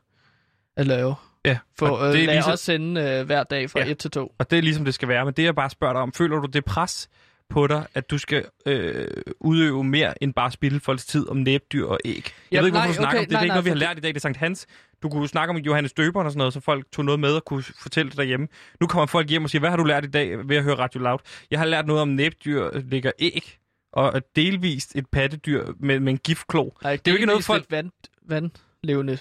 at 0.77 0.87
lave. 0.87 1.15
Ja, 1.45 1.59
For 1.79 1.89
og 1.89 2.07
øh, 2.07 2.13
det 2.13 2.23
er 2.25 2.33
ligesom- 2.33 2.53
os 2.53 2.61
sende 2.61 3.01
øh, 3.01 3.27
hver 3.27 3.43
dag 3.43 3.71
fra 3.71 3.81
Ja. 3.81 3.91
1 3.91 3.99
til 3.99 4.11
2. 4.11 4.35
Og 4.39 4.51
det 4.51 4.59
er 4.59 4.63
ligesom 4.63 4.85
det 4.85 4.95
skal 4.95 5.09
være. 5.09 5.25
Men 5.25 5.35
det 5.35 5.45
jeg 5.45 5.55
bare 5.55 5.71
spørger 5.71 5.95
dig 5.95 6.03
om, 6.03 6.13
føler 6.13 6.37
du 6.41 6.47
det 6.47 6.65
pres 6.65 7.09
på 7.51 7.67
dig, 7.67 7.87
at 7.95 8.11
du 8.11 8.19
skal 8.19 8.45
øh, 8.67 9.09
udøve 9.41 9.85
mere 9.85 10.23
end 10.23 10.35
bare 10.35 10.51
spille 10.51 10.81
folks 10.81 11.07
tid 11.07 11.29
om 11.29 11.37
næbdyr 11.37 11.87
og 11.87 11.99
æg? 12.05 12.15
Jeg 12.15 12.23
Ja, 12.53 12.59
ved 12.59 12.67
ikke, 12.67 12.79
hvorfor 12.79 12.87
du 12.89 12.95
snakker 12.95 13.09
okay, 13.09 13.19
om 13.19 13.23
det. 13.25 13.31
Det 13.31 13.33
nej, 13.33 13.41
er 13.41 13.45
ikke 13.45 13.53
noget, 13.53 13.65
vi 13.65 13.71
har 13.71 13.77
lært 13.77 13.99
i 13.99 14.01
dag. 14.01 14.09
Det 14.09 14.17
er 14.17 14.21
Sankt 14.21 14.39
Hans. 14.39 14.67
Du 15.03 15.09
kunne 15.09 15.29
snakke 15.29 15.51
om 15.55 15.57
Johannes 15.57 15.93
Døberen 15.93 16.27
og 16.27 16.33
sådan 16.33 16.39
noget, 16.39 16.53
så 16.55 16.61
folk 16.61 16.87
tog 16.93 17.05
noget 17.05 17.21
med 17.21 17.33
og 17.35 17.45
kunne 17.45 17.63
fortælle 17.63 18.11
det 18.11 18.17
derhjemme. 18.19 18.49
Nu 18.81 18.87
kommer 18.87 19.07
folk 19.07 19.29
hjem 19.31 19.45
og 19.45 19.51
siger, 19.51 19.61
hvad 19.61 19.71
har 19.71 19.77
du 19.77 19.85
lært 19.85 20.05
i 20.05 20.09
dag 20.11 20.49
ved 20.49 20.57
at 20.57 20.63
høre 20.63 20.75
Radio 20.79 21.01
Loud? 21.01 21.19
Jeg 21.51 21.59
har 21.59 21.67
lært 21.67 21.87
noget 21.87 22.03
om 22.03 22.09
næbdyr 22.09 22.71
lægger 22.91 23.13
æg, 23.19 23.59
og 23.93 24.23
delvist 24.37 24.97
et 24.97 25.07
pattedyr 25.07 25.67
med, 25.79 26.01
med 26.01 26.13
en 26.13 26.19
giftklo. 26.19 26.71
Nej, 26.83 26.93
er 26.93 26.99
jo 27.09 27.13
ikke 27.13 27.27
noget, 27.27 27.45
folk- 27.45 27.61
folk... 27.63 27.71
vand, 27.71 27.91
vandlevende 28.29 29.19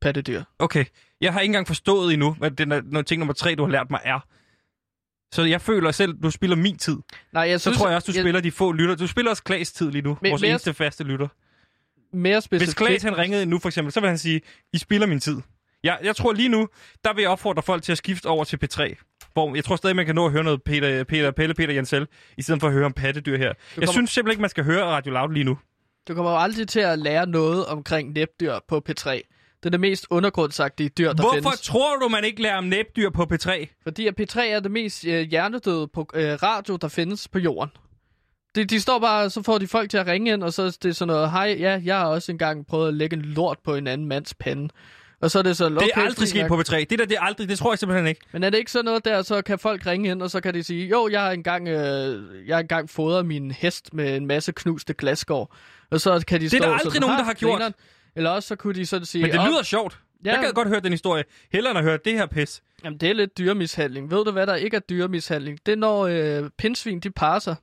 pattedyr. 0.00 0.42
Okay, 0.58 0.84
jeg 1.20 1.32
har 1.32 1.40
ikke 1.40 1.50
engang 1.50 1.66
forstået 1.66 2.12
endnu, 2.12 2.32
hvad 2.32 2.50
den 2.50 2.72
er, 2.72 2.80
noget 2.84 3.06
ting 3.06 3.18
nummer 3.18 3.34
tre, 3.34 3.54
du 3.54 3.64
har 3.64 3.70
lært 3.70 3.90
mig 3.90 4.00
er. 4.04 4.20
Så 5.32 5.42
jeg 5.42 5.60
føler 5.60 5.90
selv, 5.90 6.14
du 6.22 6.30
spiller 6.30 6.56
min 6.56 6.76
tid. 6.78 6.96
Nej, 7.32 7.42
jeg 7.42 7.60
Så 7.60 7.64
synes, 7.64 7.78
tror 7.78 7.88
jeg 7.88 7.96
også, 7.96 8.12
du 8.12 8.16
jeg, 8.16 8.22
spiller 8.22 8.40
de 8.40 8.50
få 8.50 8.72
lytter. 8.72 8.94
Du 8.94 9.06
spiller 9.06 9.30
også 9.30 9.42
Klaas 9.42 9.72
tid 9.72 9.90
lige 9.90 10.02
nu, 10.02 10.18
Men- 10.22 10.30
vores 10.30 10.40
men 10.42 10.48
jeg- 10.48 10.52
eneste 10.54 10.74
faste 10.74 11.04
lytter. 11.04 11.28
mere 12.16 12.34
Hvis 12.36 12.44
specifikt... 12.44 12.76
Klaas 12.76 13.02
han 13.02 13.18
ringede 13.18 13.46
nu 13.46 13.58
for 13.58 13.68
eksempel, 13.68 13.92
så 13.92 14.00
vil 14.00 14.08
han 14.08 14.18
sige, 14.18 14.40
I 14.72 14.78
spiller 14.78 15.06
min 15.06 15.20
tid. 15.20 15.36
Jeg, 15.84 15.98
jeg 16.02 16.16
tror 16.16 16.32
lige 16.32 16.48
nu, 16.48 16.68
der 17.04 17.12
vil 17.14 17.22
jeg 17.22 17.30
opfordre 17.30 17.62
folk 17.62 17.82
til 17.82 17.92
at 17.92 17.98
skifte 17.98 18.26
over 18.26 18.44
til 18.44 18.58
P3. 18.64 18.94
Hvor 19.32 19.54
jeg 19.54 19.64
tror 19.64 19.76
stadig, 19.76 19.96
man 19.96 20.06
kan 20.06 20.14
nå 20.14 20.26
at 20.26 20.32
høre 20.32 20.44
noget 20.44 20.62
Peter, 20.62 21.04
Peter 21.04 21.30
Pelle, 21.30 21.54
Peter 21.54 21.74
Jensel, 21.74 22.06
i 22.36 22.42
stedet 22.42 22.60
for 22.60 22.66
at 22.68 22.72
høre 22.74 22.86
om 22.86 22.92
pattedyr 22.92 23.36
her. 23.36 23.46
Jeg 23.46 23.54
kommer- 23.76 23.92
synes 23.92 24.10
simpelthen 24.10 24.32
ikke, 24.32 24.40
man 24.40 24.50
skal 24.50 24.64
høre 24.64 24.84
Radio 24.84 25.12
Loud 25.12 25.32
lige 25.32 25.44
nu. 25.44 25.58
Du 26.08 26.14
kommer 26.14 26.30
jo 26.32 26.38
aldrig 26.38 26.68
til 26.68 26.80
at 26.80 26.98
lære 26.98 27.26
noget 27.26 27.66
omkring 27.66 28.12
næbdyr 28.12 28.54
på 28.68 28.82
P3. 28.90 29.20
Det 29.62 29.66
er 29.66 29.70
det 29.70 29.80
mest 29.80 30.06
undergrundsagtige 30.10 30.88
dyr, 30.88 31.12
der 31.12 31.22
Hvorfor 31.22 31.34
findes. 31.34 31.60
tror 31.60 31.96
du, 31.96 32.08
man 32.08 32.24
ikke 32.24 32.42
lærer 32.42 32.56
om 32.58 32.64
næbdyr 32.64 33.10
på 33.10 33.26
P3? 33.32 33.66
Fordi 33.82 34.06
at 34.06 34.20
P3 34.20 34.40
er 34.40 34.60
det 34.60 34.70
mest 34.70 35.04
øh, 35.06 35.20
hjernedøde 35.20 35.88
på, 35.88 36.08
øh, 36.14 36.32
radio, 36.42 36.76
der 36.76 36.88
findes 36.88 37.28
på 37.28 37.38
jorden. 37.38 37.70
De, 38.54 38.64
de 38.64 38.80
står 38.80 38.98
bare, 38.98 39.30
så 39.30 39.42
får 39.42 39.58
de 39.58 39.66
folk 39.66 39.90
til 39.90 39.98
at 39.98 40.06
ringe 40.06 40.32
ind, 40.32 40.42
og 40.42 40.52
så 40.52 40.62
er 40.62 40.76
det 40.82 40.96
sådan 40.96 41.12
noget, 41.14 41.30
hej, 41.30 41.56
ja, 41.58 41.80
jeg 41.84 41.98
har 41.98 42.06
også 42.06 42.32
engang 42.32 42.66
prøvet 42.66 42.88
at 42.88 42.94
lægge 42.94 43.16
en 43.16 43.22
lort 43.22 43.58
på 43.64 43.74
en 43.74 43.86
anden 43.86 44.06
mands 44.08 44.34
pande. 44.34 44.68
Og 45.20 45.30
så 45.30 45.38
er 45.38 45.42
det 45.42 45.56
så, 45.56 45.66
okay, 45.66 45.76
Det 45.80 45.90
er 45.94 46.00
aldrig 46.00 46.28
sket 46.28 46.46
på 46.48 46.56
P3. 46.60 46.76
Det 46.76 46.98
der, 46.98 47.04
det 47.04 47.16
er 47.16 47.20
aldrig, 47.20 47.48
det 47.48 47.58
tror 47.58 47.72
jeg 47.72 47.78
simpelthen 47.78 48.06
ikke. 48.06 48.20
Men 48.32 48.44
er 48.44 48.50
det 48.50 48.58
ikke 48.58 48.70
sådan 48.70 48.84
noget 48.84 49.04
der, 49.04 49.22
så 49.22 49.42
kan 49.42 49.58
folk 49.58 49.86
ringe 49.86 50.10
ind, 50.10 50.22
og 50.22 50.30
så 50.30 50.40
kan 50.40 50.54
de 50.54 50.62
sige, 50.62 50.86
jo, 50.88 51.08
jeg 51.08 51.20
har 51.20 51.30
engang, 51.30 51.68
øh, 51.68 52.48
jeg 52.48 52.56
har 52.56 52.60
engang 52.60 52.90
fodret 52.90 53.26
min 53.26 53.50
hest 53.50 53.94
med 53.94 54.16
en 54.16 54.26
masse 54.26 54.52
knuste 54.52 54.94
glasgård. 54.94 55.52
Og 55.90 56.00
så 56.00 56.24
kan 56.28 56.40
de 56.40 56.44
Det 56.44 56.54
er 56.54 56.58
stå 56.58 56.66
der 56.66 56.72
aldrig 56.72 56.92
sådan, 56.92 57.00
nogen, 57.00 57.14
"Ha, 57.14 57.18
der 57.20 57.24
har 57.24 57.34
gjort." 57.34 57.52
grineren." 57.52 57.74
Eller 58.16 58.30
også 58.30 58.46
så 58.46 58.56
kunne 58.56 58.74
de 58.74 58.86
sådan 58.86 59.06
sige, 59.06 59.22
Men 59.22 59.30
det 59.32 59.40
"Åh, 59.40 59.46
lyder 59.46 59.62
sjovt. 59.62 59.98
Ja. 60.24 60.32
Jeg 60.32 60.40
gad 60.42 60.52
godt 60.52 60.68
høre 60.68 60.80
den 60.80 60.92
historie. 60.92 61.24
Hellere 61.52 61.70
end 61.70 61.78
at 61.78 61.84
høre 61.84 61.98
det 62.04 62.12
her 62.12 62.26
pis. 62.26 62.62
Jamen, 62.84 62.98
det 62.98 63.08
er 63.10 63.12
lidt 63.12 63.38
dyremishandling. 63.38 64.10
Ved 64.10 64.24
du, 64.24 64.30
hvad 64.30 64.46
der 64.46 64.54
ikke 64.54 64.76
er 64.76 64.80
dyremishandling? 64.80 65.58
Det 65.66 65.72
er, 65.72 65.76
når 65.76 66.06
øh, 66.06 66.50
pindsvin, 66.58 67.00
de 67.00 67.10
parer 67.10 67.38
sig. 67.38 67.56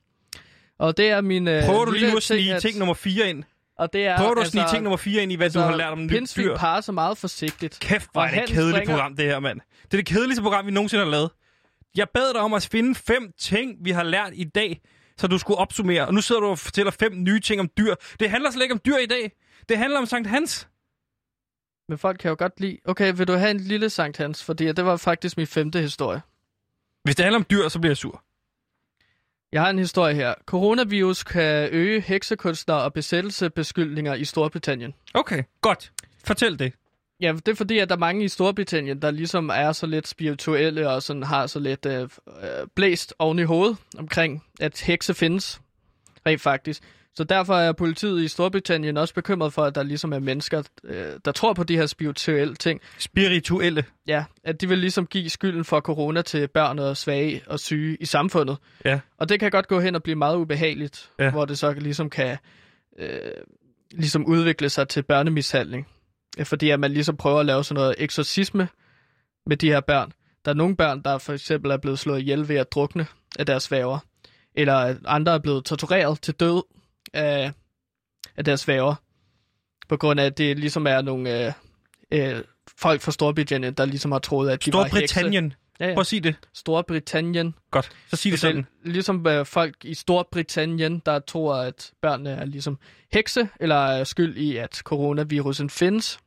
Og 0.78 0.96
det 0.96 1.10
er 1.10 1.20
min 1.20 1.48
øh, 1.48 1.64
Prøver 1.64 1.84
du 1.84 1.90
lige 1.92 2.10
nu 2.10 2.16
at 2.16 2.22
snige 2.22 2.54
at- 2.54 2.62
ting 2.62 2.78
nummer 2.78 2.94
4 2.94 3.30
ind? 3.30 3.44
Og 3.78 3.92
det 3.92 4.06
er, 4.06 4.16
Prøver 4.16 4.34
du 4.34 4.40
at 4.40 4.44
altså, 4.44 4.50
snige 4.50 4.64
ting 4.70 4.82
nummer 4.82 4.96
4 4.96 5.22
ind 5.22 5.32
i, 5.32 5.34
hvad 5.34 5.44
altså, 5.46 5.60
du 5.60 5.64
har 5.64 5.76
lært 5.76 5.92
om 5.92 6.02
nyt 6.02 6.10
Pindsvin 6.10 6.44
dyr? 6.46 6.56
parer 6.56 6.80
sig 6.80 6.94
meget 6.94 7.18
forsigtigt. 7.18 7.78
Kæft, 7.80 8.08
hvor 8.12 8.22
er 8.22 8.30
det 8.30 8.42
et 8.42 8.48
kedeligt 8.48 8.76
springer- 8.76 8.94
program, 8.94 9.16
det 9.16 9.24
her, 9.24 9.40
mand. 9.40 9.60
Det 9.84 9.92
er 9.94 9.96
det 9.98 10.06
kedeligste 10.06 10.42
program, 10.42 10.66
vi 10.66 10.70
nogensinde 10.70 11.04
har 11.04 11.10
lavet. 11.10 11.30
Jeg 11.96 12.06
bad 12.14 12.32
dig 12.32 12.40
om 12.40 12.52
at 12.54 12.68
finde 12.72 12.94
fem 12.94 13.32
ting, 13.38 13.76
vi 13.84 13.90
har 13.90 14.02
lært 14.02 14.30
i 14.34 14.44
dag, 14.44 14.80
så 15.18 15.26
du 15.26 15.38
skulle 15.38 15.58
opsummere. 15.58 16.06
Og 16.06 16.14
nu 16.14 16.20
sidder 16.20 16.40
du 16.40 16.46
og 16.46 16.58
fortæller 16.58 16.90
fem 16.90 17.12
nye 17.14 17.40
ting 17.40 17.60
om 17.60 17.70
dyr. 17.78 17.94
Det 18.20 18.30
handler 18.30 18.50
slet 18.50 18.62
ikke 18.62 18.74
om 18.74 18.80
dyr 18.86 18.96
i 18.96 19.06
dag. 19.06 19.32
Det 19.68 19.78
handler 19.78 19.98
om 19.98 20.06
Sankt 20.06 20.28
Hans. 20.28 20.68
Men 21.88 21.98
folk 21.98 22.18
kan 22.18 22.28
jo 22.28 22.36
godt 22.38 22.60
lide... 22.60 22.78
Okay, 22.84 23.12
vil 23.16 23.28
du 23.28 23.32
have 23.32 23.50
en 23.50 23.60
lille 23.60 23.90
Sankt 23.90 24.16
Hans? 24.16 24.44
Fordi 24.44 24.72
det 24.72 24.84
var 24.84 24.96
faktisk 24.96 25.36
min 25.36 25.46
femte 25.46 25.80
historie. 25.80 26.20
Hvis 27.04 27.16
det 27.16 27.24
handler 27.24 27.38
om 27.38 27.46
dyr, 27.50 27.68
så 27.68 27.78
bliver 27.78 27.90
jeg 27.90 27.96
sur. 27.96 28.24
Jeg 29.52 29.62
har 29.62 29.70
en 29.70 29.78
historie 29.78 30.14
her. 30.14 30.34
Coronavirus 30.46 31.22
kan 31.22 31.68
øge 31.72 32.00
heksekunstnere 32.00 32.82
og 32.82 32.92
besættelsebeskyldninger 32.92 34.14
i 34.14 34.24
Storbritannien. 34.24 34.94
Okay, 35.14 35.42
godt. 35.60 35.92
Fortæl 36.24 36.58
det. 36.58 36.72
Ja, 37.20 37.32
det 37.32 37.48
er 37.48 37.54
fordi, 37.54 37.78
at 37.78 37.88
der 37.88 37.94
er 37.94 37.98
mange 37.98 38.24
i 38.24 38.28
Storbritannien, 38.28 39.02
der 39.02 39.10
ligesom 39.10 39.50
er 39.54 39.72
så 39.72 39.86
lidt 39.86 40.08
spirituelle 40.08 40.90
og 40.90 41.02
sådan 41.02 41.22
har 41.22 41.46
så 41.46 41.58
lidt 41.58 41.86
øh, 41.86 42.02
øh, 42.02 42.08
blæst 42.74 43.14
oven 43.18 43.38
i 43.38 43.42
hovedet 43.42 43.76
omkring, 43.98 44.44
at 44.60 44.80
hekse 44.80 45.14
findes, 45.14 45.60
rent 46.26 46.40
faktisk. 46.40 46.82
Så 47.14 47.24
derfor 47.24 47.54
er 47.54 47.72
politiet 47.72 48.22
i 48.22 48.28
Storbritannien 48.28 48.96
også 48.96 49.14
bekymret 49.14 49.52
for, 49.52 49.64
at 49.64 49.74
der 49.74 49.82
ligesom 49.82 50.12
er 50.12 50.18
mennesker, 50.18 50.62
øh, 50.84 51.06
der 51.24 51.32
tror 51.32 51.52
på 51.52 51.62
de 51.64 51.76
her 51.76 51.86
spirituelle 51.86 52.54
ting. 52.54 52.80
Spirituelle. 52.98 53.84
Ja, 54.06 54.24
at 54.44 54.60
de 54.60 54.68
vil 54.68 54.78
ligesom 54.78 55.06
give 55.06 55.30
skylden 55.30 55.64
for 55.64 55.80
corona 55.80 56.22
til 56.22 56.48
børn 56.48 56.78
og 56.78 56.96
svage 56.96 57.42
og 57.46 57.60
syge 57.60 57.96
i 58.00 58.04
samfundet. 58.04 58.56
Ja. 58.84 59.00
Og 59.18 59.28
det 59.28 59.40
kan 59.40 59.50
godt 59.50 59.68
gå 59.68 59.80
hen 59.80 59.94
og 59.94 60.02
blive 60.02 60.16
meget 60.16 60.36
ubehageligt, 60.36 61.10
Ja. 61.18 61.24
ja. 61.24 61.30
hvor 61.30 61.44
det 61.44 61.58
så 61.58 61.72
ligesom 61.72 62.10
kan 62.10 62.36
øh, 62.98 63.08
ligesom 63.90 64.26
udvikle 64.26 64.68
sig 64.68 64.88
til 64.88 65.02
børnemishandling. 65.02 65.86
Fordi 66.44 66.70
at 66.70 66.80
man 66.80 66.92
ligesom 66.92 67.16
prøver 67.16 67.40
at 67.40 67.46
lave 67.46 67.64
sådan 67.64 67.80
noget 67.80 67.94
eksorcisme 67.98 68.68
med 69.46 69.56
de 69.56 69.68
her 69.68 69.80
børn. 69.80 70.12
Der 70.44 70.50
er 70.50 70.54
nogle 70.54 70.76
børn, 70.76 71.02
der 71.02 71.18
for 71.18 71.32
eksempel 71.32 71.70
er 71.70 71.76
blevet 71.76 71.98
slået 71.98 72.20
ihjel 72.20 72.48
ved 72.48 72.56
at 72.56 72.72
drukne 72.72 73.06
af 73.38 73.46
deres 73.46 73.62
svæver. 73.62 73.98
Eller 74.54 74.96
andre 75.04 75.34
er 75.34 75.38
blevet 75.38 75.64
tortureret 75.64 76.22
til 76.22 76.34
død 76.34 76.62
af, 77.12 77.52
af 78.36 78.44
deres 78.44 78.60
svæver. 78.60 78.94
På 79.88 79.96
grund 79.96 80.20
af, 80.20 80.24
at 80.24 80.38
det 80.38 80.58
ligesom 80.58 80.86
er 80.86 81.02
nogle 81.02 81.46
øh, 81.46 81.52
øh, 82.12 82.42
folk 82.78 83.00
fra 83.00 83.12
Storbritannien, 83.12 83.74
der 83.74 83.84
ligesom 83.84 84.12
har 84.12 84.18
troet, 84.18 84.50
at 84.50 84.64
de 84.64 84.72
var. 84.72 84.88
Storbritannien. 84.88 85.54
Ja, 85.80 85.86
ja. 85.86 85.94
Prøv 85.94 86.00
at 86.00 86.06
sige 86.06 86.20
det. 86.20 86.34
Storbritannien. 86.54 87.54
Godt. 87.70 87.90
Så 88.10 88.16
sig 88.16 88.32
det 88.32 88.40
sådan. 88.40 88.66
Ligesom 88.84 89.26
øh, 89.26 89.46
folk 89.46 89.84
i 89.84 89.94
Storbritannien, 89.94 91.02
der 91.06 91.18
tror, 91.18 91.54
at 91.54 91.92
børnene 92.02 92.30
er 92.30 92.44
ligesom 92.44 92.78
hekse, 93.12 93.48
eller 93.60 93.76
er 93.76 94.04
skyld 94.04 94.36
i, 94.36 94.56
at 94.56 94.74
coronavirusen 94.76 95.70
findes. 95.70 96.18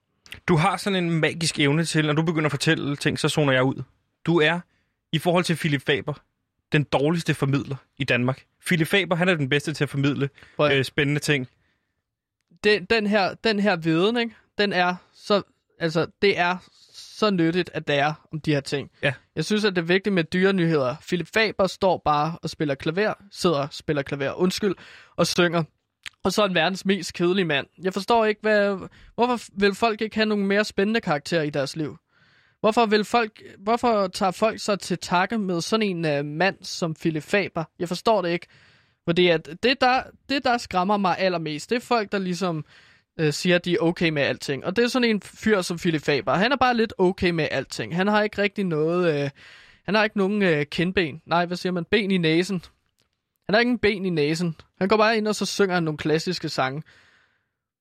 Du 0.47 0.55
har 0.55 0.77
sådan 0.77 1.03
en 1.03 1.11
magisk 1.11 1.59
evne 1.59 1.85
til, 1.85 2.05
når 2.05 2.13
du 2.13 2.21
begynder 2.21 2.45
at 2.45 2.51
fortælle 2.51 2.95
ting, 2.95 3.19
så 3.19 3.29
zoner 3.29 3.53
jeg 3.53 3.63
ud. 3.63 3.83
Du 4.25 4.39
er, 4.39 4.59
i 5.11 5.19
forhold 5.19 5.43
til 5.43 5.55
Philip 5.55 5.81
Faber, 5.85 6.13
den 6.71 6.83
dårligste 6.83 7.33
formidler 7.33 7.75
i 7.97 8.03
Danmark. 8.03 8.45
Philip 8.65 8.87
Faber, 8.87 9.15
han 9.15 9.29
er 9.29 9.35
den 9.35 9.49
bedste 9.49 9.73
til 9.73 9.83
at 9.83 9.89
formidle 9.89 10.29
Prøv 10.55 10.71
øh, 10.71 10.85
spændende 10.85 11.19
ting. 11.19 11.47
Den, 12.63 12.85
den, 12.85 13.07
her, 13.07 13.33
den 13.33 13.59
her 13.59 13.75
viden, 13.75 14.17
ikke? 14.17 14.35
den 14.57 14.73
er 14.73 14.95
så, 15.13 15.41
altså, 15.79 16.07
det 16.21 16.39
er 16.39 16.57
så 16.93 17.29
nyttigt, 17.29 17.69
at 17.73 17.87
det 17.87 17.95
er 17.95 18.13
om 18.31 18.39
de 18.39 18.53
her 18.53 18.61
ting. 18.61 18.91
Ja. 19.03 19.13
Jeg 19.35 19.45
synes, 19.45 19.65
at 19.65 19.75
det 19.75 19.81
er 19.81 19.85
vigtigt 19.85 20.13
med 20.13 20.23
dyrenyheder. 20.23 20.95
Philip 21.07 21.27
Faber 21.33 21.67
står 21.67 22.01
bare 22.05 22.37
og 22.43 22.49
spiller 22.49 22.75
klaver, 22.75 23.13
sidder 23.31 23.59
og 23.59 23.67
spiller 23.71 24.01
klaver, 24.01 24.33
undskyld, 24.33 24.75
og 25.15 25.27
synger. 25.27 25.63
Og 26.23 26.31
så 26.33 26.45
en 26.45 26.55
verdens 26.55 26.85
mest 26.85 27.13
kedelige 27.13 27.45
mand. 27.45 27.67
Jeg 27.83 27.93
forstår 27.93 28.25
ikke, 28.25 28.41
hvad, 28.41 28.87
hvorfor 29.15 29.39
vil 29.53 29.75
folk 29.75 30.01
ikke 30.01 30.15
have 30.15 30.25
nogle 30.25 30.45
mere 30.45 30.65
spændende 30.65 31.01
karakterer 31.01 31.43
i 31.43 31.49
deres 31.49 31.75
liv? 31.75 31.97
Hvorfor, 32.59 32.85
vil 32.85 33.03
folk, 33.03 33.41
hvorfor 33.59 34.07
tager 34.07 34.31
folk 34.31 34.59
så 34.59 34.75
til 34.75 34.97
takke 34.97 35.37
med 35.37 35.61
sådan 35.61 36.05
en 36.05 36.19
uh, 36.19 36.25
mand 36.25 36.55
som 36.61 36.93
Philip 36.93 37.23
Faber? 37.23 37.63
Jeg 37.79 37.87
forstår 37.87 38.21
det 38.21 38.29
ikke. 38.29 38.47
Fordi 39.05 39.27
at 39.27 39.49
det, 39.63 39.81
der, 39.81 40.03
det, 40.29 40.43
der 40.43 40.57
skræmmer 40.57 40.97
mig 40.97 41.15
allermest, 41.19 41.69
det 41.69 41.75
er 41.75 41.79
folk, 41.79 42.11
der 42.11 42.17
ligesom 42.17 42.65
øh, 43.19 43.33
siger, 43.33 43.55
at 43.55 43.65
de 43.65 43.73
er 43.73 43.79
okay 43.79 44.09
med 44.09 44.21
alting. 44.21 44.65
Og 44.65 44.75
det 44.75 44.83
er 44.83 44.87
sådan 44.87 45.09
en 45.09 45.21
fyr 45.21 45.61
som 45.61 45.77
Philip 45.77 46.01
Faber. 46.01 46.33
Han 46.33 46.51
er 46.51 46.55
bare 46.55 46.77
lidt 46.77 46.93
okay 46.97 47.29
med 47.29 47.47
alting. 47.51 47.95
Han 47.95 48.07
har 48.07 48.23
ikke 48.23 48.41
rigtig 48.41 48.65
noget... 48.65 49.23
Øh, 49.23 49.29
han 49.85 49.95
har 49.95 50.03
ikke 50.03 50.17
nogen 50.17 50.41
øh, 50.41 50.65
kindben. 50.65 51.21
Nej, 51.25 51.45
hvad 51.45 51.57
siger 51.57 51.73
man? 51.73 51.85
Ben 51.85 52.11
i 52.11 52.17
næsen. 52.17 52.63
Han 53.51 53.55
har 53.55 53.61
ingen 53.61 53.79
ben 53.79 54.05
i 54.05 54.09
næsen. 54.09 54.55
Han 54.79 54.87
går 54.87 54.97
bare 54.97 55.17
ind, 55.17 55.27
og 55.27 55.35
så 55.35 55.45
synger 55.45 55.73
han 55.73 55.83
nogle 55.83 55.97
klassiske 55.97 56.49
sange. 56.49 56.83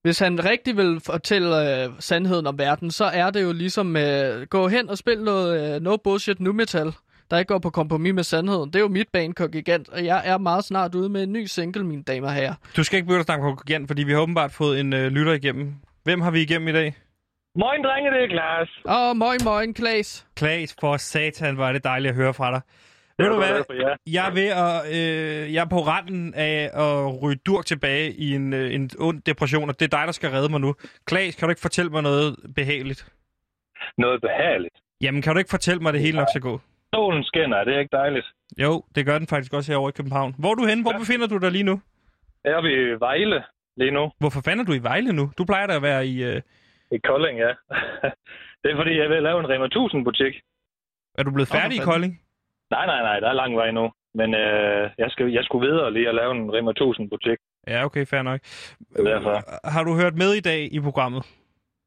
Hvis 0.03 0.19
han 0.19 0.45
rigtig 0.45 0.77
vil 0.77 1.01
fortælle 1.07 1.83
øh, 1.85 1.91
sandheden 1.99 2.47
om 2.47 2.59
verden, 2.59 2.91
så 2.91 3.05
er 3.05 3.31
det 3.31 3.43
jo 3.43 3.53
ligesom 3.53 3.97
øh, 3.97 4.47
gå 4.47 4.69
hen 4.69 4.91
og 4.91 4.99
spille 4.99 5.25
noget 5.25 5.75
øh, 5.75 5.83
no 5.83 5.97
bullshit 5.97 6.41
nu 6.41 6.53
metal, 6.53 6.93
der 7.31 7.39
ikke 7.39 7.49
går 7.49 7.59
på 7.59 7.71
kompromis 7.71 8.15
med 8.15 8.23
sandheden. 8.23 8.71
Det 8.71 8.77
er 8.77 8.81
jo 8.81 8.89
mit 8.89 9.09
banekongigant, 9.13 9.89
og 9.89 10.05
jeg 10.05 10.23
er 10.25 10.39
meget 10.39 10.65
snart 10.65 10.95
ude 10.95 11.09
med 11.09 11.23
en 11.23 11.33
ny 11.33 11.45
single, 11.45 11.85
mine 11.87 12.03
damer 12.03 12.27
og 12.27 12.35
herrer. 12.35 12.55
Du 12.77 12.85
skal 12.85 12.97
ikke 12.97 13.07
begynde 13.07 13.21
at 13.21 13.27
snakke 13.27 13.43
på 13.43 13.63
igen, 13.69 13.87
fordi 13.87 14.03
vi 14.03 14.13
har 14.13 14.21
åbenbart 14.21 14.53
fået 14.53 14.81
en 14.81 14.93
øh, 14.93 15.13
lytter 15.13 15.33
igennem. 15.33 15.75
Hvem 16.05 16.21
har 16.21 16.31
vi 16.31 16.41
igennem 16.41 16.69
i 16.69 16.73
dag? 16.73 16.95
Moin, 17.55 17.85
drenge, 17.85 18.11
det 18.11 18.23
er 18.25 18.29
Klaas. 18.29 18.69
Åh, 18.85 19.11
oh, 19.11 19.17
moin, 19.17 19.41
moin, 19.45 19.75
Klaas. 19.75 20.27
Klaas, 20.37 20.77
for 20.81 20.97
satan, 20.97 21.59
er 21.59 21.73
det 21.73 21.85
dejligt 21.85 22.11
at 22.11 22.17
høre 22.17 22.35
fra 22.35 22.51
dig. 22.51 22.61
Ved 23.21 23.29
du 23.35 23.37
hvad? 23.37 23.77
Ja. 23.85 23.95
Jeg 24.17 24.29
er 24.29 24.35
ved 24.41 24.49
at, 24.65 24.77
øh, 24.97 25.55
jeg 25.55 25.61
er 25.65 25.69
på 25.69 25.81
randen 25.91 26.35
af 26.35 26.71
at 26.85 27.23
ryge 27.23 27.39
durk 27.47 27.65
tilbage 27.67 28.13
i 28.13 28.35
en, 28.35 28.53
øh, 28.53 28.75
en 28.75 28.91
ond 28.99 29.23
depression, 29.23 29.69
og 29.69 29.81
det 29.81 29.85
er 29.93 29.99
dig, 29.99 30.07
der 30.07 30.13
skal 30.13 30.31
redde 30.31 30.49
mig 30.49 30.61
nu. 30.61 30.75
Klaas, 31.07 31.35
kan 31.37 31.49
du 31.49 31.51
ikke 31.51 31.61
fortælle 31.69 31.91
mig 31.91 32.03
noget 32.03 32.37
behageligt? 32.57 33.13
Noget 33.99 34.21
behageligt. 34.21 34.75
Jamen, 35.01 35.23
kan 35.23 35.33
du 35.33 35.39
ikke 35.39 35.51
fortælle 35.51 35.83
mig, 35.83 35.93
det 35.93 36.01
hele 36.01 36.17
nok 36.19 36.29
skal 36.35 36.41
gå? 36.41 36.61
Solen 36.95 37.25
skinner, 37.25 37.57
er 37.57 37.65
det 37.65 37.79
ikke 37.79 37.97
dejligt? 37.97 38.27
Jo, 38.59 38.83
det 38.95 39.07
gør 39.07 39.19
den 39.19 39.27
faktisk 39.27 39.53
også 39.55 39.73
herovre 39.73 39.89
i 39.89 39.93
København. 39.93 40.35
Hvor 40.39 40.51
er 40.51 40.55
du 40.55 40.67
henne? 40.67 40.83
Hvor 40.83 40.93
befinder 40.93 41.27
du 41.27 41.39
dig 41.39 41.51
lige 41.53 41.65
nu? 41.65 41.81
Jeg 42.45 42.53
er 42.53 42.63
ved 42.63 42.99
Vejle 42.99 43.43
lige 43.77 43.91
nu. 43.91 44.13
Hvorfor 44.19 44.41
fanden 44.45 44.61
er 44.61 44.65
du 44.65 44.73
i 44.73 44.83
Vejle 44.83 45.13
nu? 45.13 45.31
Du 45.39 45.45
plejer 45.45 45.67
da 45.67 45.75
at 45.77 45.83
være 45.83 46.07
i... 46.07 46.25
Øh... 46.25 46.43
I 46.93 46.99
Kolding, 46.99 47.39
ja. 47.39 47.49
det 48.63 48.69
er 48.73 48.77
fordi, 48.77 48.99
jeg 48.99 49.09
vil 49.11 49.23
lave 49.23 49.41
en 49.41 49.49
Rema 49.49 49.65
1000 49.65 50.05
butik. 50.05 50.35
Er 51.19 51.23
du 51.23 51.31
blevet 51.31 51.49
færdig 51.49 51.77
i. 51.77 51.81
Kolding? 51.85 52.21
Nej, 52.71 52.87
nej, 52.87 53.03
nej, 53.03 53.21
der 53.21 53.29
er 53.29 53.33
lang 53.33 53.57
vej 53.57 53.71
nu. 53.71 53.91
Men 54.15 54.35
øh, 54.35 54.91
jeg, 54.99 55.11
skal, 55.11 55.33
jeg 55.33 55.45
skulle 55.45 55.67
videre 55.69 55.93
lige 55.93 56.09
at 56.09 56.15
lave 56.15 56.31
en 56.37 56.53
Rema 56.55 56.71
1000 56.71 57.11
butik. 57.11 57.39
Ja, 57.69 57.85
okay, 57.85 58.07
fair 58.07 58.23
nok. 58.23 58.41
er 58.99 59.03
derfor. 59.03 59.69
Har 59.71 59.85
du 59.85 59.95
hørt 59.95 60.15
med 60.15 60.33
i 60.35 60.41
dag 60.41 60.69
i 60.73 60.81
programmet? 60.81 61.23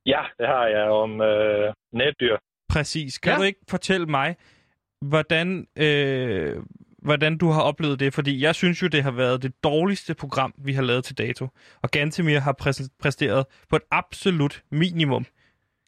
Ja, 0.05 0.21
det 0.39 0.47
har 0.47 0.65
jeg 0.67 0.83
om 0.89 1.21
øh, 1.21 1.73
netdyr. 1.93 2.37
Præcis. 2.69 3.17
Kan 3.19 3.31
ja. 3.31 3.37
Du 3.37 3.43
ikke 3.43 3.59
fortælle 3.69 4.05
mig, 4.05 4.35
hvordan, 5.01 5.67
øh, 5.79 6.55
hvordan 6.97 7.37
du 7.37 7.47
har 7.49 7.61
oplevet 7.61 7.99
det? 7.99 8.13
Fordi 8.13 8.43
jeg 8.43 8.55
synes 8.55 8.81
jo, 8.83 8.87
det 8.87 9.03
har 9.03 9.11
været 9.11 9.43
det 9.43 9.53
dårligste 9.63 10.15
program, 10.15 10.53
vi 10.57 10.73
har 10.73 10.83
lavet 10.83 11.03
til 11.03 11.17
dato. 11.17 11.47
Og 11.83 11.89
Gantemir 11.91 12.39
har 12.39 12.55
præs- 12.61 12.97
præsteret 13.01 13.45
på 13.69 13.75
et 13.75 13.81
absolut 13.91 14.61
minimum. 14.71 15.25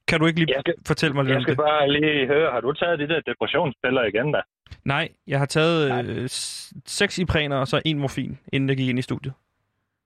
Kan 0.07 0.19
du 0.19 0.25
ikke 0.25 0.39
lige 0.39 0.53
Jeg 0.55 0.61
skal- 0.61 0.75
fortælle 0.87 1.13
mig 1.15 1.23
lidt 1.25 1.33
Jeg 1.35 1.41
skal 1.41 1.55
det? 1.55 1.63
bare 1.63 1.91
lige 1.91 2.27
høre, 2.27 2.51
har 2.51 2.61
du 2.61 2.73
taget 2.73 2.99
de 2.99 3.07
der 3.07 3.21
depressionspiller 3.31 4.03
igen 4.03 4.31
da? 4.31 4.41
Nej, 4.86 5.09
jeg 5.27 5.39
har 5.39 5.45
taget 5.45 6.05
øh, 6.09 6.27
s- 6.27 6.73
seks 6.86 7.17
ipræner 7.17 7.57
og 7.57 7.67
så 7.67 7.81
en 7.86 7.99
morfin, 7.99 8.39
inden 8.53 8.69
jeg 8.69 8.77
gik 8.77 8.89
ind 8.89 8.99
i 8.99 9.01
studiet. 9.01 9.33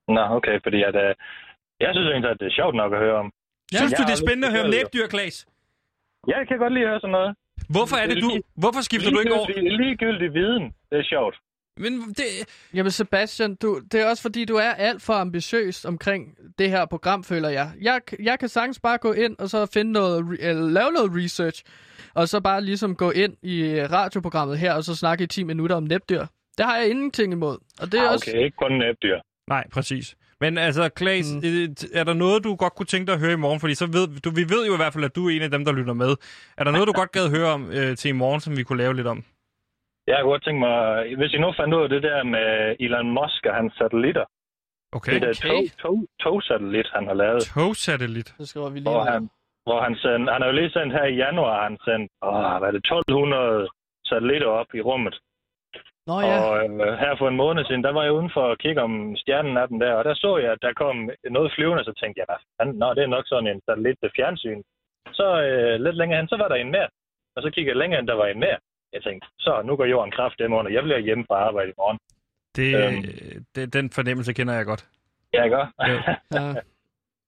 Nå, 0.07 0.21
okay, 0.21 0.59
fordi 0.63 0.83
at, 0.83 0.95
øh, 0.95 1.15
jeg 1.79 1.89
synes 1.93 2.07
egentlig, 2.07 2.31
at 2.31 2.39
det 2.39 2.45
er 2.51 2.55
sjovt 2.59 2.75
nok 2.75 2.93
at 2.93 2.99
høre 2.99 3.15
om. 3.23 3.31
Ja, 3.73 3.77
synes 3.77 3.93
du, 3.93 4.03
det 4.07 4.13
er 4.17 4.21
spændende 4.25 4.47
at 4.47 4.53
høre 4.53 4.63
om 4.63 4.69
næbdyr, 4.69 5.07
Klaas? 5.07 5.47
Ja, 6.27 6.37
jeg 6.37 6.47
kan 6.47 6.57
godt 6.57 6.73
lide 6.73 6.83
at 6.85 6.89
høre 6.91 6.99
sådan 6.99 7.11
noget. 7.11 7.31
Hvorfor 7.75 7.95
er 8.01 8.07
det, 8.11 8.17
du... 8.25 8.29
Hvorfor 8.63 8.81
skifter 8.89 9.09
du 9.11 9.19
ikke 9.23 9.33
over? 9.39 9.47
Ligegyldig 9.81 10.33
viden, 10.33 10.65
det 10.89 10.97
er 11.03 11.07
sjovt. 11.13 11.35
Men 11.79 12.01
det... 12.01 12.23
Jamen 12.73 12.91
Sebastian, 12.91 13.55
du, 13.55 13.81
det 13.91 14.01
er 14.01 14.09
også 14.09 14.21
fordi, 14.21 14.45
du 14.45 14.55
er 14.55 14.69
alt 14.71 15.01
for 15.01 15.13
ambitiøs 15.13 15.85
omkring 15.85 16.35
det 16.59 16.69
her 16.69 16.85
program, 16.85 17.23
føler 17.23 17.49
jeg. 17.49 17.71
Jeg, 17.81 18.01
jeg 18.23 18.39
kan 18.39 18.49
sagtens 18.49 18.79
bare 18.79 18.97
gå 18.97 19.11
ind 19.13 19.35
og 19.39 19.49
så 19.49 19.65
finde 19.65 19.91
noget, 19.91 20.37
eller 20.39 20.69
lave 20.69 20.91
noget 20.91 21.11
research, 21.15 21.63
og 22.13 22.29
så 22.29 22.39
bare 22.41 22.61
ligesom 22.61 22.95
gå 22.95 23.11
ind 23.11 23.33
i 23.43 23.81
radioprogrammet 23.85 24.57
her, 24.57 24.73
og 24.73 24.83
så 24.83 24.95
snakke 24.95 25.23
i 25.23 25.27
10 25.27 25.43
minutter 25.43 25.75
om 25.75 25.83
næbdyr. 25.83 26.25
Det 26.57 26.65
har 26.65 26.77
jeg 26.77 26.89
ingenting 26.89 27.33
imod. 27.33 27.57
Og 27.79 27.91
det 27.91 27.99
er 27.99 28.07
Ah, 28.07 28.13
også... 28.13 28.25
okay, 28.31 28.43
ikke 28.45 28.57
kun 28.57 28.71
næbdyr. 28.71 29.17
Nej, 29.49 29.67
præcis. 29.73 30.15
Men 30.41 30.57
altså, 30.57 30.89
Klaas, 30.89 31.25
Mm. 31.33 31.37
mm. 31.43 31.75
er 31.93 32.03
der 32.03 32.13
noget, 32.13 32.43
du 32.43 32.55
godt 32.55 32.75
kunne 32.75 32.85
tænke 32.85 33.07
dig 33.07 33.13
at 33.13 33.19
høre 33.19 33.33
i 33.33 33.35
morgen? 33.35 33.59
Fordi 33.59 33.75
så 33.75 33.85
ved, 33.85 34.07
du, 34.21 34.29
vi 34.29 34.49
ved 34.49 34.65
jo 34.67 34.73
i 34.73 34.77
hvert 34.77 34.93
fald, 34.93 35.03
at 35.03 35.15
du 35.15 35.27
er 35.27 35.35
en 35.35 35.41
af 35.41 35.51
dem, 35.51 35.65
der 35.65 35.71
lytter 35.71 35.93
med. 35.93 36.15
Er 36.57 36.63
der 36.63 36.71
noget, 36.71 36.87
du 36.87 36.91
godt 36.93 37.11
gad 37.11 37.29
høre 37.29 37.47
om 37.47 37.71
øh, 37.71 37.97
til 37.97 38.09
i 38.09 38.11
morgen, 38.11 38.41
som 38.41 38.57
vi 38.57 38.63
kunne 38.63 38.77
lave 38.77 38.95
lidt 38.95 39.07
om? 39.07 39.23
Jeg 40.09 40.17
kunne 40.21 40.31
godt 40.35 40.43
tænke 40.45 40.59
mig, 40.59 40.75
hvis 41.19 41.33
I 41.33 41.37
nu 41.37 41.49
fandt 41.59 41.73
ud 41.77 41.83
af 41.83 41.89
det 41.89 42.03
der 42.03 42.23
med 42.35 42.47
Elon 42.79 43.09
Musk 43.17 43.41
og 43.49 43.55
hans 43.59 43.73
satellitter. 43.79 44.25
Okay. 44.97 45.13
Det 45.13 45.21
der 45.21 45.33
Okay. 45.37 45.49
tog, 45.49 45.61
tog, 45.83 45.97
togsatellit, 46.23 46.89
han 46.97 47.03
har 47.07 47.13
lavet. 47.23 47.41
Togsatellit. 47.55 48.27
Så 48.39 48.45
skriver 48.45 48.69
vi 48.73 48.79
lige 48.79 48.89
Hvor 48.91 49.03
han, 49.13 49.21
hvor 49.67 49.79
han, 49.85 49.95
sendte, 50.03 50.31
han 50.33 50.41
har 50.41 50.49
jo 50.51 50.55
lige 50.59 50.71
sendt 50.77 50.93
her 50.97 51.05
i 51.13 51.15
januar, 51.25 51.63
han 51.67 51.77
sendt, 51.87 52.07
åh, 52.27 52.55
hvad 52.59 52.67
er 52.69 52.75
det, 52.77 52.83
1200 52.85 53.69
satellitter 54.09 54.47
op 54.61 54.69
i 54.79 54.81
rummet. 54.89 55.15
Nå 56.09 56.15
ja, 56.19 56.35
Og 56.41 56.51
øh, 56.63 56.93
her 57.03 57.13
for 57.19 57.27
en 57.27 57.41
måned 57.43 57.65
siden, 57.65 57.83
der 57.83 57.91
var 57.97 58.03
jeg 58.03 58.13
uden 58.17 58.31
for 58.37 58.45
at 58.51 58.59
kigge 58.63 58.81
om 58.81 58.93
stjernen 59.21 59.57
af 59.57 59.67
den 59.67 59.81
der, 59.81 59.93
og 59.99 60.03
der 60.05 60.13
så 60.13 60.37
jeg, 60.37 60.51
at 60.51 60.61
der 60.61 60.73
kom 60.83 60.95
noget 61.37 61.51
flyvende, 61.55 61.83
så 61.83 61.93
tænkte 62.01 62.19
jeg, 62.19 62.25
hvad 62.29 62.39
fanden, 62.57 62.75
nå, 62.81 62.87
det 62.95 63.03
er 63.03 63.15
nok 63.15 63.25
sådan 63.27 63.47
en 63.49 63.61
satellit 63.65 63.97
til 64.03 64.11
fjernsyn. 64.15 64.61
Så 65.19 65.27
øh, 65.47 65.73
lidt 65.85 65.97
længere 65.97 66.19
hen, 66.19 66.27
så 66.27 66.37
var 66.41 66.47
der 66.47 66.55
en 66.55 66.71
mere. 66.77 66.89
Og 67.35 67.39
så 67.43 67.49
kiggede 67.53 67.71
jeg 67.73 67.77
længere 67.81 67.99
hen, 67.99 68.07
der 68.07 68.13
var 68.21 68.25
en 68.27 68.39
mere. 68.45 68.59
Jeg 68.93 69.03
tænkte, 69.03 69.27
så 69.39 69.61
nu 69.65 69.75
går 69.75 69.85
jorden 69.85 70.11
kraft 70.11 70.35
dem 70.39 70.53
under. 70.53 70.71
Jeg 70.71 70.83
bliver 70.83 70.99
hjemme 70.99 71.23
fra 71.27 71.35
arbejde 71.35 71.69
i 71.69 71.73
morgen. 71.77 71.97
Det, 72.55 72.69
Øhm. 72.75 73.45
det, 73.55 73.73
den 73.73 73.89
fornemmelse 73.89 74.33
kender 74.33 74.53
jeg 74.53 74.65
godt. 74.65 74.87
Ja, 75.33 75.43
ikke? 75.43 75.57
Jo. 75.57 75.63
ja. 76.39 76.53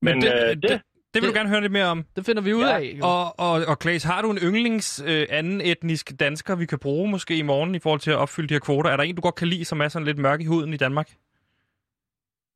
Men 0.01 0.22
det, 0.22 0.34
øh, 0.34 0.39
det, 0.49 0.62
det, 0.62 0.70
det, 0.70 0.82
det 1.14 1.22
vil 1.22 1.30
du 1.30 1.34
gerne 1.36 1.49
høre 1.49 1.62
lidt 1.62 1.72
mere 1.72 1.86
om. 1.86 2.05
Det 2.16 2.26
finder 2.26 2.41
vi 2.41 2.53
ud 2.53 2.64
Ja, 2.64 2.78
af. 2.78 2.95
Jo. 2.99 3.03
Og, 3.05 3.24
og, 3.47 3.53
og 3.68 3.80
Klaas, 3.80 4.03
har 4.03 4.22
du 4.22 4.32
en 4.32 4.38
yndlings 4.38 5.03
øh, 5.07 5.28
anden 5.30 5.62
etnisk 5.62 6.12
dansker, 6.20 6.55
vi 6.55 6.66
kan 6.66 6.80
bruge 6.80 7.09
måske 7.09 7.38
i 7.38 7.41
morgen 7.41 7.76
i 7.76 7.80
forhold 7.80 7.99
til 7.99 8.12
at 8.12 8.18
opfylde 8.18 8.47
de 8.49 8.53
her 8.53 8.59
kvoter? 8.59 8.89
Er 8.89 8.97
der 8.97 9.03
en, 9.03 9.16
du 9.16 9.22
godt 9.22 9.36
kan 9.36 9.47
lide, 9.47 9.66
som 9.66 9.82
er 9.82 9.88
sådan 9.88 10.05
lidt 10.05 10.18
mørk 10.18 10.41
i 10.41 10.45
huden 10.45 10.74
i 10.74 10.78
Danmark? 10.78 11.09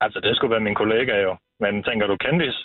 altså, 0.01 0.19
det 0.19 0.35
skulle 0.35 0.51
være 0.51 0.59
min 0.59 0.75
kollega 0.75 1.21
jo. 1.21 1.35
Men 1.59 1.83
tænker 1.83 2.07
du 2.07 2.17
kendis? 2.17 2.55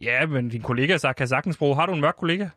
Ja, 0.00 0.26
men 0.26 0.48
din 0.48 0.62
kollega 0.62 0.98
kan 1.18 1.28
sagtens 1.28 1.58
bruge. 1.58 1.76
Har 1.76 1.86
du 1.86 1.92
en 1.92 2.00
mørk 2.00 2.16
kollega? 2.16 2.48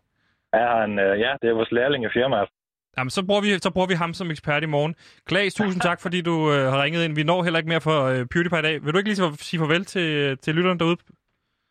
Ja, 0.54 0.80
han, 0.82 1.00
øh, 1.00 1.20
ja, 1.20 1.32
det 1.42 1.50
er 1.50 1.54
vores 1.54 1.72
lærling 1.72 2.06
i 2.06 2.08
firmaet. 2.14 2.50
Jamen, 2.98 3.10
så 3.10 3.26
bruger, 3.26 3.42
vi, 3.42 3.60
så 3.60 3.72
bruger 3.72 3.88
vi 3.88 3.94
ham 3.94 4.14
som 4.14 4.32
ekspert 4.32 4.64
i 4.64 4.66
morgen. 4.66 4.96
Klaas, 5.26 5.54
tusind 5.54 5.82
tak, 5.82 6.02
fordi 6.02 6.22
du 6.22 6.52
øh, 6.52 6.72
har 6.72 6.84
ringet 6.84 7.06
ind. 7.06 7.16
Vi 7.16 7.24
når 7.24 7.44
heller 7.44 7.60
ikke 7.60 7.70
mere 7.70 7.82
for 7.82 8.04
øh, 8.04 8.26
PewDiePie 8.26 8.60
i 8.60 8.62
dag. 8.62 8.84
Vil 8.86 8.94
du 8.94 8.98
ikke 8.98 9.10
lige 9.10 9.38
sige 9.38 9.60
farvel 9.60 9.86
til, 9.86 10.38
til 10.38 10.56
lytterne 10.56 10.80
derude? 10.80 10.98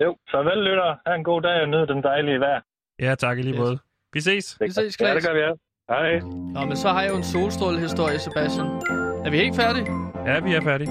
Jo, 0.04 0.16
farvel 0.30 0.58
lytter. 0.64 0.96
Ha' 1.06 1.14
en 1.14 1.24
god 1.24 1.42
dag 1.42 1.60
og 1.62 1.68
nyd 1.68 1.86
den 1.86 2.02
dejlige 2.02 2.40
vejr. 2.40 2.60
Ja, 3.00 3.14
tak 3.14 3.38
i 3.38 3.42
lige 3.42 3.52
Yes. 3.54 3.58
måde. 3.60 3.78
Vi 4.12 4.20
ses. 4.20 4.56
Vi 4.60 4.70
ses, 4.70 5.00
Ja, 5.00 5.04
Klaas. 5.04 5.14
det 5.22 5.30
gør 5.30 5.34
vi, 5.34 5.40
ja. 5.40 5.52
Hej. 5.94 6.18
Nå, 6.54 6.60
men 6.66 6.76
så 6.76 6.88
har 6.88 7.02
jeg 7.02 7.10
jo 7.10 7.16
en 7.16 7.24
solstrålehistorie, 7.24 8.18
Sebastian. 8.18 8.66
Er 9.26 9.30
vi 9.30 9.36
helt 9.36 9.56
færdige? 9.56 9.86
Ja, 10.26 10.40
vi 10.40 10.54
er 10.54 10.60
færdige. 10.60 10.88